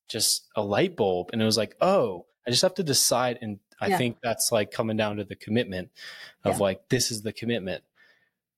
just 0.09 0.49
a 0.57 0.63
light 0.63 0.97
bulb. 0.97 1.31
And 1.33 1.41
it 1.41 1.45
was 1.45 1.57
like, 1.57 1.77
oh, 1.81 2.27
I 2.45 2.51
just 2.51 2.63
have 2.63 2.75
to 2.75 2.83
decide. 2.83 3.39
And 3.41 3.61
I 3.81 3.89
Yeah. 3.89 3.99
think 3.99 4.19
that's 4.21 4.51
like 4.51 4.73
coming 4.73 4.97
down 4.97 5.19
to 5.19 5.25
the 5.25 5.37
commitment 5.37 5.91
of 6.43 6.57
Yeah. 6.57 6.63
like, 6.63 6.89
this 6.89 7.13
is 7.13 7.23
the 7.23 7.33
commitment. 7.33 7.85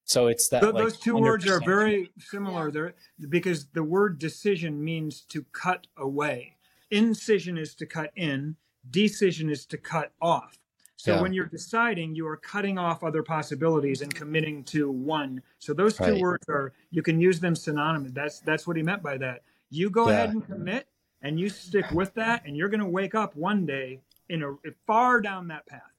So 0.05 0.28
it's 0.28 0.48
that 0.48 0.61
Th- 0.62 0.72
like 0.72 0.83
those 0.85 0.98
two 0.98 1.14
words 1.16 1.44
are 1.46 1.61
100% 1.61 1.66
very 1.66 2.11
similar 2.18 2.70
there 2.70 2.94
because 3.28 3.66
the 3.74 3.83
word 3.85 4.18
decision 4.18 4.83
means 4.83 5.20
to 5.28 5.42
cut 5.52 5.87
away. 5.96 6.57
Incision 6.90 7.59
is 7.59 7.74
to 7.74 7.87
cut 7.87 8.12
in, 8.16 8.57
decision 8.88 9.50
is 9.50 9.66
to 9.66 9.76
cut 9.76 10.12
off. 10.22 10.59
So 11.03 11.15
Yeah. 11.17 11.21
when 11.23 11.33
you're 11.33 11.47
deciding, 11.47 12.15
you 12.15 12.29
are 12.29 12.37
cutting 12.37 12.79
off 12.79 13.03
other 13.03 13.25
possibilities 13.25 14.03
and 14.03 14.15
committing 14.15 14.62
to 14.67 14.88
one. 14.88 15.43
So 15.59 15.75
those 15.75 15.97
two 15.97 16.05
Right. 16.05 16.21
words 16.21 16.49
are 16.49 16.73
you 16.93 17.03
can 17.03 17.21
use 17.21 17.41
them 17.41 17.57
synonymous. 17.57 18.12
That's 18.12 18.38
that's 18.38 18.69
what 18.69 18.77
he 18.77 18.85
meant 18.85 19.03
by 19.03 19.17
that. 19.19 19.43
You 19.69 19.91
go 19.91 20.07
Yeah. 20.09 20.15
ahead 20.15 20.31
and 20.31 20.47
commit 20.47 20.87
and 21.21 21.41
you 21.41 21.49
stick 21.49 21.91
with 21.91 22.15
that 22.15 22.47
and 22.47 22.57
you're 22.57 22.69
going 22.69 22.79
to 22.79 22.87
wake 22.87 23.17
up 23.17 23.35
one 23.35 23.67
day 23.67 24.01
in 24.29 24.45
a 24.45 24.57
far 24.87 25.21
down 25.21 25.49
that 25.49 25.67
path. 25.67 25.91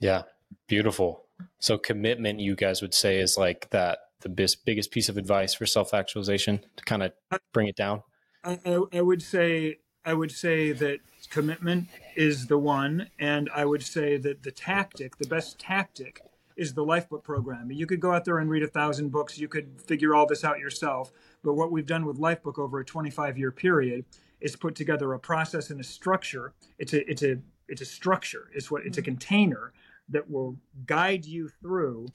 Yeah, 0.00 0.24
beautiful. 0.66 1.28
So 1.60 1.78
commitment, 1.78 2.40
you 2.40 2.56
guys 2.56 2.82
would 2.82 2.94
say, 2.94 3.20
is 3.20 3.38
like 3.38 3.70
that 3.70 4.00
the 4.22 4.28
bis- 4.28 4.56
biggest 4.56 4.90
piece 4.90 5.08
of 5.08 5.16
advice 5.16 5.54
for 5.54 5.64
self 5.64 5.94
actualization 5.94 6.64
to 6.74 6.84
kind 6.84 7.04
of 7.04 7.12
bring 7.52 7.68
it 7.68 7.76
down. 7.76 8.02
I, 8.42 8.58
I, 8.66 8.80
I 8.94 9.00
would 9.00 9.22
say 9.22 9.78
I 10.04 10.14
would 10.14 10.32
say 10.32 10.72
that 10.72 11.00
commitment 11.30 11.88
is 12.16 12.46
the 12.46 12.58
one, 12.58 13.10
and 13.18 13.50
I 13.54 13.64
would 13.64 13.82
say 13.82 14.16
that 14.18 14.42
the 14.42 14.50
tactic, 14.50 15.16
the 15.18 15.26
best 15.26 15.58
tactic, 15.58 16.22
is 16.56 16.74
the 16.74 16.84
Lifebook 16.84 17.22
program. 17.22 17.70
You 17.70 17.86
could 17.86 18.00
go 18.00 18.12
out 18.12 18.24
there 18.24 18.38
and 18.38 18.50
read 18.50 18.64
a 18.64 18.68
thousand 18.68 19.10
books. 19.10 19.38
You 19.38 19.48
could 19.48 19.80
figure 19.80 20.14
all 20.14 20.26
this 20.26 20.44
out 20.44 20.58
yourself. 20.58 21.12
But 21.44 21.54
what 21.54 21.70
we've 21.70 21.86
done 21.86 22.04
with 22.04 22.18
Lifebook 22.18 22.58
over 22.58 22.80
a 22.80 22.84
25 22.84 23.38
year 23.38 23.52
period 23.52 24.04
is 24.40 24.56
put 24.56 24.74
together 24.74 25.12
a 25.12 25.18
process 25.18 25.70
and 25.70 25.80
a 25.80 25.84
structure. 25.84 26.52
It's 26.78 26.92
a 26.92 27.08
it's 27.08 27.22
a 27.22 27.38
it's 27.68 27.80
a 27.80 27.86
structure. 27.86 28.48
It's 28.52 28.70
what 28.70 28.84
it's 28.84 28.98
a 28.98 29.00
mm-hmm. 29.00 29.12
container 29.12 29.72
that 30.08 30.28
will 30.28 30.56
guide 30.86 31.24
you 31.24 31.48
through 31.60 32.08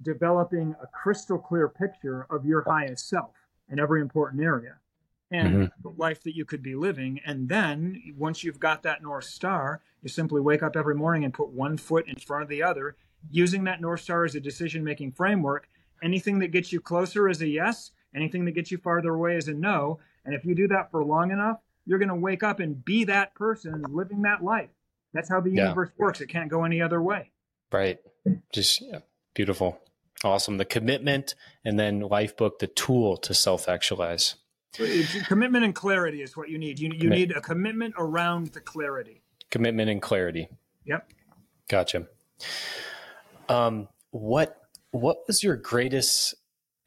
developing 0.00 0.74
a 0.82 0.86
crystal 0.86 1.38
clear 1.38 1.68
picture 1.68 2.26
of 2.30 2.46
your 2.46 2.62
highest 2.62 3.08
self 3.08 3.34
in 3.68 3.78
every 3.78 4.00
important 4.00 4.42
area 4.42 4.76
and 5.30 5.48
mm-hmm. 5.48 5.82
the 5.82 5.94
life 5.96 6.22
that 6.22 6.34
you 6.34 6.44
could 6.44 6.62
be 6.62 6.74
living. 6.74 7.20
And 7.24 7.48
then 7.48 8.02
once 8.16 8.42
you've 8.42 8.60
got 8.60 8.82
that 8.84 9.02
North 9.02 9.24
Star, 9.24 9.82
you 10.02 10.08
simply 10.08 10.40
wake 10.40 10.62
up 10.62 10.76
every 10.76 10.94
morning 10.94 11.24
and 11.24 11.34
put 11.34 11.50
one 11.50 11.76
foot 11.76 12.06
in 12.08 12.16
front 12.16 12.42
of 12.42 12.48
the 12.48 12.62
other, 12.62 12.96
using 13.30 13.64
that 13.64 13.80
North 13.80 14.00
Star 14.00 14.24
as 14.24 14.34
a 14.34 14.40
decision 14.40 14.84
making 14.84 15.12
framework. 15.12 15.68
Anything 16.02 16.38
that 16.38 16.52
gets 16.52 16.72
you 16.72 16.80
closer 16.80 17.28
is 17.28 17.42
a 17.42 17.48
yes, 17.48 17.90
anything 18.14 18.44
that 18.44 18.52
gets 18.52 18.70
you 18.70 18.78
farther 18.78 19.14
away 19.14 19.36
is 19.36 19.48
a 19.48 19.54
no. 19.54 19.98
And 20.24 20.34
if 20.34 20.44
you 20.44 20.54
do 20.54 20.68
that 20.68 20.90
for 20.90 21.04
long 21.04 21.30
enough, 21.30 21.58
you're 21.84 21.98
going 21.98 22.08
to 22.08 22.14
wake 22.14 22.42
up 22.42 22.60
and 22.60 22.84
be 22.84 23.04
that 23.04 23.34
person 23.34 23.84
living 23.88 24.22
that 24.22 24.44
life. 24.44 24.70
That's 25.12 25.28
how 25.28 25.40
the 25.40 25.50
Yeah. 25.50 25.62
universe 25.64 25.90
works. 25.96 26.20
It 26.20 26.28
can't 26.28 26.50
go 26.50 26.64
any 26.64 26.80
other 26.80 27.02
way. 27.02 27.32
Right. 27.72 27.98
Just 28.52 28.80
yeah, 28.82 29.00
beautiful. 29.34 29.80
Awesome. 30.22 30.58
The 30.58 30.64
commitment 30.64 31.34
and 31.64 31.78
then 31.78 32.00
Lifebook, 32.00 32.58
the 32.58 32.66
tool 32.66 33.16
to 33.18 33.34
self 33.34 33.68
actualize. 33.68 34.36
It's- 34.78 35.26
commitment 35.26 35.64
and 35.64 35.74
clarity 35.74 36.22
is 36.22 36.36
what 36.36 36.48
you 36.48 36.58
need. 36.58 36.78
You, 36.78 36.90
you 36.92 36.98
Commit- 37.00 37.18
need 37.18 37.32
a 37.32 37.40
commitment 37.40 37.94
around 37.98 38.48
the 38.48 38.60
clarity. 38.60 39.22
Commitment 39.50 39.90
and 39.90 40.00
clarity. 40.02 40.48
Yep. 40.84 41.10
Gotcha. 41.68 42.06
Um, 43.48 43.88
what 44.10 44.60
what 44.90 45.26
was 45.26 45.42
your 45.42 45.56
greatest 45.56 46.34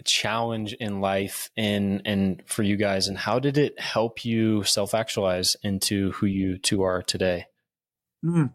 challenge 0.04 0.74
in 0.74 1.02
life 1.02 1.52
and 1.56 2.02
and 2.06 2.42
for 2.48 2.64
you 2.64 2.76
guys 2.76 3.08
and 3.08 3.18
how 3.18 3.38
did 3.40 3.58
it 3.58 3.80
help 3.80 4.26
you 4.26 4.64
self 4.64 4.94
actualize 4.96 5.56
into 5.64 6.12
who 6.14 6.26
you 6.26 6.58
two 6.58 6.84
are 6.84 7.02
today? 7.02 7.46
Mm. 8.24 8.54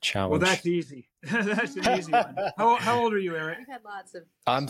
Challenge. 0.00 0.30
Well, 0.42 0.50
that's 0.50 0.66
easy. 0.66 1.08
that's 1.22 1.76
an 1.76 1.98
easy 1.98 2.12
one. 2.12 2.36
How, 2.56 2.76
how 2.76 3.00
old 3.00 3.14
are 3.14 3.18
you, 3.18 3.34
Eric? 3.36 3.58
We've 3.58 3.68
had 3.68 3.84
lots 3.84 4.14
of. 4.14 4.24
I'm 4.46 4.68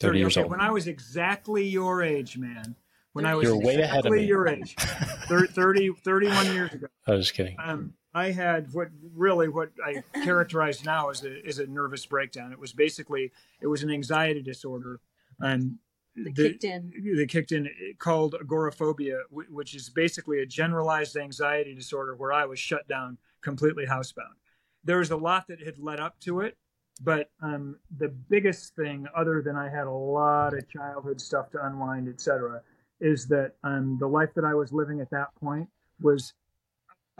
30. 0.00 0.08
30 0.10 0.18
years 0.18 0.36
okay, 0.36 0.42
old. 0.44 0.50
When 0.50 0.60
I 0.60 0.70
was 0.70 0.86
exactly 0.86 1.66
your 1.66 2.02
age, 2.02 2.36
man. 2.38 2.74
When 3.14 3.26
I 3.26 3.34
was 3.34 3.44
You're 3.44 3.56
way 3.58 3.74
ahead 3.76 4.04
of 4.04 4.12
exactly 4.12 4.18
me. 4.20 4.26
your 4.26 4.46
age, 4.46 4.76
thir- 4.76 5.46
30, 5.46 5.92
31 6.04 6.52
years 6.54 6.72
ago, 6.72 6.86
I 7.06 7.12
was 7.12 7.26
just 7.26 7.34
kidding. 7.34 7.56
um, 7.58 7.94
I 8.14 8.30
had 8.30 8.72
what 8.72 8.88
really 9.14 9.48
what 9.48 9.70
I 9.84 10.02
characterize 10.22 10.84
now 10.84 11.08
as 11.10 11.24
a, 11.24 11.44
as 11.46 11.58
a 11.58 11.66
nervous 11.66 12.06
breakdown. 12.06 12.52
It 12.52 12.58
was 12.60 12.72
basically 12.72 13.32
it 13.60 13.66
was 13.66 13.82
an 13.82 13.90
anxiety 13.90 14.42
disorder, 14.42 15.00
and 15.40 15.78
That 16.16 16.34
the- 16.36 16.50
kicked 16.50 16.64
in. 16.64 16.92
They 17.16 17.26
kicked 17.26 17.50
in 17.50 17.68
called 17.98 18.36
agoraphobia, 18.40 19.22
which 19.30 19.74
is 19.74 19.88
basically 19.90 20.40
a 20.40 20.46
generalized 20.46 21.16
anxiety 21.16 21.74
disorder 21.74 22.14
where 22.14 22.32
I 22.32 22.44
was 22.44 22.58
shut 22.60 22.86
down, 22.86 23.18
completely 23.40 23.86
housebound. 23.86 24.36
There 24.84 24.98
was 24.98 25.10
a 25.10 25.16
lot 25.16 25.48
that 25.48 25.60
had 25.60 25.78
led 25.80 25.98
up 25.98 26.20
to 26.20 26.40
it, 26.40 26.56
but 27.00 27.30
um, 27.42 27.76
the 27.98 28.08
biggest 28.08 28.74
thing, 28.74 29.06
other 29.16 29.40
than 29.42 29.56
I 29.56 29.68
had 29.68 29.86
a 29.86 29.90
lot 29.92 30.54
of 30.54 30.68
childhood 30.68 31.20
stuff 31.20 31.50
to 31.50 31.64
unwind, 31.66 32.08
etc., 32.08 32.62
is 33.00 33.26
that 33.28 33.52
um, 33.62 33.96
the 34.00 34.06
life 34.08 34.30
that 34.34 34.44
I 34.44 34.54
was 34.54 34.72
living 34.72 35.00
at 35.00 35.10
that 35.10 35.28
point 35.40 35.68
was 36.00 36.32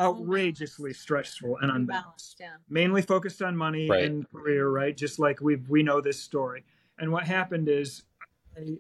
outrageously 0.00 0.92
stressful 0.92 1.56
and 1.60 1.70
unbalanced 1.70 1.80
Unbalanced, 1.80 2.36
yeah. 2.40 2.56
mainly 2.68 3.02
focused 3.02 3.42
on 3.42 3.56
money 3.56 3.88
Right. 3.88 4.04
and 4.04 4.28
career, 4.30 4.68
right? 4.68 4.96
Just 4.96 5.18
like 5.18 5.40
we 5.40 5.56
we 5.68 5.82
know 5.82 6.00
this 6.00 6.20
story. 6.20 6.64
And 6.98 7.12
what 7.12 7.24
happened 7.24 7.68
is, 7.68 8.02
I, 8.56 8.78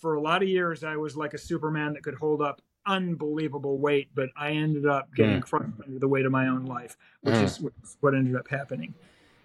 for 0.00 0.14
a 0.14 0.20
lot 0.20 0.42
of 0.42 0.48
years, 0.48 0.84
I 0.84 0.96
was 0.96 1.16
like 1.16 1.34
a 1.34 1.38
Superman 1.38 1.92
that 1.94 2.02
could 2.02 2.14
hold 2.14 2.40
up 2.42 2.60
unbelievable 2.86 3.78
weight, 3.78 4.08
but 4.14 4.30
I 4.36 4.52
ended 4.52 4.86
up 4.86 5.14
getting 5.14 5.40
crushed 5.42 5.72
under 5.84 5.98
the 5.98 6.08
weight 6.08 6.24
of 6.24 6.32
my 6.32 6.46
own 6.48 6.64
life, 6.64 6.96
which 7.22 7.34
Mm. 7.34 7.62
which 7.62 7.74
is 7.82 7.96
what 8.00 8.14
ended 8.14 8.36
up 8.36 8.48
happening. 8.48 8.94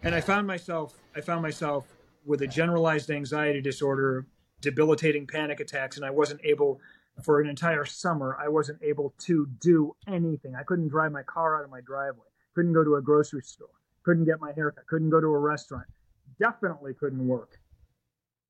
And 0.03 0.13
I 0.13 0.21
found 0.21 0.45
myself, 0.47 0.93
I 1.15 1.21
found 1.21 1.41
myself 1.41 1.85
with 2.25 2.41
a 2.41 2.47
generalized 2.47 3.09
anxiety 3.09 3.61
disorder, 3.61 4.27
debilitating 4.61 5.27
panic 5.27 5.59
attacks, 5.59 5.97
and 5.97 6.05
I 6.05 6.09
wasn't 6.11 6.41
able. 6.43 6.79
For 7.23 7.39
an 7.39 7.47
entire 7.47 7.85
summer, 7.85 8.37
I 8.37 8.49
wasn't 8.49 8.79
able 8.83 9.13
to 9.19 9.47
do 9.61 9.95
anything. 10.05 10.53
I 10.53 10.63
couldn't 10.63 10.89
drive 10.89 11.13
my 11.13 11.23
car 11.23 11.57
out 11.57 11.63
of 11.63 11.69
my 11.69 11.79
driveway. 11.79 12.25
Couldn't 12.55 12.73
go 12.73 12.83
to 12.83 12.95
a 12.95 13.01
grocery 13.01 13.41
store. 13.41 13.69
Couldn't 14.03 14.25
get 14.25 14.41
my 14.41 14.51
haircut. 14.51 14.85
Couldn't 14.87 15.11
go 15.11 15.21
to 15.21 15.27
a 15.27 15.39
restaurant. 15.39 15.85
Definitely 16.41 16.93
couldn't 16.93 17.25
work. 17.25 17.57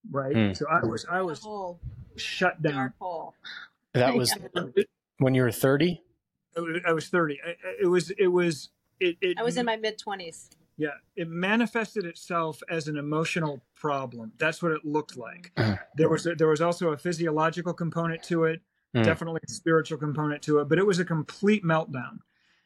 Right. 0.09 0.35
Hmm. 0.35 0.53
So 0.53 0.65
I 0.67 0.83
was 0.83 1.05
I 1.09 1.21
was 1.21 1.41
hole, 1.43 1.79
shut 2.15 2.59
down. 2.63 2.93
That 3.93 4.15
was 4.15 4.35
when 5.19 5.35
you 5.35 5.43
were 5.43 5.51
30? 5.51 6.01
I 6.87 6.91
was- 6.91 7.07
thirty. 7.09 7.39
I- 7.45 7.49
I- 7.51 7.75
It 7.83 7.87
was 7.87 8.09
it 8.17 8.27
was 8.27 8.69
it. 8.99 9.17
it 9.21 9.37
I 9.37 9.43
was 9.43 9.57
in 9.57 9.65
my 9.67 9.75
mid 9.77 9.99
twenties. 9.99 10.49
Yeah, 10.77 10.89
it 11.15 11.29
manifested 11.29 12.05
itself 12.05 12.61
as 12.69 12.87
an 12.87 12.97
emotional 12.97 13.63
problem. 13.75 14.33
That's 14.37 14.61
what 14.61 14.73
it 14.73 14.83
looked 14.83 15.15
like. 15.17 15.51
there 15.95 16.09
was 16.09 16.25
a, 16.25 16.35
there 16.35 16.47
was 16.47 16.61
also 16.61 16.89
a 16.89 16.97
physiological 16.97 17.73
component 17.73 18.23
to 18.23 18.45
it, 18.45 18.61
Mm. 18.95 19.03
definitely 19.03 19.41
a 19.45 19.51
spiritual 19.51 19.97
component 19.97 20.41
to 20.43 20.59
it, 20.59 20.69
but 20.69 20.77
it 20.77 20.85
was 20.85 20.99
a 20.99 21.05
complete 21.05 21.65
meltdown. 21.65 22.19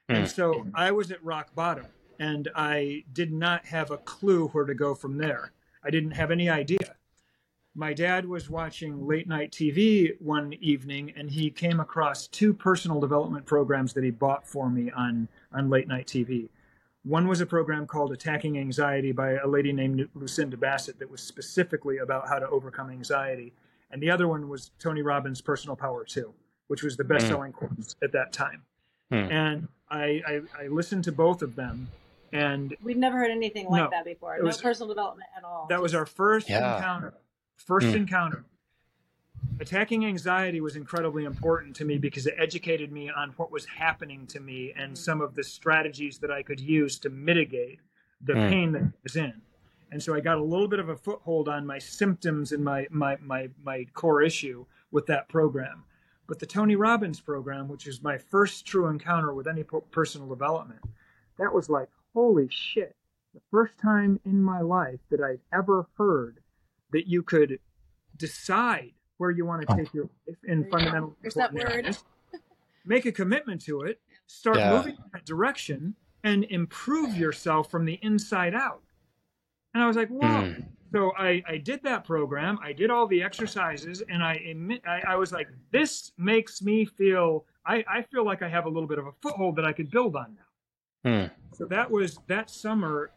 And 0.07 0.25
Mm. 0.25 0.29
so 0.31 0.67
I 0.75 0.91
was 0.91 1.11
at 1.11 1.23
rock 1.23 1.55
bottom, 1.55 1.87
and 2.19 2.47
I 2.53 3.03
did 3.13 3.31
not 3.33 3.65
have 3.65 3.89
a 3.89 3.97
clue 3.97 4.47
where 4.49 4.65
to 4.65 4.75
go 4.75 4.93
from 4.93 5.17
there. 5.17 5.53
I 5.83 5.89
didn't 5.89 6.11
have 6.11 6.29
any 6.29 6.47
idea. 6.47 6.95
My 7.73 7.93
dad 7.93 8.25
was 8.25 8.49
watching 8.49 9.07
late 9.07 9.27
night 9.27 9.51
TV 9.51 10.11
one 10.19 10.53
evening, 10.53 11.13
and 11.15 11.31
he 11.31 11.49
came 11.49 11.79
across 11.79 12.27
two 12.27 12.53
personal 12.53 12.99
development 12.99 13.45
programs 13.47 13.93
that 13.93 14.03
he 14.03 14.11
bought 14.11 14.47
for 14.47 14.69
me 14.69 14.91
on 14.91 15.27
on 15.51 15.69
late 15.69 15.87
night 15.87 16.05
TV. 16.05 16.49
One 17.09 17.27
was 17.27 17.41
a 17.41 17.45
program 17.47 17.87
called 17.87 18.11
Attacking 18.11 18.59
Anxiety 18.59 19.11
by 19.11 19.31
a 19.31 19.47
lady 19.47 19.73
named 19.73 20.07
Lucinda 20.13 20.55
Bassett 20.57 20.99
that 20.99 21.09
was 21.09 21.21
specifically 21.21 21.97
about 21.97 22.27
how 22.27 22.37
to 22.37 22.47
overcome 22.49 22.91
anxiety. 22.91 23.51
And 23.89 23.99
the 23.99 24.11
other 24.11 24.27
one 24.27 24.47
was 24.47 24.69
Tony 24.77 25.01
Robbins' 25.01 25.41
Personal 25.41 25.75
Power 25.75 26.03
2, 26.05 26.31
which 26.67 26.83
was 26.83 26.97
the 26.97 27.03
best 27.03 27.25
selling 27.25 27.51
course 27.51 27.95
at 28.03 28.11
that 28.11 28.31
time. 28.31 28.61
Hmm. 29.09 29.15
And 29.15 29.67
I, 29.89 30.21
I, 30.27 30.41
I 30.65 30.67
listened 30.67 31.03
to 31.05 31.11
both 31.11 31.41
of 31.41 31.55
them. 31.55 31.87
And 32.31 32.75
We'd 32.83 32.97
never 32.97 33.17
heard 33.17 33.31
anything 33.31 33.67
like 33.69 33.85
No, 33.85 33.89
that 33.89 34.05
before. 34.05 34.35
it 34.35 34.41
No 34.41 34.45
was- 34.45 34.61
personal 34.61 34.89
development 34.89 35.29
at 35.35 35.43
all. 35.43 35.65
that 35.71 35.81
was 35.81 35.95
our 35.95 36.05
first 36.05 36.47
Yeah. 36.47 36.75
encounter. 36.75 37.15
First 37.55 37.87
Hmm. 37.87 37.95
encounter. 37.95 38.45
Attacking 39.59 40.05
anxiety 40.05 40.61
was 40.61 40.75
incredibly 40.75 41.25
important 41.25 41.75
to 41.77 41.85
me 41.85 41.97
because 41.97 42.25
it 42.27 42.35
educated 42.37 42.91
me 42.91 43.09
on 43.09 43.31
what 43.37 43.51
was 43.51 43.65
happening 43.65 44.25
to 44.27 44.39
me 44.39 44.73
and 44.77 44.97
some 44.97 45.19
of 45.19 45.35
the 45.35 45.43
strategies 45.43 46.17
that 46.19 46.31
I 46.31 46.43
could 46.43 46.61
use 46.61 46.97
to 46.99 47.09
mitigate 47.09 47.79
the 48.21 48.33
Hmm. 48.33 48.49
pain 48.49 48.71
that 48.71 48.83
I 48.83 48.91
was 49.03 49.15
in. 49.15 49.41
And 49.91 50.01
so 50.01 50.13
I 50.13 50.19
got 50.21 50.37
a 50.37 50.43
little 50.43 50.67
bit 50.67 50.79
of 50.79 50.89
a 50.89 50.95
foothold 50.95 51.49
on 51.49 51.65
my 51.65 51.79
symptoms 51.79 52.51
and 52.51 52.63
my, 52.63 52.87
my, 52.89 53.17
my, 53.21 53.49
my 53.63 53.85
core 53.93 54.21
issue 54.21 54.65
with 54.91 55.07
that 55.07 55.27
program. 55.29 55.83
But 56.27 56.39
the 56.39 56.45
Tony 56.45 56.75
Robbins 56.75 57.19
program, 57.19 57.67
which 57.67 57.87
is 57.87 58.03
my 58.03 58.17
first 58.17 58.65
true 58.65 58.87
encounter 58.87 59.33
with 59.33 59.47
any 59.47 59.63
personal 59.63 60.27
development, 60.29 60.81
that 61.37 61.53
was 61.53 61.69
like, 61.69 61.89
holy 62.13 62.47
shit. 62.51 62.95
The 63.33 63.41
first 63.51 63.77
time 63.77 64.19
in 64.25 64.41
my 64.41 64.61
life 64.61 64.99
that 65.09 65.21
I'd 65.21 65.41
ever 65.51 65.87
heard 65.97 66.39
that 66.91 67.07
you 67.07 67.23
could 67.23 67.59
decide 68.15 68.93
where 69.19 69.29
you 69.29 69.45
want 69.45 69.61
to 69.61 69.71
Oh. 69.71 69.77
take 69.77 69.93
your 69.93 70.09
life 70.27 70.37
in 70.45 70.61
There 70.61 70.69
fundamental 70.71 71.09
go. 71.09 71.15
There's 71.21 71.33
that 71.35 71.53
word. 71.53 71.97
make 72.85 73.05
a 73.05 73.11
commitment 73.11 73.61
to 73.61 73.81
it, 73.81 74.01
start 74.25 74.57
Yeah. 74.57 74.71
moving 74.77 74.95
in 74.95 75.03
that 75.13 75.25
direction, 75.25 75.95
and 76.23 76.45
improve 76.45 77.15
yourself 77.15 77.69
from 77.69 77.85
the 77.85 77.99
inside 78.01 78.55
out. 78.55 78.81
And 79.73 79.83
I 79.83 79.87
was 79.87 79.95
like, 79.95 80.09
wow. 80.09 80.43
Mm. 80.43 80.65
So 80.91 81.11
I, 81.15 81.43
I 81.47 81.57
did 81.57 81.83
that 81.83 82.03
program. 82.03 82.57
I 82.63 82.73
did 82.73 82.89
all 82.89 83.05
the 83.05 83.21
exercises, 83.21 84.01
and 84.09 84.23
I 84.23 84.35
admit 84.35 84.81
I, 84.87 85.01
I 85.09 85.15
was 85.17 85.31
like, 85.31 85.47
this 85.71 86.13
makes 86.17 86.63
me 86.63 86.83
feel. 86.85 87.45
I, 87.65 87.83
I 87.87 88.01
feel 88.03 88.25
like 88.25 88.41
I 88.41 88.47
have 88.49 88.65
a 88.65 88.69
little 88.69 88.87
bit 88.87 88.97
of 88.97 89.05
a 89.05 89.11
foothold 89.21 89.55
that 89.57 89.65
I 89.65 89.73
could 89.73 89.91
build 89.91 90.15
on 90.15 90.35
now. 91.03 91.11
Mm. 91.11 91.31
So 91.53 91.65
that 91.65 91.91
was 91.91 92.17
that 92.27 92.49
summer. 92.49 93.11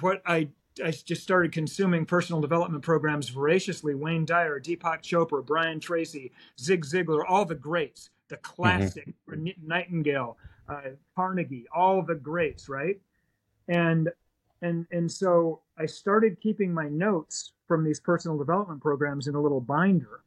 What 0.00 0.22
I 0.24 0.48
I 0.84 0.90
just 0.90 1.22
started 1.22 1.52
consuming 1.52 2.04
personal 2.04 2.40
development 2.40 2.82
programs 2.82 3.28
voraciously. 3.28 3.94
Wayne 3.94 4.24
Dyer, 4.24 4.60
Deepak 4.60 5.02
Chopra, 5.02 5.44
Brian 5.44 5.80
Tracy, 5.80 6.32
Zig 6.60 6.84
Ziglar, 6.84 7.24
all 7.26 7.44
the 7.44 7.54
greats, 7.54 8.10
the 8.28 8.36
classic 8.38 9.14
Nightingale, 9.62 10.36
uh, 10.68 10.80
Carnegie, 11.14 11.66
all 11.74 12.02
the 12.02 12.14
greats, 12.14 12.68
right? 12.68 13.00
And 13.68 14.10
and 14.62 14.86
and 14.90 15.10
so 15.10 15.62
I 15.78 15.86
started 15.86 16.40
keeping 16.40 16.72
my 16.72 16.88
notes 16.88 17.52
from 17.68 17.84
these 17.84 18.00
personal 18.00 18.38
development 18.38 18.80
programs 18.80 19.26
in 19.26 19.34
a 19.34 19.40
little 19.40 19.60
binder, 19.60 20.22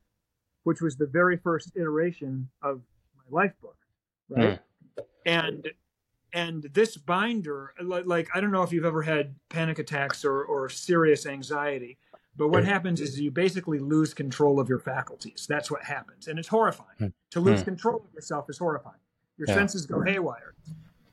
which 0.63 0.81
was 0.81 0.97
the 0.97 1.07
very 1.07 1.37
first 1.37 1.71
iteration 1.75 2.49
of 2.61 2.81
my 3.17 3.41
life 3.41 3.53
book, 3.61 3.77
right? 4.29 4.59
And 5.25 5.69
and 6.33 6.63
this 6.73 6.97
binder, 6.97 7.73
like 7.81 8.29
I 8.33 8.41
don't 8.41 8.51
know 8.51 8.63
if 8.63 8.71
you've 8.71 8.85
ever 8.85 9.01
had 9.01 9.35
panic 9.49 9.79
attacks 9.79 10.23
or 10.25 10.43
or 10.43 10.69
serious 10.69 11.25
anxiety, 11.25 11.97
but 12.37 12.49
what 12.49 12.63
happens 12.65 13.01
is 13.01 13.19
you 13.19 13.31
basically 13.31 13.79
lose 13.79 14.13
control 14.13 14.59
of 14.59 14.69
your 14.69 14.79
faculties. 14.79 15.45
That's 15.49 15.69
what 15.71 15.83
happens, 15.83 16.27
and 16.27 16.37
it's 16.39 16.47
horrifying. 16.47 17.13
To 17.31 17.39
lose 17.39 17.59
Hmm. 17.61 17.65
control 17.65 17.95
of 18.07 18.13
yourself 18.13 18.49
is 18.49 18.57
horrifying. 18.57 18.99
Your 19.37 19.47
Yeah. 19.47 19.55
senses 19.55 19.85
go 19.85 20.01
haywire. 20.01 20.53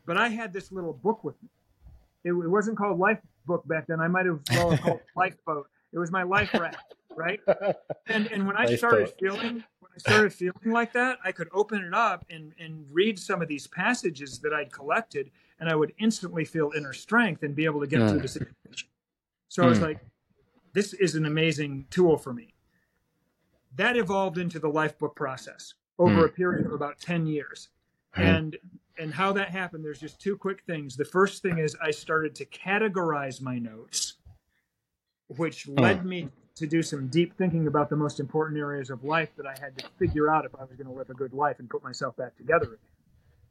But 0.04 0.16
I 0.16 0.28
had 0.28 0.52
this 0.52 0.70
little 0.70 0.92
book 0.92 1.24
with 1.24 1.40
me. 1.42 1.48
It, 2.24 2.30
it 2.32 2.48
wasn't 2.48 2.76
called 2.76 2.98
Life 2.98 3.20
Book 3.46 3.66
back 3.68 3.86
then. 3.86 4.00
I 4.00 4.08
might 4.08 4.26
have 4.26 4.40
well 4.50 4.76
called 4.78 5.00
it 5.00 5.06
Lifeboat. 5.16 5.68
It 5.96 5.98
was 5.98 6.12
my 6.12 6.22
life 6.24 6.52
raft, 6.54 6.94
right? 7.16 7.40
And 8.08 8.28
and 8.28 8.46
when 8.46 8.56
I 8.56 8.76
started 8.76 9.00
Lifeboat. 9.06 9.18
feeling 9.18 9.64
when 9.80 9.90
I 9.92 9.98
started 9.98 10.32
feeling 10.32 10.70
like 10.70 10.92
that, 10.92 11.18
I 11.24 11.32
could 11.32 11.48
open 11.52 11.82
it 11.82 11.92
up 11.92 12.24
and 12.30 12.52
and 12.60 12.86
read 12.92 13.18
some 13.18 13.42
of 13.42 13.48
these 13.48 13.66
passages 13.66 14.38
that 14.40 14.52
I'd 14.54 14.70
collected, 14.70 15.32
and 15.58 15.68
I 15.68 15.74
would 15.74 15.92
instantly 15.98 16.44
feel 16.44 16.70
inner 16.76 16.92
strength 16.92 17.42
and 17.42 17.52
be 17.56 17.64
able 17.64 17.80
to 17.80 17.86
get 17.88 18.00
Mm. 18.02 18.10
through 18.10 18.20
the 18.20 18.28
situation. 18.28 18.88
So 19.48 19.64
I 19.64 19.66
was 19.66 19.78
Mm. 19.80 19.82
like, 19.88 19.98
this 20.72 20.92
is 20.92 21.16
an 21.16 21.26
amazing 21.26 21.86
tool 21.90 22.16
for 22.16 22.32
me. 22.32 22.54
That 23.74 23.96
evolved 23.96 24.38
into 24.38 24.60
the 24.60 24.68
Lifebook 24.70 25.16
process 25.16 25.74
over 25.98 26.22
Mm. 26.22 26.26
a 26.26 26.32
period 26.32 26.66
of 26.66 26.72
about 26.72 27.00
10 27.00 27.26
years. 27.26 27.70
Mhm. 28.16 28.22
And 28.24 28.56
and 28.98 29.12
how 29.14 29.32
that 29.32 29.48
happened, 29.50 29.84
there's 29.84 29.98
just 30.00 30.20
two 30.20 30.36
quick 30.36 30.62
things. 30.62 30.96
The 30.96 31.04
first 31.04 31.42
thing 31.42 31.58
is 31.58 31.74
I 31.82 31.90
started 31.90 32.34
to 32.36 32.46
categorize 32.46 33.42
my 33.42 33.58
notes, 33.58 34.15
which 35.28 35.68
led 35.68 36.04
me 36.04 36.28
to 36.56 36.66
do 36.66 36.82
some 36.82 37.08
deep 37.08 37.36
thinking 37.36 37.66
about 37.66 37.90
the 37.90 37.96
most 37.96 38.20
important 38.20 38.58
areas 38.58 38.90
of 38.90 39.04
life 39.04 39.30
that 39.36 39.46
I 39.46 39.54
had 39.60 39.76
to 39.76 39.84
figure 39.98 40.30
out 40.30 40.44
if 40.44 40.54
I 40.54 40.64
was 40.64 40.76
going 40.76 40.86
to 40.86 40.92
live 40.96 41.10
a 41.10 41.14
good 41.14 41.34
life 41.34 41.58
and 41.58 41.68
put 41.68 41.82
myself 41.82 42.16
back 42.16 42.36
together 42.36 42.66
again. 42.66 42.78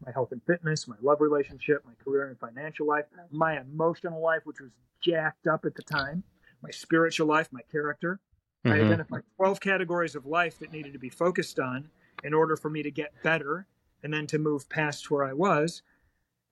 My 0.05 0.11
health 0.11 0.31
and 0.31 0.41
fitness, 0.43 0.87
my 0.87 0.95
love 1.01 1.21
relationship, 1.21 1.83
my 1.85 1.93
career 2.03 2.27
and 2.27 2.39
financial 2.39 2.87
life, 2.87 3.05
my 3.31 3.59
emotional 3.59 4.21
life, 4.21 4.41
which 4.45 4.59
was 4.59 4.71
jacked 5.01 5.47
up 5.47 5.65
at 5.65 5.75
the 5.75 5.83
time, 5.83 6.23
my 6.61 6.71
spiritual 6.71 7.27
life, 7.27 7.49
my 7.51 7.61
character. 7.71 8.19
I 8.65 8.69
Mhm. 8.69 8.85
identified 8.85 9.23
12 9.35 9.59
categories 9.61 10.15
of 10.15 10.25
life 10.25 10.57
that 10.59 10.71
needed 10.71 10.93
to 10.93 10.99
be 10.99 11.09
focused 11.09 11.59
on 11.59 11.91
in 12.23 12.33
order 12.33 12.55
for 12.55 12.69
me 12.69 12.81
to 12.81 12.91
get 12.91 13.21
better 13.21 13.67
and 14.01 14.11
then 14.13 14.25
to 14.27 14.39
move 14.39 14.67
past 14.69 15.11
where 15.11 15.23
I 15.23 15.33
was. 15.33 15.83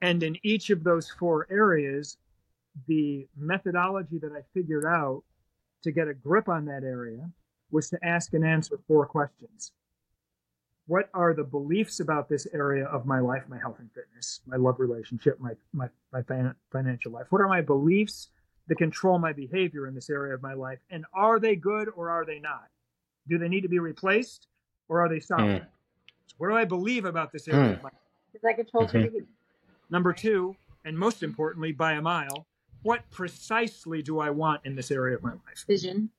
And 0.02 0.22
in 0.22 0.38
each 0.44 0.70
of 0.70 0.84
those 0.84 1.10
four 1.10 1.48
areas, 1.50 2.18
the 2.88 3.28
methodology 3.38 4.18
that 4.20 4.32
I 4.32 4.42
figured 4.54 4.86
out 4.86 5.24
to 5.84 5.92
get 5.92 6.08
a 6.08 6.14
grip 6.14 6.50
on 6.50 6.66
that 6.66 6.84
area 6.84 7.30
was 7.72 7.90
to 7.90 8.00
ask 8.06 8.34
and 8.34 8.46
answer 8.46 8.80
four 8.88 9.06
questions. 9.06 9.72
What 10.86 11.10
are 11.14 11.34
the 11.34 11.44
beliefs 11.44 12.00
about 12.02 12.28
this 12.28 12.46
area 12.54 12.86
of 12.86 13.06
my 13.06 13.20
life, 13.20 13.44
my 13.48 13.58
health 13.58 13.80
and 13.80 13.90
fitness, 13.94 14.42
my 14.46 14.58
love 14.58 14.80
relationship, 14.80 15.40
my, 15.40 15.52
my, 15.72 15.88
my 16.12 16.22
fin- 16.24 16.56
financial 16.72 17.12
life? 17.12 17.28
What 17.30 17.42
are 17.42 17.48
my 17.48 17.62
beliefs 17.62 18.30
that 18.68 18.76
control 18.76 19.18
my 19.18 19.32
behavior 19.34 19.88
in 19.88 19.96
this 19.96 20.10
area 20.10 20.34
of 20.34 20.42
my 20.42 20.54
life? 20.54 20.80
And 20.90 21.06
are 21.14 21.40
they 21.40 21.56
good 21.56 21.90
or 21.96 22.10
are 22.10 22.26
they 22.26 22.40
not? 22.40 22.68
Do 23.30 23.38
they 23.38 23.48
need 23.48 23.62
to 23.62 23.70
be 23.70 23.80
replaced 23.80 24.48
or 24.90 25.02
are 25.02 25.08
they 25.10 25.20
solid? 25.22 25.62
Mm. 25.62 25.66
What 26.38 26.50
do 26.50 26.56
I 26.56 26.66
believe 26.66 27.06
about 27.06 27.32
this 27.32 27.48
area 27.48 27.70
Mm. 27.72 27.78
of 27.78 27.84
my 27.84 27.90
Because 28.32 28.42
that 28.44 28.56
controls 28.58 28.94
your 28.94 29.04
Mhm. 29.04 29.26
Number 29.90 30.12
two, 30.12 30.56
and 30.84 30.98
most 30.98 31.24
importantly, 31.24 31.72
by 31.72 31.94
a 31.94 32.02
mile, 32.02 32.46
what 32.84 33.10
precisely 33.10 34.02
do 34.02 34.20
I 34.20 34.30
want 34.30 34.62
in 34.66 34.76
this 34.76 34.92
area 34.92 35.16
of 35.16 35.24
my 35.24 35.32
life? 35.32 35.66
Vision. 35.68 36.10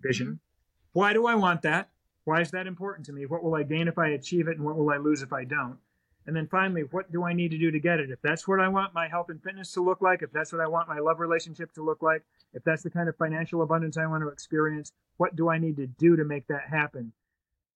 Vision. 0.00 0.40
Why 0.92 1.12
do 1.12 1.26
I 1.26 1.34
want 1.34 1.62
that? 1.62 1.90
Why 2.24 2.40
is 2.40 2.50
that 2.50 2.66
important 2.66 3.06
to 3.06 3.12
me? 3.12 3.26
What 3.26 3.44
will 3.44 3.54
I 3.54 3.62
gain 3.62 3.86
if 3.86 3.98
I 3.98 4.08
achieve 4.08 4.48
it, 4.48 4.56
and 4.56 4.64
what 4.64 4.76
will 4.76 4.90
I 4.90 4.96
lose 4.96 5.22
if 5.22 5.32
I 5.32 5.44
don't? 5.44 5.78
And 6.26 6.34
then 6.34 6.48
finally, 6.48 6.82
what 6.90 7.12
do 7.12 7.24
I 7.24 7.32
need 7.32 7.52
to 7.52 7.58
do 7.58 7.70
to 7.70 7.78
get 7.78 8.00
it? 8.00 8.10
If 8.10 8.20
that's 8.20 8.48
what 8.48 8.58
I 8.58 8.66
want 8.66 8.94
my 8.94 9.06
health 9.06 9.30
and 9.30 9.40
fitness 9.40 9.72
to 9.72 9.80
look 9.80 10.00
like, 10.00 10.22
if 10.22 10.32
that's 10.32 10.52
what 10.52 10.60
I 10.60 10.66
want 10.66 10.88
my 10.88 10.98
love 10.98 11.20
relationship 11.20 11.72
to 11.74 11.84
look 11.84 12.02
like, 12.02 12.22
if 12.52 12.64
that's 12.64 12.82
the 12.82 12.90
kind 12.90 13.08
of 13.08 13.16
financial 13.16 13.62
abundance 13.62 13.96
I 13.96 14.06
want 14.06 14.24
to 14.24 14.28
experience, 14.28 14.90
what 15.18 15.36
do 15.36 15.48
I 15.48 15.58
need 15.58 15.76
to 15.76 15.86
do 15.86 16.16
to 16.16 16.24
make 16.24 16.48
that 16.48 16.62
happen? 16.68 17.12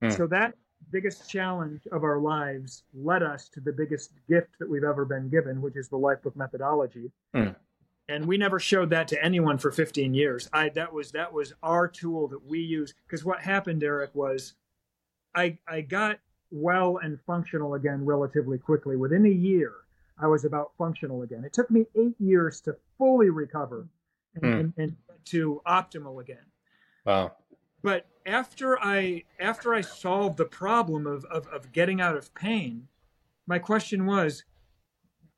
Hmm. 0.03 0.11
So 0.11 0.27
that 0.29 0.55
biggest 0.91 1.31
challenge 1.31 1.87
of 1.93 2.03
our 2.03 2.19
lives 2.19 2.83
led 2.93 3.23
us 3.23 3.49
to 3.51 3.61
the 3.61 3.73
biggest 3.73 4.13
gift 4.29 4.59
that 4.59 4.69
we've 4.69 4.83
ever 4.83 5.05
been 5.05 5.29
given, 5.29 5.63
which 5.63 5.77
is 5.77 5.89
the 5.89 5.99
Lifebook 5.99 6.35
methodology. 6.35 7.13
Hmm. 7.33 7.51
And 8.11 8.27
we 8.27 8.37
never 8.37 8.59
showed 8.59 8.91
that 8.91 9.07
to 9.09 9.25
anyone 9.25 9.57
for 9.57 9.71
15 9.71 10.13
years. 10.15 10.49
I 10.53 10.69
that 10.71 10.93
was 10.93 11.13
that 11.13 11.33
was 11.33 11.53
our 11.63 11.87
tool 11.87 12.27
that 12.29 12.45
we 12.45 12.59
use. 12.59 12.93
Because 13.07 13.25
what 13.25 13.41
happened, 13.41 13.83
Eric, 13.85 14.11
was 14.15 14.55
I 15.35 15.59
I 15.69 15.83
got 15.83 16.19
well 16.51 16.99
and 17.03 17.21
functional 17.27 17.75
again 17.75 18.05
relatively 18.05 18.59
quickly. 18.59 18.97
Within 18.97 19.25
a 19.27 19.31
year, 19.31 19.73
I 20.19 20.27
was 20.27 20.45
about 20.45 20.73
functional 20.77 21.23
again. 21.23 21.45
It 21.45 21.53
took 21.53 21.71
me 21.71 21.87
eight 21.95 22.17
years 22.19 22.61
to 22.63 22.75
fully 22.99 23.31
recover 23.31 23.87
and, 24.35 24.45
Hmm. 24.45 24.59
and, 24.61 24.73
and 24.77 24.97
to 25.27 25.61
optimal 25.67 26.21
again 26.21 26.47
Wow. 27.05 27.33
but 27.83 28.07
after 28.27 28.79
i 28.83 29.25
after 29.39 29.75
i 29.75 29.81
solved 29.81 30.37
the 30.39 30.45
problem 30.45 31.07
of, 31.07 31.25
of, 31.27 31.47
of 31.49 31.73
getting 31.73 32.01
out 32.01 32.17
of 32.17 32.33
pain 32.35 32.87
my 33.47 33.59
question 33.59 34.07
was 34.07 34.45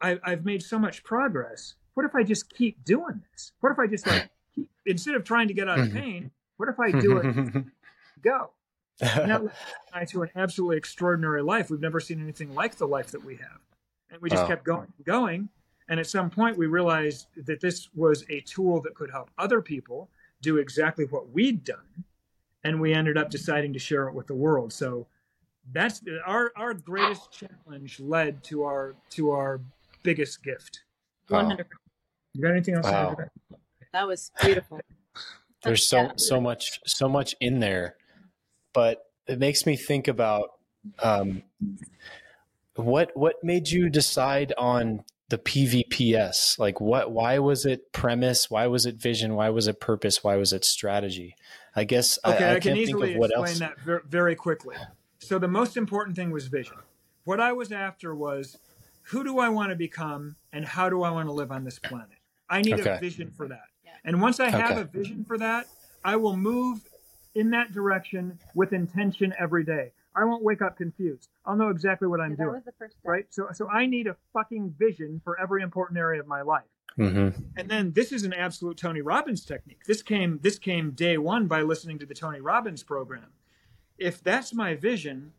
I, 0.00 0.20
i've 0.24 0.44
made 0.44 0.62
so 0.62 0.78
much 0.78 1.02
progress 1.04 1.74
what 1.94 2.06
if 2.06 2.14
i 2.14 2.22
just 2.22 2.52
keep 2.54 2.82
doing 2.84 3.22
this? 3.32 3.52
What 3.60 3.72
if 3.72 3.78
i 3.78 3.86
just 3.86 4.06
like 4.06 4.30
keep, 4.54 4.68
instead 4.86 5.14
of 5.14 5.24
trying 5.24 5.48
to 5.48 5.54
get 5.54 5.68
out 5.68 5.78
of 5.78 5.88
mm-hmm. 5.88 5.98
pain 5.98 6.30
what 6.56 6.68
if 6.68 6.78
i 6.80 6.90
do 6.90 7.18
it 7.18 7.64
go? 8.22 8.50
And 9.00 9.30
that 9.30 9.44
led 9.44 9.52
I 9.92 10.04
to 10.06 10.22
an 10.22 10.30
absolutely 10.36 10.76
extraordinary 10.76 11.42
life. 11.42 11.70
We've 11.70 11.80
never 11.80 12.00
seen 12.00 12.22
anything 12.22 12.54
like 12.54 12.76
the 12.76 12.86
life 12.86 13.10
that 13.10 13.24
we 13.24 13.36
have. 13.36 13.60
And 14.10 14.20
we 14.20 14.30
just 14.30 14.42
Wow. 14.42 14.48
kept 14.48 14.64
going 14.64 14.92
and 14.96 15.06
going. 15.06 15.48
And 15.88 15.98
at 15.98 16.06
some 16.06 16.30
point 16.30 16.56
we 16.56 16.66
realized 16.66 17.26
that 17.36 17.60
this 17.60 17.88
was 17.94 18.24
a 18.30 18.40
tool 18.40 18.80
that 18.82 18.94
could 18.94 19.10
help 19.10 19.30
other 19.38 19.60
people 19.60 20.08
do 20.40 20.58
exactly 20.58 21.04
what 21.06 21.30
we'd 21.30 21.64
done. 21.64 22.04
And 22.64 22.80
we 22.80 22.94
ended 22.94 23.16
up 23.18 23.30
deciding 23.30 23.72
to 23.72 23.78
share 23.78 24.08
it 24.08 24.14
with 24.14 24.26
the 24.26 24.34
world. 24.34 24.72
So 24.72 25.06
that's 25.72 26.02
our 26.24 26.52
our 26.56 26.74
greatest 26.74 27.32
challenge 27.32 28.00
led 28.00 28.42
to 28.44 28.64
our 28.64 28.94
to 29.10 29.30
our 29.30 29.60
biggest 30.02 30.42
gift. 30.42 30.82
Hundred 31.28 31.68
percent. 31.68 31.81
You 32.34 32.42
got 32.42 32.50
anything 32.52 32.74
else 32.74 32.84
Wow. 32.86 33.10
to 33.10 33.16
that? 33.50 33.58
That 33.92 34.06
was 34.08 34.30
beautiful. 34.42 34.80
There's 35.62 35.86
so 35.86 36.02
Yeah. 36.02 36.12
so 36.16 36.40
much 36.40 36.80
so 36.86 37.08
much 37.08 37.34
in 37.40 37.60
there, 37.60 37.96
but 38.72 39.04
it 39.26 39.38
makes 39.38 39.64
me 39.66 39.76
think 39.76 40.08
about 40.08 40.50
um, 41.02 41.42
what 42.74 43.10
what 43.14 43.36
made 43.42 43.68
you 43.70 43.88
decide 43.88 44.52
on 44.58 45.04
the 45.28 45.38
PVPS? 45.38 46.58
Like 46.58 46.80
what? 46.80 47.12
Why 47.12 47.38
was 47.38 47.64
it 47.64 47.92
premise? 47.92 48.50
Why 48.50 48.66
was 48.66 48.86
it 48.86 48.96
vision? 48.96 49.34
Why 49.34 49.50
was 49.50 49.68
it 49.68 49.80
purpose? 49.80 50.24
Why 50.24 50.36
was 50.36 50.52
it 50.52 50.64
strategy? 50.64 51.36
I 51.76 51.84
guess 51.84 52.18
I- 52.24 52.34
Okay, 52.34 52.44
I, 52.44 52.50
I, 52.50 52.52
can 52.54 52.60
can't 52.62 52.76
think 52.76 52.88
easily 52.88 53.12
of 53.14 53.18
what 53.18 53.30
explain 53.30 53.70
else. 53.70 53.78
that 53.86 54.04
very 54.08 54.34
quickly. 54.34 54.76
So 55.20 55.38
the 55.38 55.48
most 55.48 55.76
important 55.76 56.16
thing 56.16 56.30
was 56.30 56.48
vision. 56.48 56.76
What 57.24 57.38
I 57.40 57.52
was 57.52 57.70
after 57.70 58.14
was 58.14 58.58
who 59.04 59.22
do 59.22 59.38
I 59.38 59.48
want 59.48 59.70
to 59.70 59.76
become 59.76 60.36
and 60.52 60.64
how 60.64 60.88
do 60.90 61.02
I 61.02 61.10
want 61.10 61.28
to 61.28 61.32
live 61.32 61.52
on 61.52 61.64
this 61.64 61.78
planet? 61.78 62.08
I 62.52 62.60
need 62.60 62.78
Okay. 62.80 62.96
a 62.96 62.98
vision 62.98 63.30
for 63.30 63.48
that. 63.48 63.64
Yeah. 63.84 63.92
And 64.04 64.20
once 64.20 64.38
I 64.38 64.50
have 64.50 64.72
Okay. 64.72 64.80
a 64.82 64.84
vision 64.84 65.24
for 65.24 65.38
that, 65.38 65.66
I 66.04 66.16
will 66.16 66.36
move 66.36 66.80
in 67.34 67.50
that 67.50 67.72
direction 67.72 68.38
with 68.54 68.72
intention 68.74 69.32
every 69.38 69.64
day. 69.64 69.92
I 70.14 70.24
won't 70.24 70.42
wake 70.42 70.60
up 70.60 70.76
confused. 70.76 71.30
I'll 71.46 71.56
know 71.56 71.70
exactly 71.70 72.06
what 72.06 72.20
I'm 72.20 72.32
that 72.36 72.42
doing. 72.44 72.54
was 72.56 72.64
the 72.64 72.72
first 72.72 72.98
step. 72.98 73.08
Right? 73.10 73.26
So 73.30 73.48
so 73.54 73.68
I 73.70 73.86
need 73.86 74.06
a 74.06 74.16
fucking 74.34 74.74
vision 74.78 75.20
for 75.24 75.40
every 75.40 75.62
important 75.62 75.98
area 75.98 76.20
of 76.20 76.26
my 76.26 76.42
life. 76.42 76.68
hmm 76.96 77.30
And 77.56 77.70
then 77.70 77.92
this 77.92 78.12
is 78.12 78.22
an 78.24 78.34
absolute 78.34 78.76
Tony 78.76 79.00
Robbins 79.00 79.46
technique. 79.46 79.84
This 79.86 80.02
came 80.02 80.38
this 80.42 80.58
came 80.58 80.90
day 80.90 81.16
one 81.16 81.46
by 81.46 81.62
listening 81.62 81.98
to 82.00 82.06
the 82.06 82.14
Tony 82.14 82.42
Robbins 82.42 82.82
program. 82.82 83.32
If 83.96 84.22
that's 84.22 84.52
my 84.52 84.74
vision, 84.74 85.32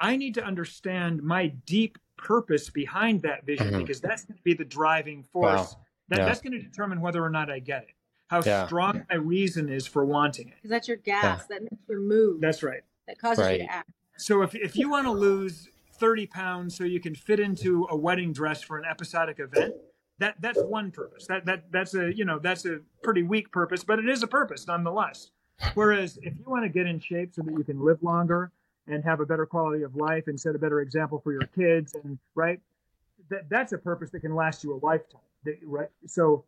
I 0.00 0.16
need 0.16 0.34
to 0.34 0.44
understand 0.44 1.22
my 1.22 1.46
deep 1.46 1.98
purpose 2.18 2.70
behind 2.70 3.22
that 3.22 3.44
vision 3.46 3.68
Mhm. 3.72 3.78
because 3.78 4.00
that's 4.00 4.24
going 4.24 4.38
to 4.38 4.42
be 4.42 4.54
the 4.54 4.64
driving 4.64 5.22
force. 5.22 5.74
Wow. 5.74 5.85
That, 6.08 6.18
Yeah. 6.18 6.24
That's 6.26 6.40
going 6.40 6.52
to 6.52 6.60
determine 6.62 7.00
whether 7.00 7.22
or 7.24 7.30
not 7.30 7.50
I 7.50 7.58
get 7.58 7.82
it. 7.84 7.90
How 8.28 8.42
Yeah. 8.42 8.66
strong 8.66 9.04
my 9.08 9.16
reason 9.16 9.68
is 9.68 9.86
for 9.86 10.04
wanting 10.04 10.48
it. 10.48 10.54
Because 10.56 10.70
that's 10.70 10.88
your 10.88 10.96
gas 10.98 11.46
that 11.46 11.62
makes 11.62 11.82
you 11.88 12.00
move. 12.00 12.40
That's 12.40 12.62
right. 12.62 12.82
that 13.06 13.18
causes 13.20 13.48
you 13.52 13.58
to 13.58 13.72
act. 13.72 13.88
So 14.16 14.42
if, 14.42 14.54
if 14.56 14.74
you 14.74 14.90
want 14.90 15.06
to 15.06 15.12
lose 15.12 15.68
30 16.00 16.26
pounds 16.26 16.76
so 16.76 16.82
you 16.84 16.98
can 16.98 17.14
fit 17.14 17.38
into 17.38 17.86
a 17.88 17.96
wedding 17.96 18.32
dress 18.32 18.62
for 18.62 18.78
an 18.78 18.84
episodic 18.84 19.38
event, 19.38 19.74
that 20.18 20.34
that's 20.40 20.60
one 20.62 20.90
purpose. 20.90 21.26
That 21.28 21.44
that 21.44 21.70
that's 21.70 21.94
a 21.94 22.12
you 22.16 22.24
know 22.24 22.38
that's 22.40 22.64
a 22.64 22.80
pretty 23.02 23.22
weak 23.22 23.52
purpose, 23.52 23.84
but 23.84 23.98
it 24.00 24.08
is 24.08 24.22
a 24.22 24.26
purpose 24.26 24.66
nonetheless. 24.66 25.30
Whereas 25.74 26.18
if 26.22 26.34
you 26.38 26.44
want 26.46 26.64
to 26.64 26.68
get 26.68 26.86
in 26.86 26.98
shape 26.98 27.32
so 27.34 27.42
that 27.42 27.52
you 27.52 27.62
can 27.64 27.80
live 27.84 28.02
longer 28.02 28.50
and 28.88 29.04
have 29.04 29.20
a 29.20 29.26
better 29.26 29.46
quality 29.46 29.82
of 29.84 29.94
life 29.94 30.24
and 30.26 30.38
set 30.40 30.54
a 30.54 30.58
better 30.58 30.80
example 30.80 31.20
for 31.20 31.32
your 31.32 31.46
kids 31.54 31.94
and 32.02 32.18
right, 32.34 32.58
that 33.30 33.48
that's 33.48 33.72
a 33.72 33.78
purpose 33.78 34.10
that 34.10 34.20
can 34.20 34.34
last 34.34 34.62
you 34.64 34.74
a 34.74 34.78
lifetime. 34.84 35.20
That- 35.44 35.58
Right. 35.64 35.88
So 36.06 36.44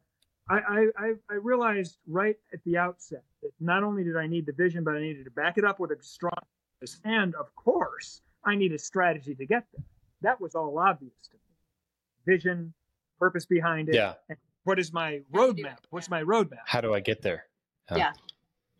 I, 0.50 0.58
I, 0.58 0.86
I- 0.96 1.14
I 1.30 1.34
realized 1.34 1.98
right 2.06 2.36
at 2.52 2.62
the 2.64 2.76
outset 2.78 3.22
that 3.42 3.50
not 3.60 3.82
only 3.84 4.02
did 4.04 4.16
I 4.16 4.26
need 4.26 4.46
the 4.46 4.52
vision, 4.52 4.82
but 4.84 4.94
I 4.96 5.00
needed 5.00 5.24
to 5.24 5.30
back 5.30 5.58
it 5.58 5.64
up 5.64 5.78
with 5.80 5.90
a 5.90 6.02
strong 6.02 6.32
purpose. 6.80 6.98
And 7.04 7.34
of 7.34 7.54
course, 7.54 8.22
I 8.44 8.54
need 8.54 8.72
a 8.72 8.78
strategy 8.78 9.34
to 9.34 9.46
get 9.46 9.64
there. 9.74 9.84
That 10.22 10.40
was 10.40 10.54
all 10.54 10.78
obvious 10.78 11.12
to 11.24 11.34
me. 11.34 12.34
Vision, 12.34 12.72
purpose 13.18 13.46
behind 13.46 13.88
it. 13.88 13.94
Yeah. 13.94 14.14
And 14.28 14.38
what 14.64 14.78
is 14.78 14.92
my 14.92 15.20
How 15.32 15.46
to 15.48 15.52
do 15.54 15.62
roadmap? 15.62 15.78
What's 15.90 16.08
my 16.10 16.22
roadmap? 16.22 16.62
How 16.66 16.80
do 16.80 16.94
I 16.94 17.00
get 17.00 17.22
there? 17.22 17.44
Yeah. 17.90 17.96
Yeah. 17.98 18.12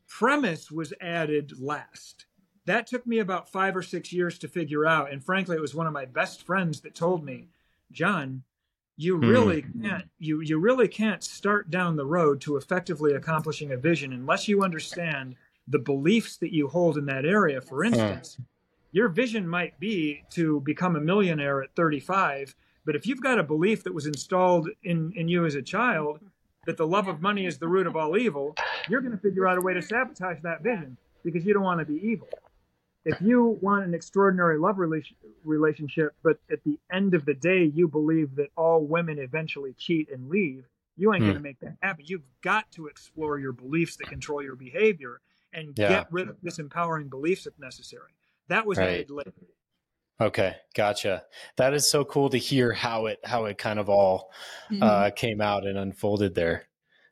premise 0.08 0.70
was 0.70 0.92
added 1.00 1.52
last. 1.60 2.26
That 2.66 2.86
took 2.86 3.06
me 3.06 3.18
about 3.18 3.48
five 3.50 3.76
or 3.76 3.82
six 3.82 4.12
years 4.12 4.38
to 4.40 4.48
figure 4.48 4.84
out. 4.86 5.10
And 5.12 5.24
frankly, 5.24 5.56
it 5.56 5.60
was 5.62 5.74
one 5.74 5.86
of 5.86 5.92
my 5.92 6.04
best 6.04 6.42
friends 6.44 6.80
that 6.82 6.94
told 6.94 7.24
me, 7.24 7.48
Jon, 7.92 8.42
you 8.96 9.16
Hmm. 9.16 9.28
really 9.28 9.62
can't 9.82 10.04
you 10.18 10.40
you 10.40 10.58
really 10.58 10.88
can't 10.88 11.22
start 11.22 11.70
down 11.70 11.96
the 11.96 12.06
road 12.06 12.40
to 12.42 12.56
effectively 12.56 13.12
accomplishing 13.14 13.72
a 13.72 13.76
vision 13.76 14.12
unless 14.12 14.48
you 14.48 14.62
understand 14.62 15.36
the 15.68 15.78
beliefs 15.78 16.36
that 16.38 16.52
you 16.52 16.68
hold 16.68 16.96
in 16.98 17.06
that 17.06 17.24
area. 17.26 17.60
For 17.60 17.84
instance, 17.84 18.38
your 18.92 19.08
vision 19.08 19.46
might 19.46 19.78
be 19.78 20.24
to 20.30 20.60
become 20.60 20.96
a 20.96 21.00
millionaire 21.00 21.62
at 21.62 21.74
35, 21.76 22.54
but 22.86 22.96
if 22.96 23.06
you've 23.06 23.20
got 23.22 23.38
a 23.38 23.42
belief 23.42 23.84
that 23.84 23.92
was 23.94 24.06
installed 24.06 24.68
in, 24.82 25.12
in 25.14 25.28
you 25.28 25.44
as 25.44 25.54
a 25.54 25.62
child 25.62 26.20
that 26.64 26.78
the 26.78 26.86
love 26.86 27.06
of 27.06 27.20
money 27.20 27.44
is 27.46 27.58
the 27.58 27.68
root 27.68 27.86
of 27.86 27.96
all 27.96 28.16
evil, 28.16 28.54
you're 28.88 29.02
going 29.02 29.12
to 29.12 29.18
figure 29.18 29.46
out 29.46 29.58
a 29.58 29.60
way 29.60 29.74
to 29.74 29.82
sabotage 29.82 30.40
that 30.42 30.62
vision 30.62 30.96
because 31.22 31.44
you 31.44 31.52
don't 31.52 31.62
want 31.62 31.80
to 31.80 31.86
be 31.86 32.00
evil. 32.02 32.28
If 33.04 33.20
you 33.22 33.58
want 33.62 33.84
an 33.84 33.94
extraordinary 33.94 34.58
love 34.58 34.78
relation, 34.78 35.16
relationship, 35.44 36.14
but 36.22 36.38
at 36.50 36.62
the 36.64 36.78
end 36.92 37.14
of 37.14 37.24
the 37.24 37.34
day 37.34 37.64
you 37.64 37.88
believe 37.88 38.34
that 38.36 38.50
all 38.56 38.84
women 38.84 39.18
eventually 39.18 39.72
cheat 39.78 40.10
and 40.10 40.28
leave, 40.28 40.66
you 40.96 41.14
ain't 41.14 41.22
Hmm. 41.22 41.28
going 41.28 41.36
to 41.36 41.42
make 41.42 41.60
that 41.60 41.76
happen. 41.80 42.04
You've 42.06 42.26
got 42.42 42.70
to 42.72 42.86
explore 42.86 43.38
your 43.38 43.52
beliefs 43.52 43.96
that 43.96 44.08
control 44.08 44.42
your 44.42 44.56
behavior 44.56 45.20
and 45.52 45.74
Yeah. 45.76 45.88
get 46.00 46.12
rid 46.12 46.28
of 46.28 46.40
disempowering 46.42 47.08
beliefs 47.08 47.46
if 47.46 47.58
necessary. 47.58 48.12
That 48.48 48.66
was 48.66 48.78
Right. 48.78 48.88
added 48.94 49.10
later. 49.10 49.32
Okay, 50.20 50.56
gotcha. 50.74 51.24
That 51.56 51.74
is 51.74 51.88
so 51.88 52.04
cool 52.04 52.28
to 52.30 52.38
hear 52.38 52.72
how 52.72 53.06
it 53.06 53.20
how 53.24 53.44
it 53.44 53.56
kind 53.58 53.78
of 53.78 53.88
all 53.88 54.32
Mm-hmm. 54.70 54.82
uh, 54.82 55.10
came 55.14 55.40
out 55.40 55.64
and 55.64 55.78
unfolded 55.78 56.34
there. 56.34 56.64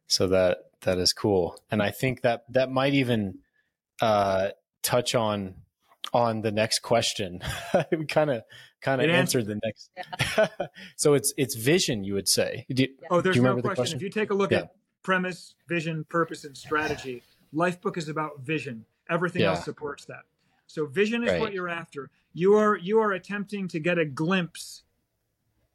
So 0.09 0.27
that 0.29 0.59
that 0.81 0.99
is 0.99 1.13
cool, 1.13 1.57
and 1.71 1.81
I 1.83 1.91
think 1.91 2.23
that 2.23 2.45
that 2.51 2.71
might 2.71 2.95
even 2.95 3.39
uh, 4.03 4.51
touch 4.83 5.15
on 5.15 5.55
on 6.17 6.41
the 6.41 6.51
next 6.51 6.79
question. 6.79 7.41
we 7.93 8.07
kind 8.07 8.31
of 8.31 8.43
kind 8.81 9.03
of 9.03 9.09
It 9.09 9.13
answered 9.13 9.45
the 9.47 9.61
next. 9.63 9.91
so 10.97 11.13
it's 11.13 11.35
it's 11.37 11.55
vision, 11.55 12.05
you 12.05 12.15
would 12.15 12.27
say. 12.29 12.65
Do, 12.71 12.87
Oh, 13.11 13.21
there's 13.21 13.35
do 13.35 13.41
you 13.41 13.43
no 13.43 13.51
remember 13.51 13.63
the 13.69 13.75
question. 13.75 13.83
question? 13.83 13.97
If 13.99 14.03
you 14.03 14.09
take 14.11 14.31
a 14.31 14.35
look 14.35 14.51
Yeah. 14.51 14.59
at 14.61 14.75
premise, 15.03 15.55
vision, 15.69 16.05
purpose, 16.09 16.45
and 16.45 16.57
strategy, 16.57 17.23
Lifebook 17.55 17.99
is 17.99 18.09
about 18.09 18.41
vision. 18.41 18.87
Everything 19.11 19.43
Yeah. 19.43 19.51
else 19.51 19.65
supports 19.65 20.07
that. 20.07 20.23
So 20.67 20.87
vision 20.87 21.23
is 21.23 21.33
Right. 21.33 21.41
what 21.41 21.53
you're 21.53 21.69
after. 21.69 22.11
You 22.33 22.55
are 22.55 22.77
you 22.77 22.99
are 23.01 23.13
attempting 23.13 23.69
to 23.69 23.79
get 23.79 23.99
a 23.99 24.07
glimpse 24.07 24.85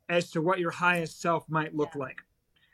as 0.10 0.32
to 0.32 0.42
what 0.42 0.60
your 0.60 0.72
highest 0.72 1.22
self 1.22 1.48
might 1.50 1.76
look 1.76 1.94
like 1.96 2.22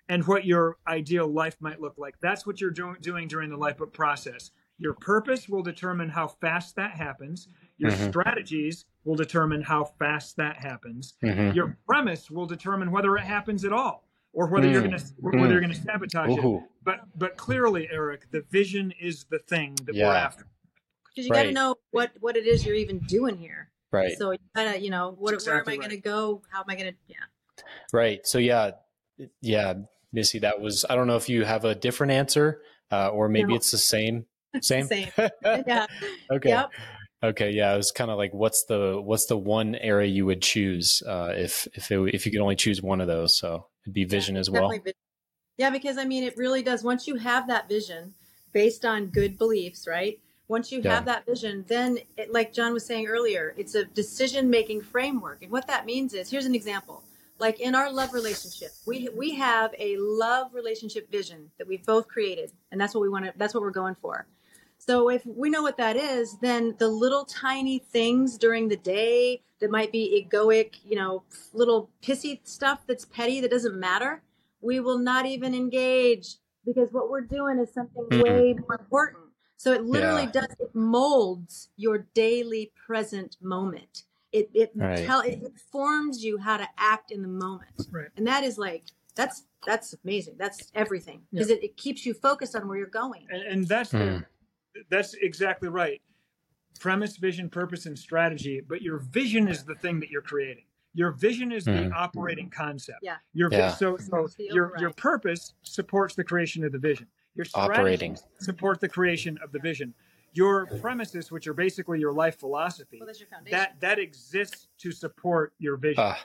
and 0.08 0.26
what 0.26 0.46
your 0.46 0.78
ideal 0.88 1.28
life 1.28 1.58
might 1.60 1.82
look 1.82 1.98
like. 1.98 2.16
That's 2.22 2.46
what 2.48 2.62
you're 2.62 2.72
do- 2.72 2.96
doing 3.02 3.28
during 3.28 3.50
the 3.50 3.58
Lifebook 3.58 3.92
process. 3.92 4.52
Your 4.80 4.94
purpose 4.94 5.50
will 5.50 5.64
determine 5.64 6.10
how 6.10 6.28
fast 6.28 6.76
that 6.76 6.92
happens. 6.92 7.48
Your 7.78 7.92
Mhm. 7.92 8.10
strategies 8.10 8.86
will 9.06 9.16
determine 9.16 9.62
how 9.62 9.86
fast 9.86 10.36
that 10.38 10.58
happens 10.58 11.14
Mhm. 11.24 11.56
your 11.56 11.78
premise 11.88 12.30
will 12.30 12.46
determine 12.46 12.92
whether 12.92 13.16
it 13.16 13.24
happens 13.24 13.64
at 13.64 13.72
all 13.72 14.04
or 14.34 14.48
whether 14.48 14.68
you're 14.68 14.82
Mm. 14.82 14.90
going 14.90 15.00
to 15.00 15.06
whether 15.22 15.52
you're 15.54 15.62
going 15.62 15.74
to 15.74 15.80
sabotage 15.80 16.30
it 16.38 16.64
but 16.84 17.06
but 17.18 17.38
clearly 17.38 17.88
eric 17.90 18.30
the 18.32 18.42
vision 18.42 18.92
is 19.00 19.24
the 19.26 19.40
thing 19.40 19.76
that 19.86 19.96
we're 19.96 20.14
after 20.14 20.46
Because 21.06 21.26
you 21.26 21.32
got 21.34 21.44
to 21.44 21.52
know 21.54 21.76
what 21.92 22.12
what 22.20 22.36
it 22.36 22.46
is 22.46 22.66
you're 22.66 22.76
even 22.76 23.00
doing 23.00 23.38
here. 23.38 23.72
right. 23.92 24.12
So 24.18 24.32
you 24.32 24.40
gotta, 24.56 24.80
you 24.80 24.90
know, 24.90 25.12
what, 25.18 25.32
That's 25.32 25.46
where 25.46 25.56
am 25.56 25.62
exactly 25.62 25.74
I 25.74 25.78
going 25.78 25.90
to 25.92 25.98
go? 26.02 26.42
How 26.52 26.60
am 26.60 26.66
I 26.68 26.76
going 26.76 26.92
to? 26.94 27.00
Yeah. 27.08 27.16
Right. 27.94 28.28
So 28.28 28.38
yeah, 28.40 28.72
yeah, 29.42 29.76
Missy, 30.12 30.40
that 30.40 30.60
was. 30.60 30.84
I 30.90 30.96
don't 30.96 31.08
know 31.08 31.16
if 31.16 31.30
you 31.30 31.46
have 31.46 31.64
a 31.66 31.74
different 31.74 32.12
answer, 32.12 32.62
uh, 32.92 33.10
or 33.10 33.30
maybe 33.30 33.50
No. 33.54 33.56
it's 33.56 33.72
the 33.72 33.78
same. 33.78 34.26
Same. 34.62 34.88
Same. 34.88 35.10
Yeah. 35.46 35.86
okay. 36.32 36.50
Yep. 36.50 36.72
Okay. 37.24 37.52
Yeah, 37.52 37.74
it 37.74 37.78
was 37.78 37.92
kind 37.92 38.12
of 38.12 38.18
like, 38.18 38.34
what's 38.34 38.66
the 38.66 39.02
what's 39.02 39.26
the 39.26 39.38
one 39.38 39.76
area 39.76 40.08
you 40.08 40.26
would 40.26 40.42
choose 40.42 41.02
uh, 41.08 41.34
if 41.36 41.68
if 41.74 41.92
it, 41.92 42.00
if 42.14 42.26
you 42.26 42.32
could 42.32 42.42
only 42.42 42.56
choose 42.56 42.82
one 42.82 43.02
of 43.02 43.08
those? 43.08 43.38
So 43.38 43.68
it'd 43.84 43.94
be 43.94 44.04
vision 44.06 44.36
Yeah, 44.36 44.42
as 44.42 44.50
well. 44.50 44.70
vision. 44.70 44.94
Yeah, 45.58 45.70
because 45.72 45.98
I 45.98 46.06
mean, 46.06 46.24
it 46.24 46.38
really 46.38 46.62
does. 46.62 46.84
Once 46.84 47.08
you 47.08 47.16
have 47.16 47.48
that 47.48 47.68
vision 47.68 48.14
based 48.54 48.86
on 48.86 49.08
good 49.08 49.38
beliefs, 49.38 49.88
right? 49.88 50.20
Once 50.48 50.72
you 50.72 50.82
Yeah. 50.82 50.96
have 50.96 51.06
that 51.06 51.26
vision, 51.26 51.66
then, 51.68 52.00
it, 52.16 52.32
like 52.32 52.54
Jon 52.54 52.72
was 52.72 52.86
saying 52.86 53.08
earlier, 53.08 53.54
it's 53.58 53.76
a 53.76 53.84
decision 53.84 54.50
making 54.50 54.82
framework. 54.82 55.42
And 55.42 55.52
what 55.52 55.68
that 55.68 55.86
means 55.86 56.14
is 56.14 56.30
here's 56.30 56.46
an 56.46 56.56
example. 56.56 57.04
Like 57.40 57.60
in 57.60 57.76
our 57.76 57.92
love 57.92 58.14
relationship, 58.14 58.72
we 58.86 59.10
we 59.16 59.36
have 59.36 59.74
a 59.78 59.98
love 59.98 60.54
relationship 60.54 61.12
vision 61.12 61.52
that 61.58 61.68
we've 61.68 61.86
both 61.86 62.08
created, 62.08 62.52
and 62.72 62.80
that's 62.80 62.94
what 62.96 63.02
we 63.02 63.10
want 63.10 63.26
to. 63.26 63.34
That's 63.36 63.54
what 63.54 63.62
we're 63.62 63.72
going 63.72 63.96
for. 63.96 64.26
So 64.88 65.10
if 65.10 65.26
we 65.26 65.50
know 65.50 65.62
what 65.62 65.76
that 65.78 65.98
is, 65.98 66.38
then 66.42 66.74
the 66.80 66.88
little 66.88 67.26
tiny 67.26 67.80
things 67.80 68.38
during 68.38 68.70
the 68.70 68.78
day 68.78 69.42
that 69.60 69.70
might 69.70 69.92
be 69.92 70.26
egoic, 70.32 70.76
you 70.86 70.96
know, 70.96 71.24
little 71.54 71.90
pissy 72.02 72.40
stuff 72.48 72.80
that's 72.88 73.04
petty 73.04 73.42
that 73.42 73.52
doesn't 73.52 73.78
matter, 73.78 74.22
we 74.62 74.80
will 74.80 74.98
not 74.98 75.26
even 75.26 75.54
engage 75.54 76.36
because 76.66 76.94
what 76.94 77.10
we're 77.10 77.22
doing 77.22 77.60
is 77.60 77.74
something 77.74 78.06
Mm-mm. 78.10 78.24
way 78.24 78.54
more 78.54 78.78
important. 78.80 79.26
So 79.58 79.74
it 79.74 79.84
literally 79.84 80.24
Yeah. 80.24 80.32
does 80.42 80.56
it 80.60 80.74
molds 80.74 81.70
your 81.76 82.00
daily 82.14 82.72
present 82.86 83.36
moment. 83.42 84.04
It 84.32 84.50
it 84.54 84.72
Right. 84.76 85.06
tell 85.06 85.20
it 85.22 85.42
informs 85.42 86.24
you 86.24 86.38
how 86.38 86.58
to 86.58 86.68
act 86.78 87.12
in 87.12 87.22
the 87.22 87.28
moment. 87.28 87.88
Right. 87.92 88.10
And 88.16 88.26
that 88.28 88.44
is 88.46 88.58
like 88.58 88.84
that's 89.16 89.44
that's 89.66 89.96
amazing. 90.04 90.36
That's 90.38 90.72
everything 90.76 91.24
because 91.32 91.50
it, 91.50 91.62
it 91.64 91.76
keeps 91.76 92.06
you 92.06 92.14
focused 92.14 92.56
on 92.56 92.68
where 92.70 92.78
you're 92.78 92.88
going. 92.88 93.28
and, 93.30 93.42
and 93.42 93.68
that's 93.68 93.90
the, 93.92 93.98
Mm. 93.98 94.26
That's 94.90 95.14
exactly 95.16 95.70
right 95.70 96.02
premise 96.80 97.18
vision 97.18 97.50
purpose 97.50 97.86
and 97.86 97.98
strategy 97.98 98.62
but 98.68 98.82
your 98.82 98.98
vision 99.00 99.48
is 99.48 99.64
the 99.64 99.76
thing 99.76 100.00
that 100.00 100.10
you're 100.10 100.22
creating 100.22 100.64
your 100.94 101.12
vision 101.12 101.52
is 101.52 101.66
the 101.66 101.72
Mm. 101.72 101.92
operating 101.96 102.50
concept 102.50 103.00
Yeah. 103.02 103.18
your 103.34 103.52
Yeah. 103.52 103.70
so 103.70 103.98
so 103.98 104.26
It's 104.26 104.36
the 104.36 104.46
your 104.46 104.74
your 104.80 104.92
purpose 104.92 105.54
supports 105.64 106.16
the 106.16 106.24
creation 106.24 106.64
of 106.64 106.72
the 106.72 106.80
vision 106.80 107.08
your 107.36 107.46
Operating. 107.54 108.16
strategies 108.16 108.28
support 108.40 108.80
the 108.80 108.90
creation 108.90 109.38
of 109.44 109.52
the 109.52 109.60
vision 109.60 109.94
your 110.34 110.68
premises 110.82 111.32
which 111.32 111.48
are 111.48 111.54
basically 111.54 112.00
your 112.00 112.14
life 112.14 112.38
philosophy 112.40 113.00
Well, 113.00 113.08
that's 113.08 113.20
your 113.20 113.30
that 113.50 113.80
that 113.80 113.98
exists 114.00 114.68
to 114.80 114.92
support 114.92 115.54
your 115.58 115.78
vision 115.78 116.04
Ah, 116.04 116.24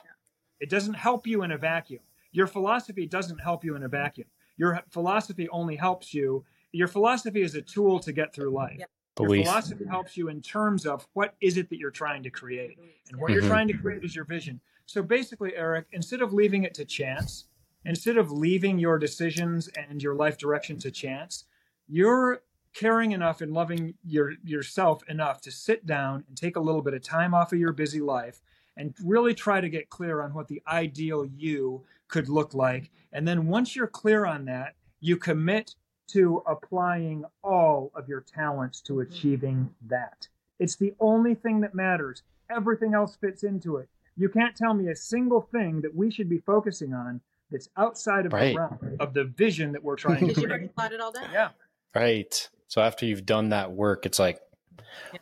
it 0.59 0.69
doesn't 0.69 0.93
help 0.93 1.27
you 1.27 1.43
in 1.43 1.51
a 1.51 1.57
vacuum. 1.57 2.01
Your 2.31 2.47
philosophy 2.47 3.05
doesn't 3.05 3.39
help 3.39 3.63
you 3.65 3.75
in 3.75 3.83
a 3.83 3.87
vacuum. 3.89 4.27
Your 4.57 4.81
philosophy 4.89 5.49
only 5.49 5.75
helps 5.75 6.13
you. 6.13 6.45
Your 6.73 6.87
philosophy 6.87 7.41
is 7.41 7.55
a 7.55 7.61
tool 7.61 7.99
to 7.99 8.11
get 8.11 8.33
through 8.33 8.49
life. 8.49 8.77
Yep. 8.79 8.89
Your 9.19 9.29
philosophy 9.29 9.85
helps 9.85 10.17
you 10.17 10.29
in 10.29 10.41
terms 10.41 10.85
of 10.87 11.07
what 11.13 11.35
is 11.39 11.57
it 11.57 11.69
that 11.69 11.77
you're 11.77 11.91
trying 11.91 12.23
to 12.23 12.31
create. 12.31 12.79
And 13.11 13.21
what 13.21 13.31
you're 13.31 13.43
Mhm. 13.43 13.47
trying 13.47 13.67
to 13.67 13.77
create 13.77 14.03
is 14.03 14.15
your 14.15 14.25
vision. 14.25 14.59
So 14.87 15.03
basically, 15.03 15.55
Eric, 15.55 15.85
instead 15.91 16.21
of 16.21 16.33
leaving 16.33 16.63
it 16.63 16.73
to 16.73 16.83
chance, 16.85 17.45
instead 17.85 18.17
of 18.17 18.31
leaving 18.31 18.79
your 18.79 18.97
decisions 18.97 19.67
and 19.69 20.01
your 20.01 20.15
life 20.15 20.37
direction 20.37 20.79
to 20.79 20.89
chance, 20.89 21.45
you're 21.87 22.41
caring 22.73 23.11
enough 23.11 23.39
and 23.41 23.53
loving 23.53 23.93
your 24.03 24.31
yourself 24.43 25.07
enough 25.07 25.41
to 25.41 25.51
sit 25.51 25.85
down 25.85 26.23
and 26.27 26.35
take 26.35 26.55
a 26.55 26.59
little 26.59 26.81
bit 26.81 26.95
of 26.95 27.03
time 27.03 27.35
off 27.35 27.53
of 27.53 27.59
your 27.59 27.71
busy 27.71 28.01
life 28.01 28.41
and 28.75 28.95
really 29.03 29.35
try 29.35 29.61
to 29.61 29.69
get 29.69 29.89
clear 29.91 30.21
on 30.21 30.33
what 30.33 30.47
the 30.47 30.59
ideal 30.65 31.23
you 31.23 31.85
could 32.07 32.27
look 32.29 32.55
like. 32.55 32.89
And 33.11 33.27
then 33.27 33.45
once 33.45 33.75
you're 33.75 33.85
clear 33.85 34.25
on 34.25 34.45
that, 34.45 34.75
you 34.99 35.17
commit 35.17 35.75
to 36.07 36.43
applying 36.47 37.23
all 37.43 37.91
of 37.95 38.07
your 38.07 38.21
talents 38.21 38.81
to 38.81 38.99
achieving 39.01 39.69
that. 39.87 40.27
It's 40.59 40.75
the 40.75 40.93
only 40.99 41.35
thing 41.35 41.61
that 41.61 41.73
matters. 41.75 42.23
everything 42.49 42.93
else 42.93 43.15
fits 43.15 43.43
into 43.43 43.77
it. 43.77 43.87
You 44.15 44.29
can't 44.29 44.55
tell 44.55 44.73
me 44.75 44.89
a 44.89 44.95
single 44.95 45.41
thing 45.51 45.81
that 45.81 45.95
we 45.95 46.11
should 46.11 46.29
be 46.29 46.37
focusing 46.39 46.93
on 46.93 47.19
that's 47.49 47.69
outside 47.77 48.25
of 48.27 48.33
Right. 48.33 48.53
the 48.53 48.59
realm 48.59 48.97
of 48.99 49.13
the 49.13 49.23
vision 49.23 49.71
that 49.71 49.83
we're 49.83 49.95
trying 49.95 50.19
to 50.19 50.25
Because 50.27 50.41
you've 50.43 50.51
already 50.51 50.65
create. 50.65 50.75
plotted 50.75 50.99
all 50.99 51.11
down. 51.11 51.31
Yeah. 51.31 51.49
Right. 51.95 52.49
So 52.67 52.81
after 52.81 53.05
you've 53.07 53.25
done 53.25 53.49
that 53.49 53.71
work, 53.71 54.05
it's 54.05 54.19
like, 54.19 54.39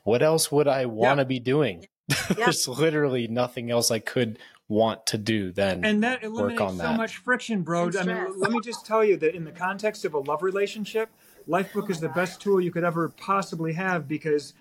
what 0.04 0.22
else 0.22 0.52
would 0.52 0.68
I 0.68 0.88
want 0.88 1.20
to 1.20 1.26
be 1.26 1.40
doing? 1.40 1.88
There's 2.36 2.68
literally 2.68 3.28
nothing 3.28 3.72
else 3.72 3.92
I 3.92 4.00
could 4.00 4.40
want 4.72 5.06
to 5.08 5.18
do 5.18 5.52
then. 5.52 5.84
And 5.84 6.02
that 6.04 6.24
Work 6.24 6.32
eliminates 6.32 6.62
on 6.62 6.78
so 6.78 6.84
that. 6.84 6.98
much 6.98 7.18
friction, 7.18 7.62
bro. 7.62 7.92
I 8.00 8.04
mean, 8.04 8.40
let 8.40 8.52
me 8.52 8.60
just 8.64 8.86
tell 8.86 9.04
you 9.04 9.18
that 9.18 9.36
in 9.36 9.44
the 9.44 9.52
context 9.52 10.06
of 10.06 10.14
a 10.14 10.20
love 10.20 10.42
relationship, 10.42 11.10
Lifebook 11.48 11.90
is 11.90 12.00
the 12.00 12.10
best 12.10 12.42
tool 12.42 12.62
you 12.62 12.72
could 12.72 12.86
ever 12.86 13.10
possibly 13.10 13.74
have 13.74 14.08
because 14.08 14.54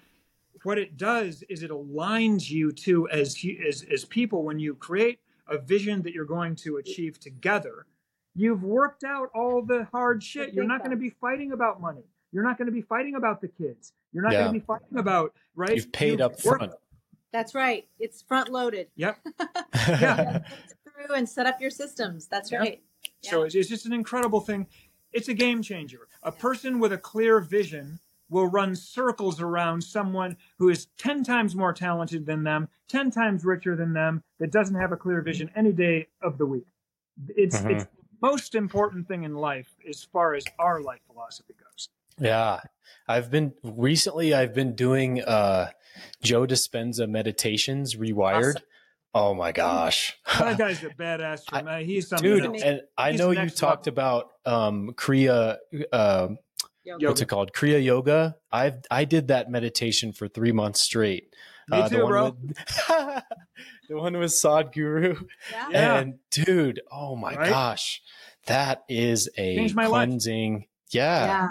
what 0.64 0.78
it 0.78 0.96
does 0.96 1.44
is 1.48 1.62
it 1.62 1.70
aligns 1.70 2.50
you 2.50 2.72
to 2.72 3.08
as 3.08 3.36
as 3.66 3.84
as 3.90 4.04
people 4.04 4.42
when 4.42 4.58
you 4.58 4.74
create 4.74 5.20
a 5.48 5.58
vision 5.58 6.02
that 6.02 6.12
you're 6.12 6.24
going 6.24 6.56
to 6.56 6.76
achieve 6.78 7.18
together. 7.20 7.86
You've 8.34 8.64
worked 8.64 9.04
out 9.04 9.28
all 9.34 9.62
the 9.62 9.86
hard 9.92 10.22
shit. 10.22 10.52
You're 10.54 10.64
not 10.64 10.80
going 10.80 10.90
to 10.90 10.96
be 10.96 11.10
fighting 11.10 11.52
about 11.52 11.80
money. 11.80 12.04
You're 12.32 12.44
not 12.44 12.58
going 12.58 12.66
to 12.66 12.72
be 12.72 12.82
fighting 12.82 13.14
about 13.14 13.40
the 13.40 13.48
kids. 13.48 13.92
You're 14.12 14.22
not 14.24 14.32
Yeah. 14.32 14.40
going 14.42 14.54
to 14.54 14.60
be 14.60 14.64
fighting 14.66 14.98
about 14.98 15.34
right. 15.54 15.74
You've 15.76 15.92
paid 15.92 16.20
up 16.20 16.40
front. 16.40 16.72
That's 17.32 17.54
right. 17.54 17.86
It's 17.98 18.22
front 18.22 18.48
loaded. 18.48 18.88
Yep. 18.96 19.18
Yeah. 19.88 20.40
Through 20.84 21.14
and 21.16 21.28
set 21.28 21.46
up 21.46 21.60
your 21.60 21.70
systems. 21.70 22.26
That's 22.26 22.50
Yeah. 22.52 22.58
right. 22.58 22.82
So 23.22 23.42
it's, 23.42 23.54
it's 23.54 23.68
just 23.68 23.86
an 23.86 23.92
incredible 23.92 24.40
thing. 24.40 24.66
It's 25.12 25.28
a 25.28 25.34
game 25.34 25.62
changer. 25.62 26.08
A 26.22 26.32
person 26.32 26.78
with 26.78 26.92
a 26.92 26.98
clear 26.98 27.40
vision 27.40 27.98
will 28.28 28.46
run 28.46 28.76
circles 28.76 29.40
around 29.40 29.82
someone 29.82 30.36
who 30.58 30.68
is 30.68 30.86
10 30.98 31.24
times 31.24 31.56
more 31.56 31.72
talented 31.72 32.26
than 32.26 32.44
them, 32.44 32.68
10 32.88 33.10
times 33.10 33.44
richer 33.44 33.74
than 33.74 33.92
them, 33.92 34.22
that 34.38 34.52
doesn't 34.52 34.76
have 34.76 34.92
a 34.92 34.96
clear 34.96 35.20
vision 35.20 35.50
any 35.56 35.72
day 35.72 36.06
of 36.22 36.38
the 36.38 36.46
week. 36.46 36.66
It's, 37.28 37.56
Mhm. 37.58 37.70
it's 37.72 37.84
the 37.84 37.90
most 38.22 38.54
important 38.54 39.08
thing 39.08 39.24
in 39.24 39.34
life 39.34 39.74
as 39.88 40.04
far 40.04 40.34
as 40.34 40.44
our 40.58 40.80
life 40.80 41.00
philosophy 41.06 41.54
goes. 41.54 41.88
Yeah. 42.18 42.60
I've 43.08 43.30
been 43.30 43.52
recently 43.64 44.32
I've 44.34 44.54
been 44.54 44.74
doing 44.76 45.22
uh 45.22 45.70
Joe 46.22 46.46
Dispenza 46.46 47.08
meditations 47.08 47.96
rewired. 47.96 48.50
Awesome. 48.56 48.62
Oh 49.12 49.34
my 49.34 49.50
gosh. 49.52 50.16
That 50.38 50.56
guy's 50.58 50.82
a 50.84 50.90
badass. 50.90 51.42
I- 51.50 51.62
man. 51.62 51.84
He's 51.84 52.08
something 52.08 52.28
Dude, 52.28 52.44
else. 52.46 52.62
and 52.62 52.80
I 52.96 53.10
He's 53.12 53.20
know 53.20 53.30
you 53.30 53.38
next 53.40 53.58
talked 53.58 53.86
level. 53.86 53.92
about 53.92 54.30
um 54.46 54.90
Kriya 54.94 55.56
uh, 55.92 56.28
Yoga. 56.84 57.06
what's 57.08 57.20
it 57.20 57.26
called? 57.26 57.52
Kriya 57.52 57.82
yoga. 57.84 58.36
I've 58.52 58.78
I 58.90 59.04
did 59.04 59.28
that 59.28 59.50
meditation 59.50 60.12
for 60.12 60.28
3 60.28 60.52
months 60.52 60.80
straight. 60.80 61.34
Me 61.68 61.82
the 61.82 61.88
too, 61.88 62.02
one 62.04 62.08
bro. 62.10 62.36
with- 62.40 62.56
the 63.88 63.96
one 63.96 64.16
with 64.18 64.30
Sadhguru. 64.30 65.24
Yeah. 65.50 65.68
Yeah. 65.70 65.96
And 65.98 66.14
dude, 66.30 66.80
oh 66.90 67.16
my 67.16 67.34
Right? 67.34 67.48
gosh. 67.50 68.02
That 68.46 68.84
is 68.88 69.28
a 69.36 69.56
Changed 69.56 69.74
my 69.74 69.86
life. 69.86 70.06
cleansing. 70.08 70.66
Yeah. 70.90 71.26
Yeah. 71.26 71.48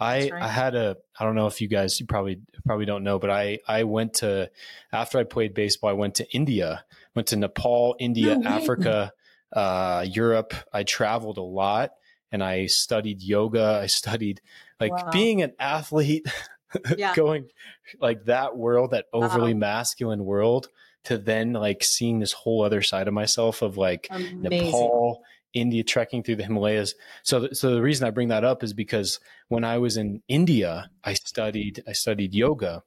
I 0.00 0.30
right. 0.32 0.42
I 0.42 0.48
had 0.48 0.74
a 0.74 0.96
I 1.18 1.24
don't 1.24 1.34
know 1.34 1.46
if 1.46 1.60
you 1.60 1.68
guys 1.68 1.98
you 2.00 2.06
probably 2.06 2.40
probably 2.66 2.84
don't 2.86 3.04
know, 3.04 3.18
but 3.18 3.30
I 3.30 3.60
I 3.66 3.84
went 3.84 4.14
to 4.14 4.50
after 4.92 5.18
I 5.18 5.24
played 5.24 5.54
baseball, 5.54 5.90
I 5.90 5.94
went 5.94 6.16
to 6.16 6.30
India, 6.34 6.84
went 7.14 7.28
to 7.28 7.36
Nepal, 7.36 7.96
India, 7.98 8.36
No. 8.38 8.48
Africa, 8.50 9.12
uh, 9.52 10.04
Europe. 10.08 10.52
I 10.72 10.82
traveled 10.82 11.38
a 11.38 11.42
lot 11.42 11.92
and 12.32 12.42
I 12.42 12.66
studied 12.66 13.22
yoga. 13.22 13.80
I 13.82 13.86
studied 13.86 14.40
like 14.80 14.90
Wow. 14.92 15.10
being 15.12 15.42
an 15.42 15.52
athlete, 15.60 16.26
Yeah. 16.98 17.14
going 17.14 17.48
like 18.00 18.24
that 18.24 18.56
world, 18.56 18.90
that 18.90 19.06
overly 19.12 19.54
Wow. 19.54 19.60
masculine 19.60 20.24
world, 20.24 20.68
to 21.04 21.18
then 21.18 21.52
like 21.52 21.84
seeing 21.84 22.18
this 22.18 22.32
whole 22.32 22.62
other 22.64 22.82
side 22.82 23.06
of 23.06 23.14
myself 23.14 23.62
of 23.62 23.76
like 23.76 24.08
Amazing. 24.10 24.40
Nepal, 24.42 25.22
India, 25.54 25.82
trekking 25.84 26.22
through 26.22 26.36
the 26.36 26.42
Himalayas. 26.44 26.94
So, 27.22 27.40
th- 27.40 27.54
so 27.54 27.74
the 27.74 27.82
reason 27.82 28.06
I 28.06 28.10
bring 28.10 28.28
that 28.28 28.44
up 28.44 28.62
is 28.62 28.72
because 28.72 29.20
when 29.48 29.64
I 29.64 29.78
was 29.78 29.96
in 29.96 30.22
India, 30.28 30.90
I 31.02 31.14
studied 31.14 31.82
I 31.88 31.92
studied 31.92 32.34
yoga. 32.34 32.82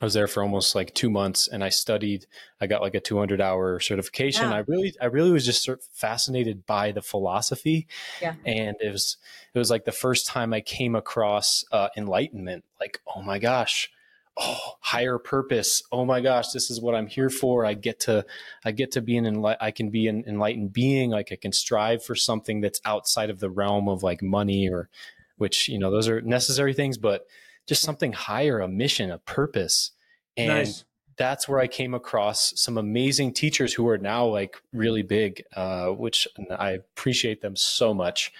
I 0.00 0.04
was 0.04 0.14
there 0.14 0.26
for 0.26 0.42
almost 0.42 0.74
like 0.74 0.92
two 0.92 1.08
months, 1.08 1.46
and 1.46 1.62
I 1.62 1.68
studied. 1.68 2.26
I 2.60 2.66
got 2.66 2.82
like 2.82 2.96
a 2.96 3.00
200 3.00 3.40
hour 3.40 3.78
certification. 3.78 4.50
Yeah. 4.50 4.56
I 4.56 4.58
really, 4.66 4.92
I 5.00 5.06
really 5.06 5.30
was 5.30 5.46
just 5.46 5.62
sort 5.62 5.78
of 5.78 5.84
fascinated 5.92 6.66
by 6.66 6.90
the 6.90 7.00
philosophy, 7.00 7.86
Yeah. 8.20 8.34
and 8.44 8.76
it 8.80 8.90
was 8.90 9.16
it 9.54 9.58
was 9.58 9.70
like 9.70 9.84
the 9.84 9.92
first 9.92 10.26
time 10.26 10.52
I 10.52 10.60
came 10.62 10.96
across 10.96 11.64
uh, 11.70 11.88
enlightenment. 11.96 12.64
Like, 12.80 13.00
oh 13.14 13.22
my 13.22 13.38
gosh, 13.38 13.88
oh 14.36 14.74
higher 14.80 15.18
purpose. 15.18 15.82
Oh 15.92 16.04
my 16.04 16.20
gosh, 16.20 16.50
this 16.50 16.70
is 16.70 16.80
what 16.80 16.94
I'm 16.94 17.06
here 17.06 17.30
for. 17.30 17.64
I 17.64 17.74
get 17.74 18.00
to 18.00 18.24
I 18.64 18.72
get 18.72 18.92
to 18.92 19.00
be 19.00 19.16
an 19.16 19.24
enli- 19.24 19.56
I 19.60 19.70
can 19.70 19.90
be 19.90 20.08
an 20.08 20.24
enlightened 20.26 20.72
being. 20.72 21.10
Like 21.10 21.32
I 21.32 21.36
can 21.36 21.52
strive 21.52 22.04
for 22.04 22.14
something 22.14 22.60
that's 22.60 22.80
outside 22.84 23.30
of 23.30 23.40
the 23.40 23.50
realm 23.50 23.88
of 23.88 24.02
like 24.02 24.22
money 24.22 24.68
or 24.68 24.88
which 25.36 25.68
you 25.68 25.78
know 25.78 25.90
those 25.90 26.08
are 26.08 26.20
necessary 26.20 26.74
things, 26.74 26.98
but 26.98 27.26
just 27.66 27.82
something 27.82 28.12
higher, 28.12 28.60
a 28.60 28.68
mission, 28.68 29.10
a 29.10 29.18
purpose. 29.18 29.92
And 30.36 30.48
nice. 30.48 30.84
that's 31.16 31.48
where 31.48 31.60
I 31.60 31.66
came 31.66 31.94
across 31.94 32.52
some 32.56 32.76
amazing 32.76 33.32
teachers 33.32 33.72
who 33.72 33.88
are 33.88 33.98
now 33.98 34.26
like 34.26 34.56
really 34.72 35.02
big, 35.02 35.44
uh, 35.56 35.88
which 35.88 36.28
I 36.50 36.70
appreciate 36.70 37.40
them 37.40 37.56
so 37.56 37.94
much. 37.94 38.32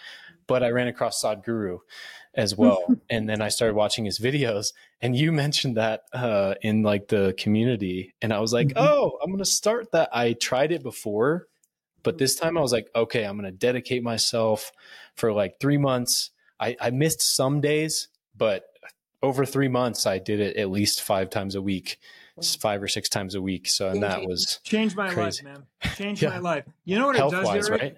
But 0.47 0.63
I 0.63 0.71
ran 0.71 0.89
across 0.89 1.23
Sadhguru 1.23 1.79
as 2.37 2.57
well, 2.57 2.97
and 3.11 3.29
then 3.29 3.41
I 3.41 3.49
started 3.49 3.75
watching 3.75 4.05
his 4.05 4.19
videos. 4.19 4.73
And 5.01 5.17
you 5.17 5.33
mentioned 5.33 5.77
that 5.77 6.03
uh, 6.13 6.55
in 6.63 6.83
like 6.83 7.09
the 7.09 7.35
community, 7.39 8.15
and 8.23 8.33
I 8.33 8.41
was 8.41 8.53
like, 8.53 8.69
Mhm. 8.69 8.73
oh, 8.77 9.19
I'm 9.23 9.31
gonna 9.31 9.45
start 9.45 9.93
that. 9.93 10.09
I 10.13 10.33
tried 10.35 10.73
it 10.73 10.83
before, 10.83 11.47
but 12.03 12.19
this 12.19 12.35
time 12.37 12.59
I 12.59 12.61
was 12.61 12.73
like, 12.73 12.89
okay, 12.95 13.25
I'm 13.25 13.37
gonna 13.37 13.51
dedicate 13.53 14.03
myself 14.03 14.73
for 15.15 15.33
like 15.33 15.61
three 15.61 15.79
months. 15.79 16.31
I, 16.59 16.77
I 16.81 16.91
missed 16.91 17.21
some 17.21 17.61
days, 17.61 18.09
but 18.37 18.65
over 19.23 19.45
three 19.47 19.69
months, 19.69 20.07
I 20.07 20.19
did 20.19 20.41
it 20.41 20.57
at 20.57 20.71
least 20.71 21.03
five 21.03 21.31
times 21.31 21.55
a 21.55 21.63
week, 21.63 21.99
five 22.59 22.83
or 22.83 22.89
six 22.89 23.09
times 23.09 23.35
a 23.35 23.41
week. 23.43 23.69
So, 23.69 23.89
and 23.89 24.03
that 24.03 24.23
was 24.25 24.61
Changed 24.65 24.97
my 24.97 25.09
Crazy. 25.09 25.45
life, 25.45 25.57
man. 25.59 25.67
Changed 25.97 26.23
Yeah. 26.23 26.29
my 26.31 26.39
life. 26.39 26.65
You 26.85 26.99
know 26.99 27.07
what 27.07 27.17
it 27.17 27.31
does, 27.31 27.47
wise, 27.47 27.69
Eric? 27.69 27.83
right? 27.83 27.97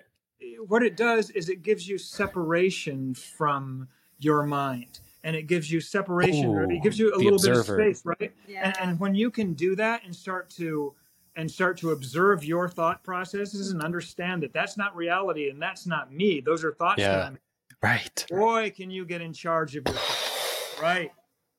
what 0.69 0.83
it 0.83 0.97
does 0.97 1.31
is 1.31 1.49
it 1.49 1.63
gives 1.63 1.87
you 1.89 1.99
separation 1.99 3.15
from 3.15 3.89
your 4.19 4.43
mind 4.43 5.01
and 5.25 5.35
it 5.37 5.43
gives 5.49 5.71
you 5.71 5.81
separation 5.81 6.51
Ooh, 6.51 6.71
it 6.71 6.83
gives 6.83 6.99
you 6.99 7.15
a 7.15 7.17
little 7.17 7.35
observer. 7.35 7.77
bit 7.77 7.89
of 7.91 7.97
space 7.97 8.07
right 8.21 8.33
Yeah. 8.49 8.67
and, 8.81 8.91
and 8.91 9.01
when 9.01 9.15
you 9.15 9.31
can 9.31 9.55
do 9.55 9.77
that 9.77 10.05
and 10.05 10.15
start 10.15 10.49
to 10.51 10.95
and 11.37 11.51
start 11.51 11.77
to 11.79 11.91
observe 11.91 12.45
your 12.45 12.69
thought 12.69 13.03
processes 13.05 13.71
and 13.71 13.83
understand 13.83 14.43
that 14.43 14.53
that's 14.55 14.77
not 14.79 14.97
reality 14.97 15.51
and 15.51 15.61
that's 15.61 15.87
not 15.87 16.13
me 16.13 16.41
those 16.41 16.65
are 16.65 16.73
thoughts 16.73 17.01
Yeah. 17.01 17.13
that 17.17 17.27
I'm 17.27 17.39
Right. 17.83 18.25
boy 18.31 18.73
can 18.75 18.91
you 18.91 19.05
get 19.05 19.21
in 19.21 19.33
charge 19.33 19.77
of 19.77 19.85
your 19.87 19.97
right 20.81 21.11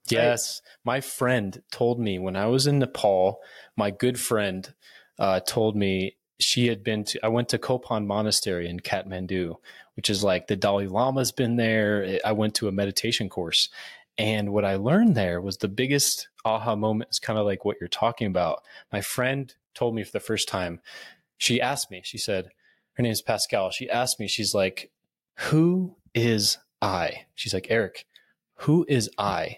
Yes. 0.09 0.61
My 0.85 1.01
friend 1.01 1.61
told 1.69 1.99
me 1.99 2.17
when 2.17 2.37
I 2.37 2.45
was 2.45 2.65
in 2.65 2.79
Nepal, 2.79 3.39
my 3.75 3.91
good 3.91 4.17
friend 4.17 4.73
uh, 5.19 5.41
told 5.41 5.75
me 5.75 6.15
she 6.39 6.67
had 6.67 6.81
been 6.81 7.03
to, 7.03 7.19
I 7.23 7.27
went 7.27 7.49
to 7.49 7.57
Kopan 7.57 8.05
Monastery 8.05 8.69
in 8.69 8.79
Kathmandu, 8.79 9.55
which 9.97 10.09
is 10.09 10.23
like 10.23 10.47
the 10.47 10.55
Dalai 10.55 10.87
Lama's 10.87 11.31
been 11.33 11.57
there. 11.57 12.19
I 12.23 12.31
went 12.31 12.55
to 12.55 12.67
a 12.69 12.71
meditation 12.71 13.27
course. 13.27 13.67
And 14.19 14.53
what 14.53 14.63
I 14.65 14.75
learned 14.75 15.15
there 15.15 15.41
was 15.41 15.57
the 15.57 15.67
biggest 15.67 16.29
aha 16.45 16.75
moment 16.75 17.09
is 17.11 17.19
kind 17.19 17.37
of 17.37 17.45
like 17.45 17.65
what 17.65 17.77
you're 17.81 17.89
talking 17.89 18.27
about. 18.27 18.63
My 18.91 19.01
friend 19.01 19.53
told 19.75 19.93
me 19.95 20.03
for 20.03 20.11
the 20.11 20.19
first 20.19 20.47
time, 20.47 20.79
she 21.37 21.59
asked 21.61 21.91
me, 21.91 22.01
she 22.03 22.17
said, 22.17 22.49
her 22.93 23.03
name 23.03 23.11
is 23.11 23.21
Pascal. 23.21 23.69
She 23.69 23.89
asked 23.89 24.19
me, 24.19 24.27
she's 24.27 24.55
like, 24.55 24.89
who 25.35 25.95
is 26.15 26.57
I? 26.81 27.25
She's 27.35 27.53
like, 27.53 27.67
Eric, 27.69 28.05
who 28.61 28.85
is 28.89 29.09
I? 29.19 29.57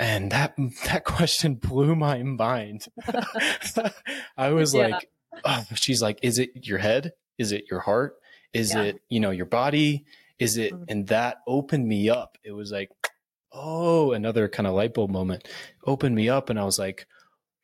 And 0.00 0.30
that 0.32 0.54
that 0.84 1.04
question 1.04 1.54
blew 1.54 1.94
my 1.94 2.22
mind. 2.22 2.86
I 4.36 4.50
was 4.50 4.74
Yeah. 4.74 4.88
like, 4.88 5.08
oh, 5.44 5.64
she's 5.74 6.02
like, 6.02 6.18
is 6.22 6.38
it 6.38 6.50
your 6.66 6.78
head? 6.78 7.12
Is 7.38 7.52
it 7.52 7.64
your 7.70 7.80
heart? 7.80 8.16
Is 8.52 8.74
Yeah. 8.74 8.82
it, 8.82 9.02
you 9.08 9.20
know, 9.20 9.30
your 9.30 9.46
body? 9.46 10.04
Is 10.38 10.56
it 10.56 10.72
Mhm. 10.72 10.84
and 10.88 11.06
that 11.08 11.38
opened 11.46 11.86
me 11.88 12.08
up. 12.08 12.38
It 12.44 12.52
was 12.52 12.70
like, 12.72 12.90
oh, 13.52 14.12
another 14.12 14.48
kind 14.48 14.66
of 14.66 14.74
light 14.74 14.94
bulb 14.94 15.10
moment. 15.10 15.48
Opened 15.84 16.14
me 16.14 16.28
up 16.28 16.48
and 16.50 16.58
I 16.58 16.64
was 16.64 16.78
like, 16.78 17.06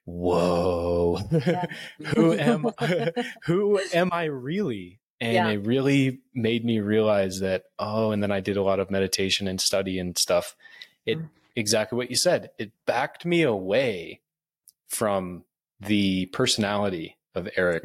whoa. 0.05 1.18
Yeah. 1.30 1.66
who 2.14 2.32
am 2.35 2.66
who 3.45 3.80
am 3.93 4.11
I 4.12 4.24
really? 4.24 5.01
And 5.20 5.35
Yeah. 5.35 5.49
it 5.51 5.64
really 5.66 6.20
made 6.35 6.64
me 6.64 6.80
realize 6.80 7.41
that, 7.41 7.64
oh, 7.78 8.11
and 8.11 8.22
then 8.22 8.30
I 8.32 8.41
did 8.41 8.57
a 8.57 8.62
lot 8.62 8.80
of 8.80 8.91
meditation 8.91 9.47
and 9.49 9.61
study 9.61 9.99
and 9.99 10.18
stuff. 10.18 10.57
It 11.07 11.18
Mm. 11.18 11.28
exactly 11.57 11.97
what 11.97 12.11
you 12.11 12.16
said. 12.16 12.51
It 12.59 12.72
backed 12.87 13.24
me 13.24 13.43
away 13.43 14.20
from 14.89 15.45
the 15.80 16.26
personality 16.26 17.16
of 17.35 17.49
Eric. 17.57 17.85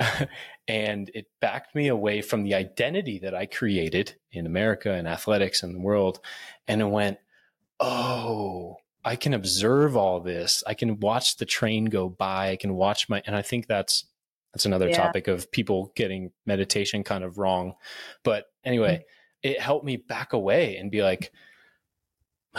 and 0.68 1.10
it 1.14 1.26
backed 1.40 1.74
me 1.74 1.88
away 1.88 2.22
from 2.22 2.42
the 2.42 2.54
identity 2.54 3.18
that 3.20 3.34
I 3.34 3.46
created 3.46 4.16
in 4.32 4.46
America 4.46 4.92
and 4.92 5.06
athletics 5.06 5.62
and 5.62 5.74
the 5.74 5.80
world. 5.80 6.20
And 6.66 6.80
it 6.80 6.86
went, 6.88 7.18
oh, 7.78 8.76
I 9.04 9.16
can 9.16 9.34
observe 9.34 9.96
all 9.96 10.20
this. 10.20 10.62
I 10.66 10.74
can 10.74 11.00
watch 11.00 11.36
the 11.36 11.46
train 11.46 11.86
go 11.86 12.08
by. 12.08 12.50
I 12.50 12.56
can 12.56 12.74
watch 12.74 13.08
my, 13.08 13.22
and 13.26 13.34
I 13.36 13.42
think 13.42 13.66
that's, 13.66 14.04
that's 14.52 14.66
another 14.66 14.88
Yeah. 14.88 14.96
topic 14.96 15.28
of 15.28 15.50
people 15.52 15.92
getting 15.96 16.32
meditation 16.46 17.04
kind 17.04 17.24
of 17.24 17.38
wrong. 17.38 17.74
But 18.24 18.46
anyway, 18.64 18.96
Mm-hmm. 18.96 19.50
it 19.50 19.60
helped 19.60 19.84
me 19.84 19.96
back 19.96 20.32
away 20.32 20.76
and 20.76 20.90
be 20.90 21.02
like, 21.02 21.32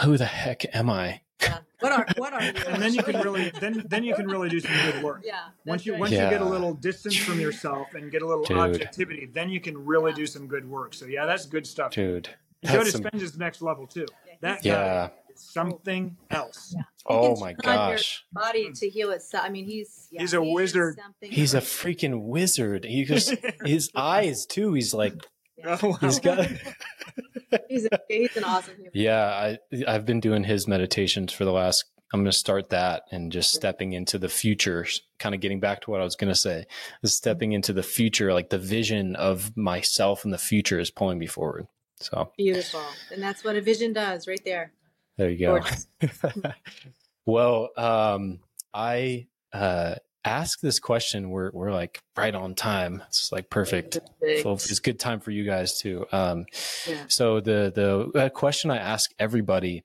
who 0.00 0.16
the 0.16 0.24
heck 0.26 0.64
am 0.74 0.90
I? 0.90 1.21
Yeah. 1.42 1.58
What 1.80 1.92
are 1.92 2.06
what 2.16 2.32
are 2.32 2.42
you? 2.42 2.52
and 2.68 2.80
then 2.82 2.94
you 2.94 3.02
can 3.02 3.20
really 3.20 3.50
then 3.60 3.84
then 3.88 4.04
you 4.04 4.14
can 4.14 4.26
really 4.28 4.48
do 4.48 4.60
some 4.60 4.72
good 4.92 5.02
work. 5.02 5.22
Yeah. 5.24 5.40
Once 5.66 5.84
you 5.84 5.92
right. 5.92 6.00
once 6.00 6.12
you 6.12 6.18
get 6.18 6.40
a 6.40 6.44
little 6.44 6.74
distance 6.74 7.16
from 7.16 7.40
yourself 7.40 7.94
and 7.94 8.10
get 8.10 8.22
a 8.22 8.26
little 8.26 8.44
Dude. 8.44 8.58
objectivity, 8.58 9.26
then 9.32 9.48
you 9.50 9.60
can 9.60 9.84
really 9.84 10.10
Yeah. 10.12 10.16
do 10.16 10.26
some 10.26 10.46
good 10.46 10.68
work. 10.68 10.94
So 10.94 11.06
yeah, 11.06 11.26
that's 11.26 11.46
good 11.46 11.66
stuff. 11.66 11.92
Dude. 11.92 12.28
Joe 12.64 12.78
That's 12.78 12.92
some, 12.92 13.02
Dispenza 13.02 13.22
is 13.22 13.36
next 13.36 13.60
level 13.60 13.88
too. 13.88 14.06
Yeah, 14.26 14.34
That 14.40 14.64
yeah. 14.64 15.08
is 15.34 15.40
something 15.40 16.16
else. 16.30 16.72
Yeah. 16.76 16.82
Oh 17.06 17.34
my 17.40 17.54
turn 17.54 17.74
your 17.74 17.74
gosh. 17.96 18.24
Body 18.32 18.70
to 18.72 18.88
heal 18.88 19.10
itself. 19.10 19.44
I 19.44 19.48
mean, 19.48 19.64
he's 19.64 20.06
yeah, 20.12 20.20
He's 20.20 20.34
a 20.34 20.40
he 20.44 20.52
wizard. 20.52 20.96
something 21.02 21.30
He's 21.32 21.54
a 21.54 21.60
freaking 21.60 22.22
wizard. 22.26 22.84
He 22.84 23.04
just, 23.04 23.34
his 23.64 23.90
eyes 23.96 24.46
too. 24.46 24.74
He's 24.74 24.94
like, 24.94 25.14
Oh, 25.66 25.78
wow. 25.82 25.98
he's 26.00 26.18
got, 26.20 26.46
he's 27.68 27.86
a, 27.86 28.00
he's 28.08 28.36
an 28.36 28.44
awesome 28.44 28.74
human. 28.74 28.90
Yeah, 28.94 29.24
I 29.24 29.58
I've 29.86 30.04
been 30.04 30.20
doing 30.20 30.44
his 30.44 30.66
meditations 30.66 31.32
for 31.32 31.44
the 31.44 31.52
last. 31.52 31.84
I'm 32.12 32.20
going 32.20 32.30
to 32.30 32.36
start 32.36 32.70
that 32.70 33.04
and 33.10 33.32
just 33.32 33.52
stepping 33.52 33.94
into 33.94 34.18
the 34.18 34.28
future, 34.28 34.86
kind 35.18 35.34
of 35.34 35.40
getting 35.40 35.60
back 35.60 35.80
to 35.82 35.90
what 35.90 36.00
I 36.00 36.04
was 36.04 36.16
going 36.16 36.32
to 36.32 36.38
say. 36.38 36.66
Is 37.02 37.14
stepping 37.14 37.52
into 37.52 37.72
the 37.72 37.82
future, 37.82 38.34
like 38.34 38.50
the 38.50 38.58
vision 38.58 39.16
of 39.16 39.56
myself 39.56 40.24
in 40.24 40.30
the 40.30 40.38
future 40.38 40.78
is 40.78 40.90
pulling 40.90 41.18
me 41.18 41.26
forward. 41.26 41.68
So 42.00 42.32
Beautiful, 42.36 42.82
and 43.12 43.22
that's 43.22 43.44
what 43.44 43.56
a 43.56 43.60
vision 43.60 43.92
does, 43.92 44.26
right 44.26 44.42
there. 44.44 44.72
there 45.16 45.30
you 45.30 45.38
go. 45.38 45.60
Well, 47.24 47.70
um, 47.76 48.40
I 48.74 49.28
uh, 49.52 49.94
asked 50.24 50.62
this 50.62 50.78
question. 50.78 51.30
We're 51.30 51.50
we're 51.52 51.72
like 51.72 52.00
right 52.16 52.34
on 52.34 52.54
time. 52.54 53.02
It's 53.08 53.32
like 53.32 53.50
perfect. 53.50 53.98
So 54.42 54.52
it's 54.52 54.78
good 54.78 54.98
time 55.00 55.20
for 55.20 55.30
you 55.30 55.44
guys 55.44 55.78
too. 55.78 56.06
Um, 56.12 56.46
Yeah. 56.88 57.04
so 57.08 57.40
the 57.40 57.72
the 57.74 58.18
uh, 58.18 58.28
question 58.30 58.70
I 58.70 58.78
ask 58.78 59.10
everybody 59.18 59.84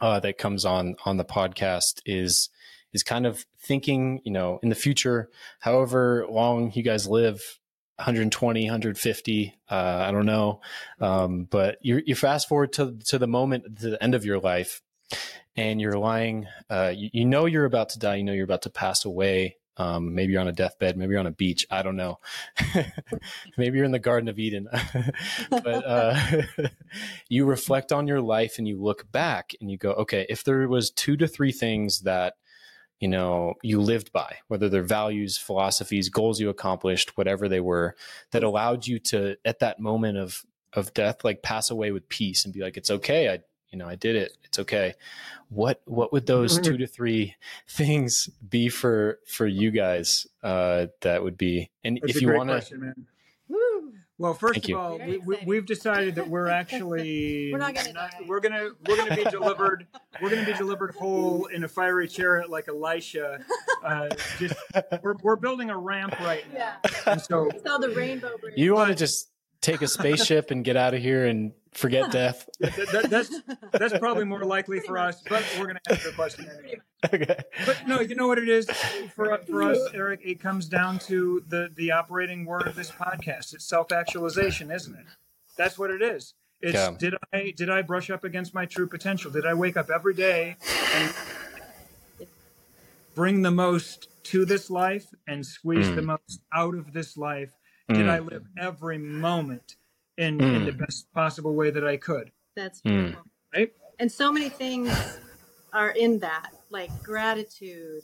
uh, 0.00 0.20
that 0.20 0.38
comes 0.38 0.64
on 0.64 0.96
on 1.04 1.16
the 1.16 1.24
podcast 1.24 2.00
is 2.04 2.48
is 2.92 3.02
kind 3.02 3.26
of 3.26 3.44
thinking, 3.58 4.20
you 4.24 4.30
know, 4.32 4.60
in 4.62 4.68
the 4.68 4.74
future, 4.76 5.28
however 5.60 6.26
long 6.28 6.72
you 6.74 6.82
guys 6.82 7.06
live. 7.08 7.58
120 7.96 8.64
150 8.64 9.54
uh, 9.70 9.74
i 9.74 10.10
don't 10.10 10.26
know 10.26 10.60
um, 11.00 11.44
but 11.44 11.78
you 11.80 12.02
you 12.04 12.16
fast 12.16 12.48
forward 12.48 12.72
to 12.72 12.98
to 13.06 13.18
the 13.20 13.28
moment 13.28 13.78
to 13.78 13.90
the 13.90 14.02
end 14.02 14.16
of 14.16 14.24
your 14.24 14.40
life 14.40 14.82
and 15.56 15.80
you're 15.80 15.98
lying 15.98 16.46
uh, 16.70 16.92
you, 16.94 17.10
you 17.12 17.24
know 17.24 17.46
you're 17.46 17.64
about 17.64 17.90
to 17.90 17.98
die 17.98 18.16
you 18.16 18.24
know 18.24 18.32
you're 18.32 18.44
about 18.44 18.62
to 18.62 18.70
pass 18.70 19.04
away 19.04 19.56
um, 19.76 20.14
maybe 20.14 20.32
you're 20.32 20.40
on 20.40 20.48
a 20.48 20.52
deathbed 20.52 20.96
maybe 20.96 21.10
you're 21.10 21.20
on 21.20 21.26
a 21.26 21.32
beach 21.32 21.66
i 21.70 21.82
don't 21.82 21.96
know. 21.96 22.20
Maybe 23.56 23.76
you're 23.76 23.84
in 23.84 23.92
the 23.92 23.98
garden 23.98 24.28
of 24.28 24.38
eden. 24.38 24.68
But 25.50 25.66
uh, 25.66 26.42
you 27.28 27.44
reflect 27.44 27.92
on 27.92 28.06
your 28.06 28.20
life 28.20 28.58
and 28.58 28.66
you 28.68 28.80
look 28.80 29.10
back 29.10 29.52
and 29.60 29.70
you 29.70 29.76
go 29.76 29.92
okay 29.92 30.26
if 30.28 30.44
there 30.44 30.68
was 30.68 30.90
two 30.90 31.16
to 31.16 31.26
three 31.26 31.52
things 31.52 32.00
that 32.00 32.34
you 33.00 33.08
know 33.08 33.54
you 33.62 33.80
lived 33.80 34.12
by 34.12 34.36
whether 34.48 34.68
they're 34.68 34.82
values 34.82 35.36
philosophies 35.36 36.08
goals 36.08 36.40
you 36.40 36.48
accomplished 36.48 37.16
whatever 37.16 37.48
they 37.48 37.60
were 37.60 37.94
that 38.30 38.44
allowed 38.44 38.86
you 38.86 38.98
to 38.98 39.36
at 39.44 39.58
that 39.58 39.80
moment 39.80 40.16
of 40.16 40.44
of 40.72 40.94
death 40.94 41.24
like 41.24 41.42
pass 41.42 41.70
away 41.70 41.90
with 41.92 42.08
peace 42.08 42.44
and 42.44 42.54
be 42.54 42.60
like 42.60 42.76
it's 42.76 42.90
okay 42.90 43.28
i 43.28 43.38
you 43.74 43.78
know 43.80 43.88
i 43.88 43.96
did 43.96 44.14
it 44.14 44.36
it's 44.44 44.60
okay 44.60 44.94
what 45.48 45.82
what 45.84 46.12
would 46.12 46.26
those 46.26 46.60
two 46.60 46.76
to 46.78 46.86
three 46.86 47.34
things 47.68 48.28
be 48.48 48.68
for 48.68 49.18
for 49.26 49.48
you 49.48 49.72
guys 49.72 50.28
uh 50.44 50.86
that 51.00 51.24
would 51.24 51.36
be 51.36 51.70
and 51.82 51.98
That's 52.00 52.12
if 52.12 52.16
a 52.18 52.20
you 52.20 52.32
want 52.32 52.50
to 52.50 52.54
question, 52.54 52.80
man. 52.80 53.06
Woo. 53.48 53.92
Well, 54.16 54.32
first 54.32 54.54
Thank 54.54 54.64
of 54.66 54.68
you. 54.70 54.78
all, 54.78 54.96
Very 54.98 55.18
we, 55.18 55.36
we, 55.36 55.38
we've 55.44 55.66
decided 55.66 56.14
that 56.14 56.28
we're 56.28 56.46
actually 56.62 57.50
We're 57.52 57.58
not 57.58 57.74
gonna 57.74 57.92
die. 57.92 58.10
we're 58.28 58.38
gonna 58.38 58.68
we're 58.86 58.96
gonna 58.96 59.16
be 59.16 59.24
delivered 59.30 59.86
we're 60.22 60.30
gonna 60.30 60.46
be 60.46 60.52
delivered 60.54 60.94
whole 60.94 61.46
in 61.46 61.64
a 61.64 61.68
fiery 61.68 62.06
chariot 62.06 62.48
like 62.48 62.68
Elisha. 62.68 63.44
Uh, 63.82 64.08
just 64.38 64.54
we're, 65.02 65.16
we're 65.22 65.34
building 65.36 65.70
a 65.70 65.76
ramp 65.76 66.18
right 66.20 66.44
now, 66.54 66.74
Yeah. 66.84 67.12
and 67.12 67.20
so 67.20 67.48
It's 67.50 67.62
called 67.64 67.82
the 67.82 67.90
Rainbow 67.90 68.38
Bridge. 68.40 68.54
you 68.56 68.72
want 68.74 68.88
to 68.90 68.94
just 68.94 69.30
take 69.60 69.82
a 69.82 69.88
spaceship 69.88 70.50
and 70.52 70.64
get 70.64 70.76
out 70.76 70.94
of 70.94 71.02
here 71.02 71.26
and 71.26 71.52
forget 71.74 72.10
death 72.10 72.48
that, 72.60 72.74
that, 72.92 73.10
that's 73.10 73.40
that's 73.72 73.98
probably 73.98 74.24
more 74.24 74.44
likely 74.56 74.80
for 74.80 74.96
us. 74.96 75.22
But 75.28 75.44
we're 75.58 75.66
gonna 75.66 75.80
answer 75.90 76.08
the 76.10 76.14
question 76.14 76.48
anyway. 76.58 76.80
okay 77.12 77.36
But 77.66 77.82
no, 77.86 78.00
you 78.00 78.14
know 78.14 78.26
what 78.28 78.38
it 78.38 78.48
is 78.48 78.68
for 79.14 79.38
for 79.50 79.62
us, 79.62 79.78
Eric. 79.92 80.20
It 80.24 80.40
comes 80.40 80.66
down 80.66 80.98
to 81.00 81.42
the 81.48 81.70
the 81.74 81.90
operating 81.92 82.44
word 82.44 82.66
of 82.66 82.74
this 82.76 82.90
podcast. 82.90 83.52
It's 83.54 83.64
self 83.68 83.92
actualization, 83.92 84.70
isn't 84.70 84.94
it? 84.94 85.04
That's 85.58 85.78
what 85.78 85.90
it 85.90 86.00
is. 86.02 86.34
It's 86.60 86.74
Yeah. 86.74 86.94
did 86.98 87.14
I 87.32 87.52
did 87.56 87.68
I 87.70 87.82
brush 87.82 88.08
up 88.10 88.24
against 88.24 88.54
my 88.54 88.64
true 88.66 88.86
potential? 88.86 89.30
Did 89.30 89.44
I 89.44 89.54
wake 89.54 89.76
up 89.76 89.90
every 89.90 90.14
day 90.14 90.56
and 90.94 91.14
bring 93.14 93.42
the 93.42 93.50
most 93.50 94.08
to 94.24 94.44
this 94.44 94.70
life 94.70 95.06
and 95.26 95.44
squeeze 95.44 95.88
Mm. 95.88 95.94
the 95.96 96.02
most 96.02 96.40
out 96.52 96.74
of 96.74 96.92
this 96.92 97.16
life? 97.16 97.52
Did 97.88 98.06
Mm. 98.06 98.10
I 98.10 98.18
live 98.20 98.44
every 98.58 98.96
moment 98.98 99.76
in, 100.16 100.40
in 100.40 100.62
Mm. 100.62 100.66
the 100.66 100.72
best 100.72 101.12
possible 101.12 101.54
way 101.54 101.70
that 101.70 101.84
I 101.86 101.96
could? 101.96 102.30
That's 102.54 102.80
Mm. 102.82 103.16
Right? 103.54 103.72
And 103.98 104.10
so 104.10 104.32
many 104.32 104.48
things 104.48 104.90
are 105.72 105.90
in 105.90 106.18
that, 106.20 106.52
like 106.70 106.90
gratitude, 107.02 108.02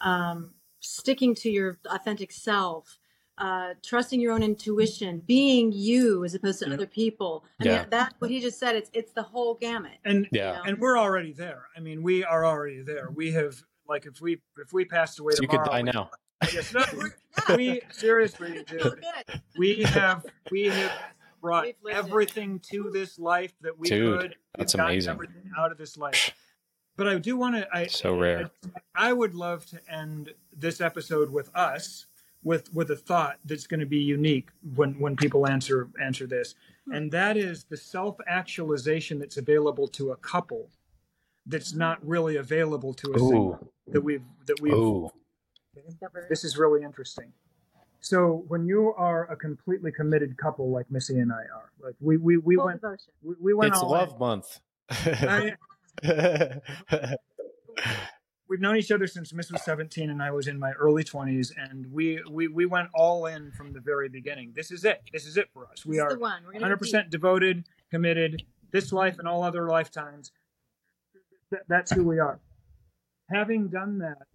um, 0.00 0.54
sticking 0.80 1.34
to 1.36 1.50
your 1.50 1.78
authentic 1.86 2.32
self, 2.32 2.98
uh, 3.38 3.74
trusting 3.82 4.20
your 4.20 4.32
own 4.32 4.42
intuition, 4.42 5.20
being 5.20 5.72
you 5.72 6.24
as 6.24 6.34
opposed 6.34 6.58
to 6.60 6.68
Yeah. 6.68 6.74
other 6.74 6.86
people. 6.86 7.44
I 7.60 7.64
Yeah. 7.64 7.80
mean, 7.80 7.90
that 7.90 8.14
what 8.18 8.30
he 8.30 8.40
just 8.40 8.58
said. 8.58 8.76
It's 8.76 8.90
it's 8.92 9.12
the 9.12 9.22
whole 9.22 9.54
gamut. 9.54 9.98
And 10.04 10.28
yeah 10.32 10.52
know? 10.56 10.62
and 10.64 10.78
we're 10.78 10.98
already 10.98 11.32
there. 11.32 11.68
I 11.76 11.80
mean, 11.80 12.02
we 12.02 12.24
are 12.24 12.44
already 12.44 12.82
there. 12.82 13.10
We 13.10 13.32
have 13.32 13.62
like 13.88 14.06
if 14.06 14.20
we 14.20 14.40
if 14.58 14.72
we 14.72 14.84
passed 14.84 15.18
away 15.18 15.32
so 15.34 15.42
you 15.42 15.48
could 15.48 15.64
tomorrow, 15.64 15.82
die 15.82 15.92
now 15.92 16.10
Yes, 16.52 16.74
no, 16.74 16.84
we- 17.48 17.56
we 17.56 17.80
seriously, 17.90 18.64
dude. 18.66 19.04
We 19.56 19.82
have 19.84 20.26
we 20.50 20.68
have 20.68 20.92
brought 21.42 21.64
We've 21.64 21.74
it. 21.84 21.94
everything 21.94 22.60
to 22.70 22.90
this 22.90 23.18
life 23.18 23.52
that 23.60 23.78
we 23.78 23.88
Dude, 23.88 24.20
could. 24.20 24.30
We've 24.30 24.38
that's 24.56 24.74
amazing. 24.74 25.10
Everything 25.10 25.50
out 25.58 25.70
of 25.70 25.76
this 25.76 25.98
life. 25.98 26.32
But 26.96 27.08
I 27.08 27.18
do 27.18 27.36
want 27.36 27.56
to. 27.56 27.68
I 27.74 27.86
So 27.88 28.16
rare. 28.16 28.50
I, 28.94 29.08
I 29.08 29.12
would 29.12 29.34
love 29.34 29.66
to 29.66 29.80
end 29.90 30.32
this 30.56 30.80
episode 30.80 31.30
with 31.30 31.54
us 31.54 32.06
with 32.42 32.72
with 32.72 32.90
a 32.90 32.96
thought 32.96 33.38
that's 33.44 33.66
going 33.66 33.80
to 33.80 33.86
be 33.86 33.98
unique 33.98 34.50
when 34.74 34.98
when 34.98 35.16
people 35.16 35.46
answer 35.46 35.90
answer 36.00 36.26
this, 36.26 36.54
hmm. 36.86 36.94
and 36.94 37.12
that 37.12 37.36
is 37.36 37.64
the 37.64 37.76
self 37.76 38.16
actualization 38.26 39.18
that's 39.18 39.36
available 39.36 39.88
to 39.88 40.12
a 40.12 40.16
couple 40.16 40.70
that's 41.46 41.72
hmm. 41.72 41.78
not 41.78 42.06
really 42.06 42.36
available 42.36 42.94
to 42.94 43.12
a 43.14 43.18
single 43.18 43.72
that 43.88 44.00
we've 44.00 44.24
that 44.46 44.60
we've 44.60 44.72
ooh 44.72 45.10
this 46.28 46.44
is 46.44 46.58
really 46.58 46.82
interesting. 46.82 47.32
So 48.02 48.44
when 48.48 48.66
you 48.66 48.92
are 48.96 49.30
a 49.30 49.36
completely 49.36 49.92
committed 49.92 50.36
couple 50.36 50.70
like 50.72 50.90
Missy 50.90 51.20
and 51.20 51.32
I 51.32 51.36
are, 51.54 51.70
like 51.80 51.94
we 52.00 52.16
we, 52.16 52.36
we 52.36 52.56
Full 52.56 52.66
went 52.66 52.80
devotion. 52.82 53.12
we, 53.22 53.34
we 53.40 53.54
went 53.54 53.72
it's 53.74 53.80
all 53.82 53.90
love 53.90 54.12
in. 54.12 54.18
month 54.18 54.58
I- 54.90 55.54
we've 58.48 58.60
known 58.60 58.76
each 58.76 58.90
other 58.90 59.06
since 59.06 59.32
Miss 59.32 59.52
was 59.52 59.62
17 59.62 60.10
and 60.10 60.20
I 60.22 60.32
was 60.32 60.48
in 60.48 60.58
my 60.58 60.72
early 60.72 61.04
20s, 61.04 61.52
and 61.56 61.86
we 61.92 62.20
we 62.28 62.48
we 62.48 62.66
went 62.66 62.88
all 62.92 63.26
in 63.26 63.52
from 63.52 63.72
the 63.72 63.80
very 63.80 64.08
beginning. 64.08 64.52
This 64.54 64.72
is 64.72 64.84
it. 64.84 65.00
This 65.12 65.24
is 65.26 65.36
it 65.36 65.48
for 65.54 65.68
us. 65.70 65.86
We 65.86 65.96
This 65.96 66.02
are 66.04 66.10
the 66.10 66.18
one. 66.18 66.42
We're 66.44 66.58
gonna 66.58 66.76
100% 66.76 67.08
devoted, 67.08 67.64
committed. 67.90 68.42
This 68.72 68.92
life 68.92 69.18
and 69.20 69.28
all 69.28 69.44
other 69.44 69.68
lifetimes. 69.68 70.32
Th- 71.50 71.62
that's 71.68 71.92
who 71.92 72.04
we 72.04 72.18
are. 72.18 72.40
Having 73.30 73.68
done 73.68 73.98
that, 73.98 74.26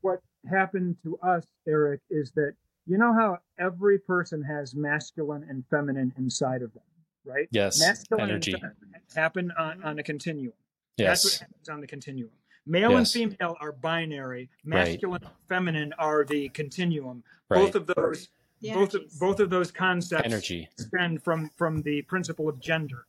what 0.00 0.20
happened 0.50 0.96
to 1.04 1.18
us, 1.18 1.44
Eric, 1.68 2.00
is 2.10 2.32
that 2.32 2.54
you 2.86 2.98
know 2.98 3.12
how 3.12 3.38
every 3.58 3.98
person 3.98 4.42
has 4.42 4.74
masculine 4.74 5.44
and 5.48 5.64
feminine 5.68 6.12
inside 6.16 6.62
of 6.62 6.72
them, 6.72 6.82
right? 7.24 7.48
yes 7.50 7.80
Masculine 7.80 8.30
energy 8.30 8.52
and 8.52 8.60
feminine 8.62 9.00
happen 9.14 9.52
on, 9.58 9.82
on 9.82 9.98
a 9.98 10.02
continuum. 10.02 10.54
yes 10.96 11.22
That's 11.22 11.34
what 11.34 11.48
happens 11.48 11.68
on 11.68 11.80
the 11.80 11.86
continuum. 11.86 12.30
Male 12.68 12.96
and 12.96 13.08
female 13.08 13.56
are 13.60 13.72
binary. 13.72 14.50
Right. 14.64 14.88
Masculine 14.88 15.22
and 15.22 15.32
feminine 15.48 15.92
are 15.98 16.24
the 16.24 16.48
continuum. 16.50 17.22
right 17.48 17.60
Both 17.60 17.74
of 17.74 17.86
those 17.86 18.28
The 18.60 18.72
both 18.72 18.94
of, 18.94 19.02
both 19.20 19.40
of 19.40 19.50
those 19.50 19.70
concepts 19.70 20.24
energy 20.24 20.68
stem 20.78 21.18
from 21.18 21.50
from 21.56 21.82
the 21.82 22.02
principle 22.02 22.48
of 22.48 22.58
gender. 22.60 23.06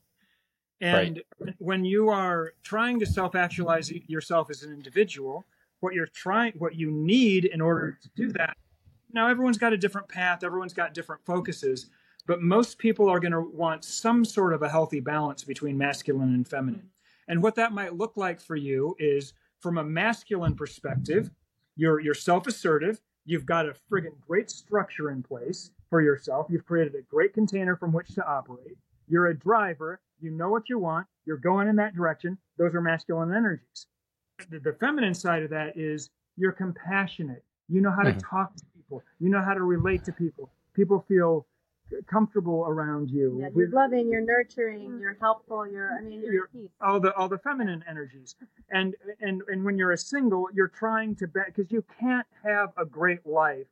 And 0.79 1.23
when 1.57 1.83
you 1.85 2.09
are 2.09 2.53
trying 2.61 2.99
to 2.99 3.05
self-actualize 3.07 3.91
yourself 4.07 4.51
as 4.51 4.61
an 4.61 4.71
individual, 4.71 5.43
what 5.79 5.95
you're 5.95 6.05
trying 6.05 6.53
what 6.57 6.75
you 6.75 6.91
need 6.91 7.45
in 7.45 7.61
order 7.61 7.97
to 7.99 8.09
do 8.15 8.31
that. 8.33 8.57
Now 9.11 9.27
everyone's 9.29 9.57
got 9.57 9.73
a 9.73 9.77
different 9.77 10.09
path, 10.09 10.43
everyone's 10.43 10.73
got 10.73 10.93
different 10.93 11.25
focuses, 11.25 11.87
but 12.25 12.41
most 12.41 12.77
people 12.77 13.09
are 13.09 13.19
going 13.19 13.31
to 13.31 13.41
want 13.41 13.85
some 13.85 14.25
sort 14.25 14.53
of 14.53 14.61
a 14.61 14.69
healthy 14.69 14.99
balance 14.99 15.43
between 15.43 15.77
masculine 15.77 16.33
and 16.33 16.47
feminine. 16.47 16.89
And 17.27 17.41
what 17.41 17.55
that 17.55 17.71
might 17.71 17.95
look 17.95 18.13
like 18.15 18.39
for 18.39 18.55
you 18.55 18.95
is 18.99 19.33
from 19.59 19.77
a 19.77 19.83
masculine 19.83 20.55
perspective, 20.55 21.31
you're 21.75 21.99
you're 21.99 22.13
self-assertive, 22.13 22.99
you've 23.25 23.45
got 23.45 23.67
a 23.67 23.75
friggin' 23.91 24.19
great 24.25 24.49
structure 24.49 25.11
in 25.11 25.23
place 25.23 25.71
for 25.89 26.01
yourself, 26.01 26.47
you've 26.49 26.65
created 26.65 26.95
a 26.95 27.01
great 27.01 27.33
container 27.33 27.75
from 27.75 27.93
which 27.93 28.13
to 28.15 28.25
operate. 28.27 28.77
You're 29.07 29.27
a 29.27 29.37
driver, 29.37 30.01
you 30.19 30.31
know 30.31 30.49
what 30.49 30.69
you 30.69 30.79
want, 30.79 31.07
you're 31.25 31.37
going 31.37 31.67
in 31.67 31.75
that 31.77 31.95
direction. 31.95 32.37
Those 32.57 32.73
are 32.75 32.81
masculine 32.81 33.33
energies. 33.33 33.87
The, 34.49 34.59
the 34.59 34.73
feminine 34.73 35.13
side 35.13 35.43
of 35.43 35.49
that 35.51 35.77
is 35.77 36.09
you're 36.35 36.51
compassionate. 36.51 37.43
You 37.67 37.81
know 37.81 37.91
how 37.91 38.03
to 38.03 38.11
mm-hmm. 38.11 38.19
talk 38.19 38.55
to 38.55 38.63
people. 38.87 39.03
You 39.19 39.29
know 39.29 39.41
how 39.41 39.53
to 39.53 39.61
relate 39.61 40.03
to 40.05 40.11
people. 40.11 40.49
People 40.73 41.03
feel 41.07 41.45
comfortable 42.05 42.65
around 42.67 43.09
you. 43.09 43.39
Yeah, 43.41 43.49
you're 43.55 43.69
loving, 43.69 44.09
you're 44.11 44.25
nurturing, 44.25 44.99
you're 44.99 45.17
helpful, 45.21 45.65
you're 45.65 45.97
I 45.97 46.01
mean 46.01 46.21
you're, 46.21 46.49
you're 46.53 46.69
all 46.81 46.99
the 46.99 47.13
all 47.15 47.29
the 47.29 47.37
feminine 47.37 47.83
energies. 47.87 48.35
And 48.69 48.95
and 49.21 49.41
and 49.47 49.63
when 49.63 49.77
you're 49.77 49.93
a 49.93 49.97
single, 49.97 50.47
you're 50.53 50.67
trying 50.67 51.15
to 51.15 51.27
because 51.27 51.71
you 51.71 51.83
can't 51.99 52.27
have 52.43 52.71
a 52.77 52.85
great 52.85 53.25
life 53.25 53.67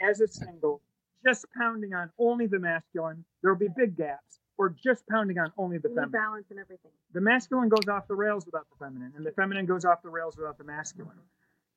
as 0.00 0.20
a 0.20 0.28
single 0.28 0.80
just 1.24 1.46
pounding 1.56 1.94
on 1.94 2.10
only 2.18 2.46
the 2.46 2.58
masculine. 2.58 3.24
There'll 3.42 3.58
be 3.58 3.68
big 3.74 3.96
gaps. 3.96 4.38
Or 4.56 4.68
just 4.68 5.04
pounding 5.08 5.36
on 5.38 5.50
only 5.58 5.78
the 5.78 5.88
feminine. 5.88 6.10
Balance 6.10 6.46
and 6.50 6.60
everything. 6.60 6.92
The 7.12 7.20
masculine 7.20 7.68
goes 7.68 7.88
off 7.88 8.06
the 8.06 8.14
rails 8.14 8.46
without 8.46 8.68
the 8.70 8.84
feminine, 8.84 9.12
and 9.16 9.26
the 9.26 9.32
feminine 9.32 9.66
goes 9.66 9.84
off 9.84 10.00
the 10.00 10.08
rails 10.08 10.36
without 10.36 10.58
the 10.58 10.62
masculine. 10.62 11.18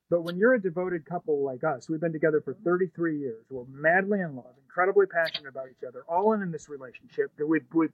But 0.10 0.22
when 0.22 0.38
you're 0.38 0.54
a 0.54 0.62
devoted 0.62 1.06
couple 1.06 1.44
like 1.44 1.64
us, 1.64 1.90
we've 1.90 2.00
been 2.00 2.14
together 2.14 2.42
for 2.42 2.54
33 2.54 3.20
years, 3.20 3.46
we're 3.50 3.66
madly 3.70 4.22
in 4.22 4.36
love, 4.36 4.54
incredibly 4.64 5.06
passionate 5.06 5.50
about 5.50 5.68
each 5.70 5.86
other, 5.86 6.04
all 6.08 6.34
in 6.34 6.42
in 6.42 6.52
this 6.52 6.70
relationship. 6.70 7.32
That 7.38 7.46
we've, 7.46 7.66
we've, 7.74 7.92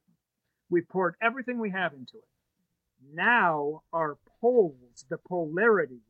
we've 0.70 0.88
poured 0.88 1.16
everything 1.22 1.60
we 1.60 1.72
have 1.72 1.94
into 1.94 2.18
it. 2.18 2.28
Now 3.14 3.82
our 3.92 4.18
poles, 4.42 5.06
the 5.10 5.18
polarity, 5.18 6.02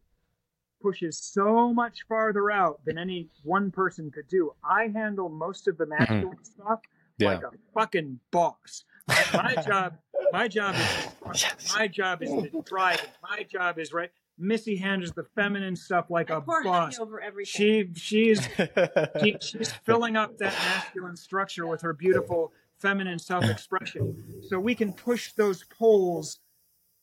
pushes 0.81 1.17
so 1.17 1.73
much 1.73 2.05
farther 2.09 2.51
out 2.51 2.81
than 2.85 2.97
any 2.97 3.29
one 3.43 3.71
person 3.71 4.11
could 4.11 4.27
do. 4.27 4.51
I 4.63 4.89
handle 4.93 5.29
most 5.29 5.67
of 5.69 5.77
the 5.77 5.85
mm-hmm. 5.85 5.93
masculine 5.97 6.37
mm-hmm. 6.37 6.61
stuff 6.63 6.79
yeah. 7.17 7.27
like 7.29 7.43
a 7.43 7.51
fucking 7.73 8.19
boss. 8.31 8.83
My, 9.07 9.25
my 9.33 9.55
job, 9.61 9.97
my 10.31 10.47
job 10.47 10.75
is 10.75 11.15
yes. 11.43 11.73
my 11.75 11.87
job 11.87 12.21
is 12.21 12.29
to 12.29 12.63
drive. 12.65 13.01
My 13.21 13.43
job 13.43 13.79
is 13.79 13.93
right. 13.93 14.11
Missy 14.43 14.75
handles 14.75 15.11
the 15.11 15.23
feminine 15.35 15.75
stuff 15.75 16.09
like 16.09 16.29
I 16.29 16.37
a 16.37 16.41
boss. 16.41 16.99
Over 16.99 17.21
everything. 17.21 17.91
She 17.93 17.93
she's 17.95 18.47
she, 19.21 19.37
she's 19.41 19.71
filling 19.71 20.15
up 20.15 20.37
that 20.39 20.53
masculine 20.53 21.15
structure 21.15 21.65
with 21.65 21.81
her 21.81 21.93
beautiful 21.93 22.51
feminine 22.79 23.17
self-expression. 23.17 24.43
So 24.49 24.59
we 24.59 24.75
can 24.75 24.91
push 24.93 25.31
those 25.33 25.63
poles. 25.63 26.39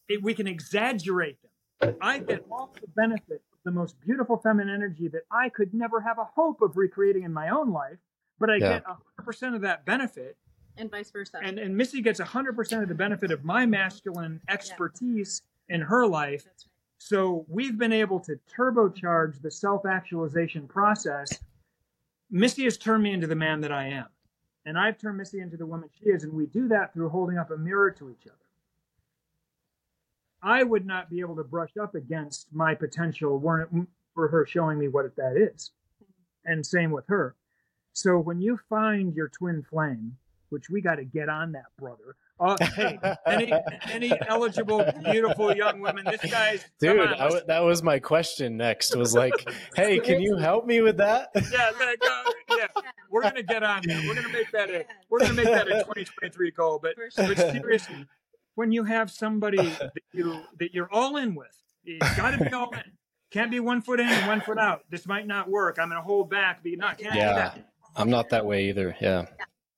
It, 0.08 0.22
we 0.22 0.34
can 0.34 0.46
exaggerate 0.46 1.38
them. 1.42 1.96
I 2.00 2.18
get 2.18 2.44
all 2.50 2.74
the 2.78 2.86
benefit 2.94 3.42
of 3.52 3.58
the 3.64 3.70
most 3.70 3.98
beautiful 4.00 4.36
feminine 4.36 4.74
energy 4.74 5.08
that 5.08 5.22
I 5.30 5.48
could 5.48 5.72
never 5.72 6.02
have 6.02 6.18
a 6.18 6.24
hope 6.24 6.60
of 6.60 6.76
recreating 6.76 7.22
in 7.22 7.32
my 7.32 7.48
own 7.48 7.72
life, 7.72 7.96
but 8.38 8.50
I 8.50 8.56
yeah. 8.56 8.80
get 8.80 8.84
100% 9.24 9.54
of 9.54 9.62
that 9.62 9.86
benefit. 9.86 10.36
And 10.76 10.90
vice 10.90 11.10
versa. 11.10 11.38
And, 11.42 11.58
and 11.58 11.76
Missy 11.76 12.02
gets 12.02 12.20
100% 12.20 12.82
of 12.82 12.88
the 12.88 12.94
benefit 12.94 13.30
of 13.30 13.44
my 13.44 13.64
masculine 13.64 14.40
expertise 14.48 15.42
yeah. 15.68 15.76
in 15.76 15.80
her 15.82 16.06
life. 16.06 16.44
Right. 16.46 16.69
So 17.02 17.46
we've 17.48 17.78
been 17.78 17.94
able 17.94 18.20
to 18.20 18.38
turbocharge 18.54 19.40
the 19.40 19.50
self 19.50 19.86
actualization 19.86 20.68
process. 20.68 21.30
Missy 22.30 22.64
has 22.64 22.76
turned 22.76 23.02
me 23.02 23.14
into 23.14 23.26
the 23.26 23.34
man 23.34 23.62
that 23.62 23.72
I 23.72 23.86
am. 23.86 24.06
And 24.66 24.78
I've 24.78 24.98
turned 24.98 25.16
Missy 25.16 25.40
into 25.40 25.56
the 25.56 25.64
woman 25.64 25.88
she 25.98 26.10
is. 26.10 26.24
And 26.24 26.32
we 26.34 26.44
do 26.44 26.68
that 26.68 26.92
through 26.92 27.08
holding 27.08 27.38
up 27.38 27.50
a 27.50 27.56
mirror 27.56 27.90
to 27.92 28.10
each 28.10 28.26
other. 28.26 28.36
I 30.42 30.62
would 30.62 30.84
not 30.84 31.08
be 31.08 31.20
able 31.20 31.36
to 31.36 31.42
brush 31.42 31.72
up 31.80 31.94
against 31.94 32.48
my 32.52 32.74
potential 32.74 33.38
weren't 33.38 33.88
for 34.14 34.28
her 34.28 34.44
showing 34.44 34.78
me 34.78 34.88
what 34.88 35.16
that 35.16 35.38
is. 35.38 35.70
And 36.44 36.64
same 36.64 36.90
with 36.90 37.06
her. 37.08 37.34
So 37.94 38.18
when 38.18 38.42
you 38.42 38.60
find 38.68 39.14
your 39.14 39.28
twin 39.28 39.62
flame, 39.62 40.18
which 40.50 40.68
we 40.68 40.82
got 40.82 40.96
to 40.96 41.04
get 41.04 41.30
on 41.30 41.52
that, 41.52 41.74
brother. 41.78 42.16
Oh, 42.42 42.56
hey, 42.74 42.98
any 43.26 43.52
any 43.90 44.12
eligible, 44.26 44.82
beautiful 45.04 45.54
young 45.54 45.80
women? 45.80 46.06
This 46.06 46.30
guy's 46.30 46.64
dude. 46.80 47.10
that 47.46 47.60
was 47.62 47.82
my 47.82 47.98
question. 47.98 48.56
Next 48.56 48.96
was 48.96 49.14
like, 49.14 49.34
hey, 49.76 50.00
can 50.00 50.22
you 50.22 50.36
help 50.36 50.66
me 50.66 50.80
with 50.80 50.96
that? 50.96 51.28
Yeah, 51.34 51.70
yeah. 52.56 52.66
We're 53.10 53.22
gonna 53.22 53.42
get 53.42 53.62
on 53.62 53.82
that. 53.86 54.04
We're 54.06 54.14
gonna 54.14 54.32
make 54.32 54.50
that 54.52 54.70
a 54.70 54.86
we're 55.10 55.18
gonna 55.18 55.34
make 55.34 55.46
that 55.46 55.68
a 55.68 55.80
2023 55.84 56.50
goal. 56.52 56.80
But, 56.82 56.94
but 57.16 57.36
seriously, 57.36 58.06
when 58.54 58.72
you 58.72 58.84
have 58.84 59.10
somebody 59.10 59.58
that 59.58 59.92
you 60.12 60.40
that 60.58 60.72
you're 60.72 60.90
all 60.90 61.18
in 61.18 61.34
with, 61.34 61.54
you 61.82 61.98
got 61.98 62.30
to 62.38 62.44
be 62.44 62.52
all 62.52 62.70
in. 62.70 62.92
Can't 63.30 63.50
be 63.50 63.60
one 63.60 63.82
foot 63.82 64.00
in 64.00 64.08
and 64.08 64.26
one 64.26 64.40
foot 64.40 64.58
out. 64.58 64.82
This 64.90 65.06
might 65.06 65.26
not 65.26 65.48
work. 65.48 65.78
I'm 65.78 65.88
gonna 65.88 66.02
hold 66.02 66.30
back. 66.30 66.62
Be 66.62 66.74
not 66.76 66.98
can't 66.98 67.14
yeah, 67.14 67.54
I'm 67.96 68.08
not 68.10 68.30
that 68.30 68.46
way 68.46 68.68
either. 68.70 68.96
Yeah. 69.00 69.26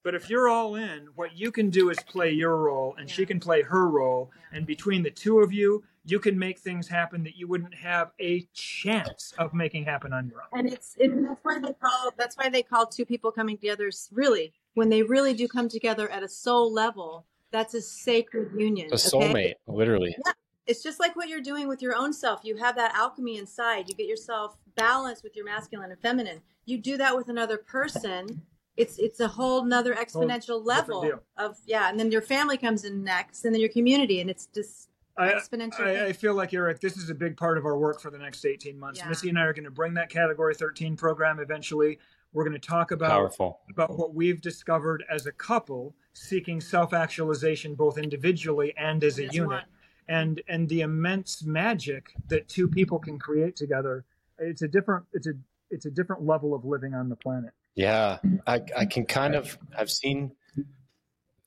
But 0.03 0.14
if 0.14 0.28
you're 0.28 0.48
all 0.48 0.74
in, 0.74 1.09
what 1.14 1.36
you 1.36 1.53
can 1.53 1.70
do 1.70 1.90
is 1.90 1.98
play 2.09 2.30
your 2.30 2.57
role 2.57 2.94
and 2.98 3.09
yeah. 3.09 3.14
she 3.14 3.26
can 3.26 3.38
play 3.38 3.62
her 3.62 3.88
role. 3.88 4.30
And 4.53 4.66
between 4.66 5.03
the 5.03 5.11
two 5.11 5.38
of 5.38 5.53
you, 5.53 5.84
you 6.05 6.18
can 6.18 6.36
make 6.36 6.59
things 6.59 6.88
happen 6.88 7.22
that 7.24 7.36
you 7.36 7.46
wouldn't 7.46 7.74
have 7.74 8.11
a 8.18 8.46
chance 8.53 9.32
of 9.38 9.55
making 9.55 9.84
happen 9.84 10.12
on 10.12 10.26
your 10.28 10.42
own. 10.42 10.61
And 10.61 10.72
it's 10.72 10.96
it, 10.98 11.11
that's 11.22 11.40
why 11.44 11.61
they 11.61 11.72
call 11.74 12.12
that's 12.16 12.36
why 12.36 12.48
they 12.48 12.62
call 12.62 12.86
two 12.86 13.05
people 13.05 13.30
coming 13.30 13.57
together 13.57 13.90
really 14.11 14.53
when 14.74 14.88
they 14.88 15.03
really 15.03 15.34
do 15.34 15.46
come 15.46 15.68
together 15.68 16.11
at 16.11 16.22
a 16.22 16.28
soul 16.28 16.72
level. 16.72 17.24
That's 17.53 17.74
a 17.74 17.82
sacred 17.82 18.50
union. 18.59 18.88
A 18.92 18.96
soulmate, 18.96 19.55
literally. 19.66 20.16
Yeah. 20.26 20.32
It's 20.66 20.82
just 20.82 20.98
like 20.98 21.14
what 21.16 21.28
you're 21.28 21.40
doing 21.40 21.68
with 21.68 21.82
your 21.82 21.94
own 21.94 22.12
self. 22.12 22.40
You 22.44 22.57
have 22.57 22.76
that 22.76 22.94
alchemy 22.94 23.36
inside. 23.36 23.88
You 23.88 23.94
get 23.94 24.07
yourself 24.07 24.57
balanced 24.74 25.22
with 25.22 25.36
your 25.36 25.44
masculine 25.44 25.90
and 25.90 26.00
feminine. 26.00 26.40
You 26.64 26.78
do 26.78 26.96
that 26.96 27.16
with 27.16 27.28
another 27.28 27.59
person 27.59 28.42
it's 28.76 28.98
it's 28.98 29.20
a 29.20 29.28
whole 29.28 29.64
nother 29.64 29.94
exponential 29.94 30.48
whole 30.48 30.64
level 30.64 31.10
of 31.36 31.56
yeah 31.66 31.90
and 31.90 31.98
then 31.98 32.10
your 32.10 32.22
family 32.22 32.56
comes 32.56 32.84
in 32.84 33.04
next 33.04 33.44
and 33.44 33.54
then 33.54 33.60
your 33.60 33.70
community 33.70 34.20
and 34.20 34.30
it's 34.30 34.46
just 34.46 34.88
I, 35.16 35.34
I, 35.78 36.06
I, 36.06 36.12
feel 36.14 36.34
like 36.34 36.54
Eric, 36.54 36.80
this 36.80 36.96
is 36.96 37.10
a 37.10 37.14
big 37.14 37.36
part 37.36 37.58
of 37.58 37.66
our 37.66 37.76
work 37.76 38.00
for 38.00 38.10
the 38.10 38.16
next 38.16 38.46
18 38.46 38.78
months. 38.78 38.98
Yeah. 38.98 39.08
Missy 39.08 39.28
and 39.28 39.38
I 39.38 39.42
are 39.42 39.52
going 39.52 39.66
to 39.66 39.70
bring 39.70 39.92
that 39.94 40.08
category 40.08 40.54
13 40.54 40.96
program 40.96 41.38
eventually. 41.38 41.98
We're 42.32 42.44
going 42.44 42.58
to 42.58 42.66
talk 42.66 42.92
about 42.92 43.10
Powerful. 43.10 43.60
about 43.68 43.98
what 43.98 44.14
we've 44.14 44.40
discovered 44.40 45.04
as 45.10 45.26
a 45.26 45.32
couple 45.32 45.94
seeking 46.14 46.62
self-actualization 46.62 47.74
both 47.74 47.98
individually 47.98 48.72
and 48.78 49.04
as 49.04 49.18
a 49.18 49.26
unit. 49.26 49.48
One. 49.48 49.64
And 50.08 50.42
and 50.48 50.66
the 50.68 50.80
immense 50.80 51.44
magic 51.44 52.14
that 52.28 52.48
two 52.48 52.66
people 52.66 52.98
can 52.98 53.18
create 53.18 53.54
together. 53.54 54.06
It's 54.38 54.62
a 54.62 54.68
different 54.68 55.04
it's 55.12 55.26
a 55.26 55.34
it's 55.70 55.84
a 55.84 55.90
different 55.90 56.24
level 56.24 56.54
of 56.54 56.64
living 56.64 56.94
on 56.94 57.10
the 57.10 57.16
planet. 57.16 57.52
Yeah, 57.74 58.18
I, 58.46 58.60
I 58.76 58.84
can 58.84 59.06
kind 59.06 59.34
of 59.34 59.58
I've 59.76 59.90
seen 59.90 60.32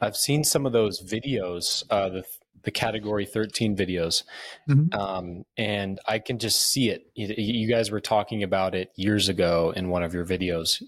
I've 0.02 0.18
seen 0.18 0.44
some 0.44 0.66
of 0.66 0.74
those 0.74 1.02
videos, 1.02 1.84
uh, 1.90 2.10
the 2.10 2.24
the 2.64 2.72
category 2.72 3.26
13 3.26 3.78
videos, 3.78 4.24
mm-hmm. 4.68 5.00
um, 5.00 5.46
and 5.56 6.00
I 6.08 6.18
can 6.18 6.40
just 6.40 6.60
see 6.62 6.90
it. 6.90 7.06
You, 7.14 7.34
you, 7.38 7.68
guys 7.68 7.92
were 7.92 8.02
talking 8.02 8.42
about 8.42 8.74
it 8.74 8.92
years 8.96 9.30
ago 9.30 9.72
in 9.76 9.90
one 9.90 10.02
of 10.02 10.16
your 10.16 10.26
videos, 10.26 10.82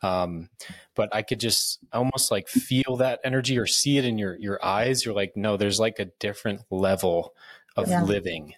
um, 0.00 0.48
but 0.94 1.14
I 1.14 1.20
could 1.20 1.38
just 1.38 1.80
almost 1.92 2.30
like 2.30 2.48
feel 2.48 2.96
that 2.96 3.20
energy 3.24 3.58
or 3.58 3.66
see 3.66 3.98
it 3.98 4.06
in 4.06 4.16
your 4.16 4.36
your 4.38 4.64
eyes. 4.64 5.04
You're 5.04 5.14
like, 5.14 5.36
no, 5.36 5.56
there's 5.56 5.78
like 5.78 5.98
a 5.98 6.06
different 6.18 6.62
level 6.70 7.34
of 7.76 7.88
yeah. 7.88 8.02
living, 8.02 8.54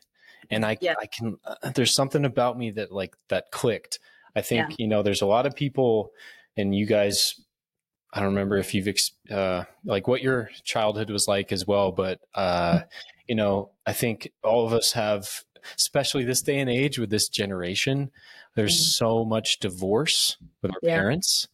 and 0.48 0.64
I 0.64 0.78
yeah. 0.80 0.94
I 0.98 1.06
can. 1.06 1.38
Uh, 1.44 1.70
there's 1.74 1.92
something 1.92 2.24
about 2.24 2.56
me 2.56 2.70
that 2.70 2.92
like 2.92 3.16
that 3.28 3.50
clicked 3.50 3.98
I 4.36 4.42
think, 4.42 4.70
yeah. 4.70 4.76
you 4.78 4.86
know, 4.86 5.02
there's 5.02 5.22
a 5.22 5.26
lot 5.26 5.46
of 5.46 5.54
people 5.54 6.10
and 6.56 6.74
you 6.74 6.86
guys, 6.86 7.40
I 8.12 8.20
don't 8.20 8.30
remember 8.30 8.58
if 8.58 8.74
you've, 8.74 8.88
uh, 9.30 9.64
like 9.84 10.08
what 10.08 10.22
your 10.22 10.50
childhood 10.64 11.10
was 11.10 11.28
like 11.28 11.52
as 11.52 11.66
well, 11.66 11.92
but, 11.92 12.20
uh, 12.34 12.72
mm-hmm. 12.72 12.86
you 13.28 13.34
know, 13.34 13.70
I 13.86 13.92
think 13.92 14.30
all 14.42 14.66
of 14.66 14.72
us 14.72 14.92
have, 14.92 15.28
especially 15.76 16.24
this 16.24 16.42
day 16.42 16.58
and 16.58 16.70
age 16.70 16.98
with 16.98 17.10
this 17.10 17.28
generation, 17.28 18.10
there's 18.56 18.76
mm-hmm. 18.76 19.04
so 19.04 19.24
much 19.24 19.58
divorce 19.58 20.36
with 20.62 20.72
our 20.72 20.78
yeah. 20.82 20.96
parents. 20.96 21.48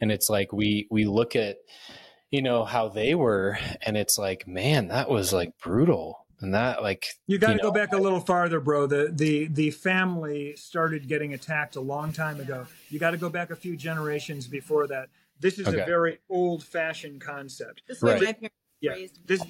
And 0.00 0.12
it's 0.12 0.28
like, 0.28 0.52
we, 0.52 0.86
we 0.90 1.04
look 1.06 1.36
at, 1.36 1.56
you 2.30 2.42
know, 2.42 2.64
how 2.64 2.88
they 2.88 3.14
were 3.14 3.58
and 3.82 3.96
it's 3.96 4.18
like, 4.18 4.48
man, 4.48 4.88
that 4.88 5.08
was 5.08 5.32
like 5.32 5.56
brutal 5.58 6.21
and 6.42 6.54
that 6.54 6.82
like 6.82 7.06
you 7.26 7.38
got 7.38 7.52
to 7.52 7.58
go 7.58 7.70
back 7.70 7.92
a 7.92 7.98
little 7.98 8.20
farther 8.20 8.60
bro. 8.60 8.86
The 8.86 9.10
the 9.12 9.46
the 9.46 9.70
family 9.70 10.54
started 10.56 11.08
getting 11.08 11.32
attacked 11.34 11.76
a 11.76 11.80
long 11.80 12.12
time 12.12 12.40
ago. 12.40 12.66
You 12.90 12.98
got 12.98 13.12
to 13.12 13.16
go 13.16 13.30
back 13.30 13.50
a 13.50 13.56
few 13.56 13.76
generations 13.76 14.46
before 14.46 14.86
that. 14.88 15.08
This 15.40 15.58
is 15.58 15.68
okay. 15.68 15.80
a 15.80 15.84
very 15.84 16.18
old 16.28 16.62
fashioned 16.62 17.20
concept. 17.20 17.82
This 17.88 18.02
right. 18.02 18.20
my 18.20 18.32
parents 18.32 18.56
yeah. 18.82 19.06
this 19.24 19.42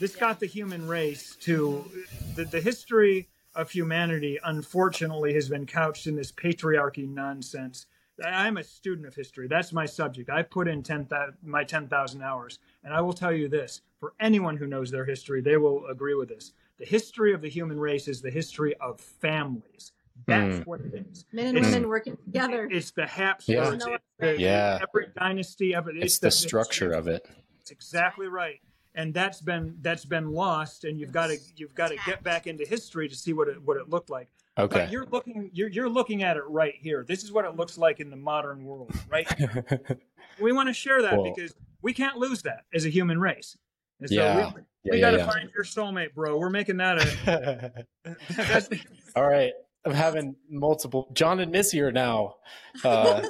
this 0.00 0.16
got 0.16 0.40
the 0.40 0.46
human 0.46 0.86
race 0.86 1.36
to 1.40 1.90
the, 2.34 2.44
the 2.44 2.60
history 2.60 3.28
of 3.54 3.70
humanity 3.70 4.38
unfortunately 4.44 5.32
has 5.32 5.48
been 5.48 5.64
couched 5.64 6.06
in 6.06 6.16
this 6.16 6.32
patriarchy 6.32 7.08
nonsense 7.08 7.86
I'm 8.22 8.58
a 8.58 8.64
student 8.64 9.06
of 9.06 9.14
history. 9.14 9.48
That's 9.48 9.72
my 9.72 9.86
subject. 9.86 10.30
I 10.30 10.42
put 10.42 10.68
in 10.68 10.82
10, 10.82 11.08
my 11.42 11.64
10,000 11.64 12.22
hours. 12.22 12.58
And 12.84 12.94
I 12.94 13.00
will 13.00 13.12
tell 13.12 13.32
you 13.32 13.48
this 13.48 13.80
for 13.98 14.14
anyone 14.20 14.56
who 14.56 14.66
knows 14.66 14.90
their 14.90 15.04
history, 15.04 15.40
they 15.40 15.56
will 15.56 15.86
agree 15.86 16.14
with 16.14 16.28
this. 16.28 16.52
The 16.78 16.84
history 16.84 17.32
of 17.32 17.40
the 17.40 17.48
human 17.48 17.78
race 17.78 18.08
is 18.08 18.20
the 18.20 18.30
history 18.30 18.74
of 18.80 19.00
families. 19.00 19.92
That's 20.26 20.56
mm. 20.56 20.66
what 20.66 20.80
it 20.80 20.94
is. 20.94 21.24
Men 21.32 21.46
and 21.46 21.58
it's, 21.58 21.68
women 21.68 21.88
working 21.88 22.16
together. 22.16 22.68
It's 22.70 22.92
the 22.92 23.06
Habsburgs. 23.06 23.48
Yeah. 23.48 23.72
It's 23.72 23.86
the, 24.18 24.40
yeah. 24.40 24.78
Every 24.80 25.08
dynasty. 25.18 25.74
Every, 25.74 25.96
it's, 25.96 26.04
it's 26.04 26.18
the, 26.18 26.26
the, 26.28 26.30
structure 26.30 26.92
it's, 26.92 26.98
of 26.98 27.08
it. 27.08 27.26
It's 27.60 27.70
exactly 27.70 28.28
right 28.28 28.60
and 28.94 29.12
that's 29.12 29.40
been 29.40 29.76
that's 29.82 30.04
been 30.04 30.30
lost 30.32 30.84
and 30.84 30.98
you've 30.98 31.12
got 31.12 31.28
to 31.28 31.36
you've 31.56 31.74
got 31.74 31.88
to 31.88 31.96
get 32.06 32.22
back 32.22 32.46
into 32.46 32.64
history 32.64 33.08
to 33.08 33.16
see 33.16 33.32
what 33.32 33.48
it 33.48 33.60
what 33.62 33.76
it 33.76 33.88
looked 33.88 34.10
like 34.10 34.28
okay 34.58 34.80
but 34.80 34.90
you're 34.90 35.06
looking 35.06 35.50
you're, 35.52 35.68
you're 35.68 35.88
looking 35.88 36.22
at 36.22 36.36
it 36.36 36.42
right 36.48 36.74
here 36.80 37.04
this 37.06 37.24
is 37.24 37.32
what 37.32 37.44
it 37.44 37.56
looks 37.56 37.76
like 37.76 38.00
in 38.00 38.10
the 38.10 38.16
modern 38.16 38.64
world 38.64 38.90
right 39.08 39.28
we 40.40 40.52
want 40.52 40.68
to 40.68 40.72
share 40.72 41.02
that 41.02 41.16
well, 41.16 41.32
because 41.34 41.54
we 41.82 41.92
can't 41.92 42.16
lose 42.16 42.42
that 42.42 42.64
as 42.72 42.84
a 42.84 42.88
human 42.88 43.20
race 43.20 43.56
and 44.00 44.08
so 44.08 44.14
yeah. 44.16 44.52
we, 44.54 44.90
we 44.90 44.98
yeah, 44.98 45.00
got 45.00 45.10
to 45.12 45.18
yeah, 45.18 45.30
find 45.30 45.50
your 45.54 45.64
soulmate 45.64 46.14
bro 46.14 46.36
we're 46.36 46.50
making 46.50 46.76
that 46.76 46.98
a 46.98 48.80
all 49.16 49.28
right 49.28 49.52
I'm 49.84 49.92
having 49.92 50.36
multiple. 50.48 51.10
Jon 51.12 51.40
and 51.40 51.52
Missy 51.52 51.80
are 51.82 51.92
now 51.92 52.36
uh, 52.84 53.22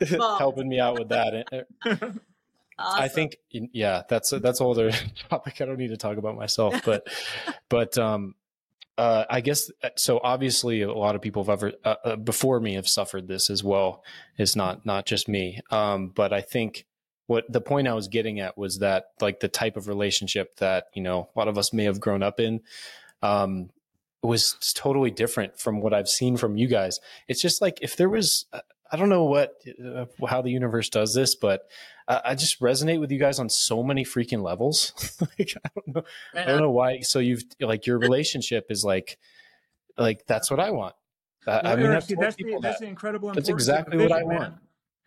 helping 0.38 0.68
me 0.68 0.80
out 0.80 0.98
with 0.98 1.10
that. 1.10 1.66
Awesome. 2.78 3.02
I 3.02 3.08
think, 3.08 3.36
yeah, 3.50 4.02
that's 4.08 4.32
a, 4.32 4.40
that's 4.40 4.60
a 4.60 4.64
older 4.64 4.90
topic. 5.28 5.60
I 5.60 5.66
don't 5.66 5.76
need 5.76 5.88
to 5.88 5.96
talk 5.96 6.16
about 6.16 6.36
myself, 6.36 6.74
but, 6.84 7.06
but, 7.68 7.98
um, 7.98 8.34
uh, 8.98 9.24
I 9.30 9.40
guess 9.40 9.70
uh, 9.82 9.90
so. 9.96 10.20
Obviously, 10.22 10.82
a 10.82 10.92
lot 10.92 11.14
of 11.14 11.22
people 11.22 11.44
have 11.44 11.50
ever 11.50 11.72
uh, 11.84 11.94
uh, 12.04 12.16
before 12.16 12.60
me 12.60 12.74
have 12.74 12.88
suffered 12.88 13.26
this 13.26 13.48
as 13.48 13.64
well. 13.64 14.04
It's 14.36 14.54
not 14.54 14.84
not 14.84 15.06
just 15.06 15.28
me. 15.28 15.60
Um, 15.70 16.08
but 16.08 16.32
I 16.32 16.42
think 16.42 16.86
what 17.26 17.50
the 17.50 17.60
point 17.60 17.88
I 17.88 17.94
was 17.94 18.08
getting 18.08 18.40
at 18.40 18.58
was 18.58 18.80
that 18.80 19.06
like 19.20 19.40
the 19.40 19.48
type 19.48 19.76
of 19.76 19.88
relationship 19.88 20.56
that 20.56 20.88
you 20.94 21.02
know 21.02 21.30
a 21.34 21.38
lot 21.38 21.48
of 21.48 21.56
us 21.56 21.72
may 21.72 21.84
have 21.84 22.00
grown 22.00 22.22
up 22.22 22.38
in 22.38 22.60
um, 23.22 23.70
was 24.22 24.56
totally 24.74 25.10
different 25.10 25.58
from 25.58 25.80
what 25.80 25.94
I've 25.94 26.08
seen 26.08 26.36
from 26.36 26.56
you 26.56 26.68
guys. 26.68 27.00
It's 27.28 27.40
just 27.40 27.62
like 27.62 27.78
if 27.80 27.96
there 27.96 28.10
was 28.10 28.44
uh, 28.52 28.60
I 28.90 28.96
don't 28.98 29.08
know 29.08 29.24
what 29.24 29.54
uh, 29.82 30.04
how 30.28 30.42
the 30.42 30.50
universe 30.50 30.90
does 30.90 31.14
this, 31.14 31.34
but 31.34 31.66
I 32.24 32.34
just 32.34 32.60
resonate 32.60 33.00
with 33.00 33.10
you 33.10 33.18
guys 33.18 33.38
on 33.38 33.48
so 33.48 33.82
many 33.82 34.04
freaking 34.04 34.42
levels. 34.42 34.92
like 35.20 35.54
I 35.64 35.68
don't 35.74 35.94
know, 35.94 36.02
I 36.34 36.44
don't 36.44 36.60
know 36.60 36.70
why. 36.70 37.00
So 37.00 37.18
you've 37.18 37.44
like 37.60 37.86
your 37.86 37.98
relationship 37.98 38.66
is 38.70 38.84
like 38.84 39.18
like 39.96 40.26
that's 40.26 40.50
what 40.50 40.60
I 40.60 40.70
want. 40.70 40.94
Uh, 41.46 41.60
well, 41.64 41.72
I 41.72 41.76
mean, 41.76 41.90
that's, 41.90 42.06
that's, 42.06 42.36
the, 42.36 42.58
that's 42.62 42.80
the 42.80 42.86
incredible. 42.86 43.32
That's 43.32 43.48
exactly 43.48 43.98
what 43.98 44.12
I 44.12 44.22
want. 44.22 44.54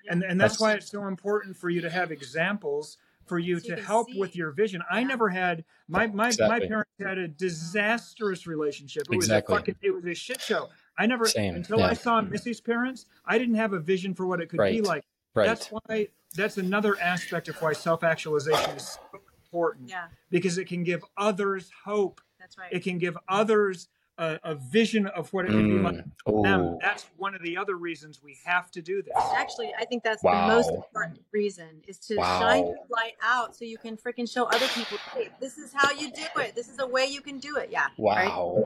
And 0.10 0.24
and 0.24 0.39
that's, 0.39 0.53
that's, 0.53 0.62
why 0.62 0.74
it's 0.74 0.91
so 0.91 1.08
important 1.08 1.58
for 1.58 1.70
you 1.70 1.82
to 1.82 1.89
have 1.89 2.12
examples 2.12 2.97
for 3.26 3.39
you 3.39 3.60
so 3.60 3.70
to 3.70 3.82
you 3.82 3.86
help 3.86 4.12
see. 4.12 4.20
with 4.20 4.36
your 4.36 4.51
vision. 4.51 4.82
Yeah. 4.89 4.97
I 4.97 5.03
never 5.03 5.30
had 5.30 5.64
my 5.88 6.08
my 6.08 6.28
exactly. 6.28 6.60
my 6.60 6.68
parents 6.68 6.91
had 6.99 7.18
a 7.18 7.28
disastrous 7.28 8.45
relationship. 8.45 9.03
It 9.10 9.16
exactly. 9.16 9.53
was 9.53 9.60
a 9.60 9.62
fucking 9.62 9.76
it 9.82 9.91
was 9.91 10.06
a 10.06 10.14
shit 10.14 10.41
show. 10.41 10.70
I 10.97 11.08
never 11.08 11.26
Same. 11.26 11.56
until 11.56 11.80
yeah. 11.80 11.88
I 11.88 11.93
saw 11.93 12.22
Missy's 12.22 12.62
parents, 12.62 13.06
I 13.26 13.38
didn't 13.38 13.56
have 13.56 13.74
a 13.74 13.80
vision 13.80 14.14
for 14.14 14.26
what 14.26 14.41
it 14.41 14.49
could 14.49 14.60
right. 14.60 14.74
be 14.74 14.82
like. 14.82 15.03
Right. 15.34 15.47
That's 15.47 15.68
why 15.68 16.08
that's 16.36 16.58
another 16.58 17.00
aspect 17.00 17.48
of 17.48 17.56
why 17.62 17.74
self-actualization 17.74 18.72
is 18.76 18.90
so 18.90 19.20
important. 19.46 19.90
Yeah. 19.90 20.06
Because 20.30 20.58
it 20.58 20.66
can 20.68 20.84
give 20.84 21.04
others 21.18 21.72
hope. 21.86 22.22
That's 22.40 22.58
right. 22.58 22.72
It 22.72 22.84
can 22.84 22.98
give 22.98 23.18
others 23.28 23.88
a, 24.18 24.40
a 24.44 24.56
vision 24.56 25.08
of 25.08 25.32
what 25.34 25.46
it 25.46 25.50
could 25.50 25.66
mm. 25.66 25.78
be 25.78 25.84
like 25.84 26.06
for 26.26 26.44
them. 26.44 26.78
That's 26.82 27.06
one 27.18 27.36
of 27.36 27.42
the 27.42 27.58
other 27.58 27.76
reasons 27.76 28.22
we 28.24 28.38
have 28.46 28.72
to 28.72 28.82
do 28.82 29.02
this. 29.02 29.14
Actually, 29.36 29.74
I 29.78 29.86
think 29.86 30.04
that's 30.04 30.24
wow. 30.24 30.48
the 30.48 30.56
most 30.56 30.70
important 30.70 31.22
reason 31.34 31.82
is 31.88 31.98
to 32.00 32.16
wow. 32.16 32.40
shine 32.40 32.66
your 32.66 32.78
light 32.90 33.16
out 33.22 33.56
so 33.56 33.66
you 33.66 33.78
can 33.78 33.98
freaking 33.98 34.32
show 34.32 34.46
other 34.46 34.68
people, 34.68 34.98
hey, 35.14 35.30
this 35.42 35.58
is 35.58 35.74
how 35.74 35.92
you 35.92 36.12
do 36.12 36.24
it. 36.38 36.56
This 36.56 36.70
is 36.70 36.80
a 36.80 36.88
way 36.88 37.08
you 37.08 37.22
can 37.22 37.40
do 37.40 37.58
it. 37.58 37.70
Yeah. 37.72 37.88
Wow. 37.98 38.56
Right? 38.56 38.66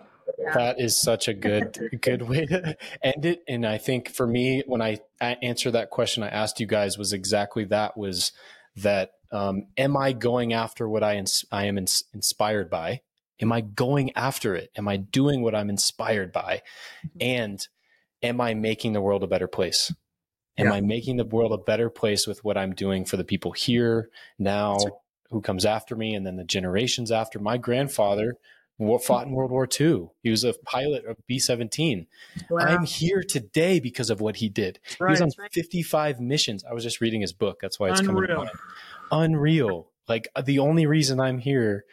Yeah. 0.50 0.58
That 0.58 0.82
is 0.82 1.00
such 1.00 1.28
a 1.28 1.34
good 1.34 1.78
good 2.02 2.24
way 2.24 2.45
to 2.45 2.78
end 3.02 3.26
it. 3.26 3.43
And 3.47 3.66
I 3.66 3.78
think 3.78 4.10
for 4.10 4.28
me, 4.28 4.64
when 4.66 4.82
I 4.82 5.00
answered 5.20 5.72
that 5.72 5.89
question 5.89 6.24
I 6.24 6.30
asked 6.30 6.60
you 6.60 6.68
guys 6.68 6.97
was 6.97 7.14
exactly 7.14 7.66
that 7.66 7.97
was 7.97 8.32
that 8.78 9.12
um, 9.32 9.68
am 9.78 9.95
I 9.95 10.14
going 10.14 10.54
after 10.54 10.88
what 10.88 11.04
I 11.04 11.18
ins- 11.18 11.45
I 11.52 11.66
am 11.66 11.78
ins- 11.78 12.04
inspired 12.14 12.70
by? 12.70 13.02
Am 13.41 13.52
I 13.52 13.62
going 13.62 14.12
after 14.16 14.56
it? 14.56 14.70
Am 14.76 14.88
I 14.88 14.97
doing 14.97 15.41
what 15.41 15.56
I'm 15.56 15.70
inspired 15.70 16.32
by? 16.32 16.62
Mm-hmm. 17.06 17.18
And 17.22 17.68
am 18.22 18.41
I 18.41 18.54
making 18.54 18.93
the 18.93 19.02
world 19.02 19.24
a 19.24 19.28
better 19.28 19.47
place? 19.47 19.93
Am 20.58 20.68
yeah. 20.68 20.74
I 20.74 20.82
making 20.82 21.18
the 21.18 21.26
world 21.26 21.54
a 21.54 21.58
better 21.58 21.89
place 21.89 22.28
with 22.28 22.43
what 22.43 22.58
I'm 22.58 22.74
doing 22.74 23.06
for 23.06 23.16
the 23.16 23.24
people 23.24 23.54
here 23.54 24.10
now, 24.38 24.78
who 25.30 25.41
comes 25.41 25.66
after 25.66 25.95
me, 25.95 26.14
and 26.14 26.26
then 26.26 26.36
the 26.36 26.43
generations 26.43 27.12
after? 27.12 27.39
My 27.39 27.58
grandfather 27.58 28.36
Hmm. 28.80 28.98
fought 28.98 29.28
in 29.28 29.34
World 29.34 29.52
War 29.52 29.68
II. 29.80 30.10
He 30.24 30.30
was 30.30 30.44
a 30.44 30.54
pilot 30.66 31.06
of 31.06 31.18
B 31.28 31.38
17. 31.40 32.08
Wow. 32.50 32.60
I'm 32.60 32.86
here 32.86 33.24
today 33.24 33.80
because 33.80 34.10
of 34.10 34.22
what 34.22 34.38
he 34.38 34.50
did. 34.50 34.80
Right, 35.00 35.12
He's 35.12 35.22
on 35.22 35.32
right. 35.38 35.52
55 35.52 36.20
missions. 36.20 36.64
I 36.64 36.74
was 36.74 36.84
just 36.84 37.02
reading 37.02 37.22
his 37.22 37.34
book. 37.34 37.60
That's 37.62 37.80
why 37.80 37.90
it's 37.90 38.00
Unreal. 38.00 38.28
coming 38.28 38.38
mind. 38.38 38.50
Unreal. 39.12 39.92
Like 40.08 40.30
uh, 40.36 40.42
the 40.42 40.60
only 40.60 40.86
reason 40.86 41.20
I'm 41.20 41.40
here 41.40 41.86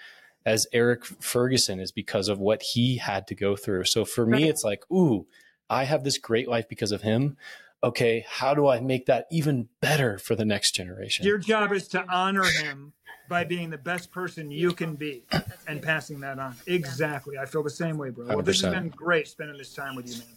as 0.44 0.66
Eric 0.72 1.04
Ferguson 1.04 1.80
is 1.80 1.90
because 1.90 2.28
of 2.28 2.38
what 2.38 2.62
he 2.62 2.98
had 2.98 3.26
to 3.26 3.34
go 3.34 3.56
through. 3.56 3.84
So 3.84 4.04
for 4.04 4.24
me, 4.24 4.48
it's 4.48 4.62
like, 4.62 4.84
ooh, 4.92 5.26
I 5.68 5.84
have 5.84 6.04
this 6.04 6.18
great 6.18 6.48
life 6.48 6.68
because 6.68 6.92
of 6.92 7.02
him. 7.02 7.36
Okay, 7.82 8.24
how 8.28 8.54
do 8.54 8.68
I 8.68 8.80
make 8.80 9.06
that 9.06 9.26
even 9.30 9.68
better 9.80 10.18
for 10.18 10.34
the 10.34 10.44
next 10.44 10.72
generation? 10.72 11.26
Your 11.26 11.38
job 11.38 11.72
is 11.72 11.88
to 11.88 12.04
honor 12.08 12.44
him 12.44 12.94
by 13.28 13.44
being 13.44 13.70
the 13.70 13.78
best 13.78 14.10
person 14.10 14.50
you 14.50 14.72
can 14.72 14.94
be 14.94 15.24
and 15.66 15.82
passing 15.82 16.20
that 16.20 16.38
on. 16.38 16.54
Exactly. 16.66 17.38
I 17.38 17.46
feel 17.46 17.62
the 17.62 17.70
same 17.70 17.98
way, 17.98 18.10
bro. 18.10 18.26
Well, 18.26 18.42
this 18.42 18.62
has 18.62 18.74
been 18.74 18.88
great 18.88 19.28
spending 19.28 19.56
this 19.58 19.72
time 19.72 19.96
with 19.96 20.08
you, 20.08 20.18
man. 20.18 20.36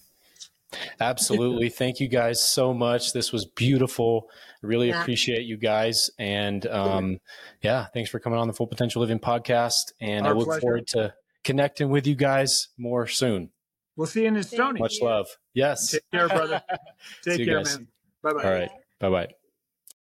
Absolutely. 0.99 1.69
Thank 1.81 1.99
you 1.99 2.07
guys 2.07 2.41
so 2.41 2.73
much. 2.73 3.13
This 3.13 3.31
was 3.31 3.45
beautiful. 3.45 4.29
Really 4.61 4.89
yeah. 4.89 5.01
appreciate 5.01 5.43
you 5.43 5.57
guys. 5.57 6.09
And 6.19 6.65
um, 6.67 7.19
yeah, 7.61 7.87
thanks 7.93 8.09
for 8.09 8.19
coming 8.19 8.37
on 8.37 8.47
the 8.47 8.53
Full 8.53 8.67
Potential 8.67 9.01
Living 9.01 9.19
podcast. 9.19 9.93
And 9.99 10.27
Our 10.27 10.33
I 10.33 10.37
look 10.37 10.47
pleasure. 10.47 10.61
forward 10.61 10.87
to 10.87 11.13
connecting 11.43 11.89
with 11.89 12.05
you 12.05 12.15
guys 12.15 12.67
more 12.77 13.07
soon. 13.07 13.51
We'll 13.95 14.07
see 14.07 14.21
you 14.21 14.27
in 14.27 14.35
Estonia. 14.35 14.79
Much 14.79 15.01
love. 15.01 15.27
Yes. 15.53 15.91
Take 15.91 16.11
care, 16.11 16.27
brother. 16.27 16.61
Take 17.23 17.45
care, 17.45 17.63
man. 17.63 17.87
Bye 18.21 18.33
bye. 18.33 18.43
All 18.43 18.51
right. 18.51 18.71
Bye 18.99 19.09
bye. 19.09 19.38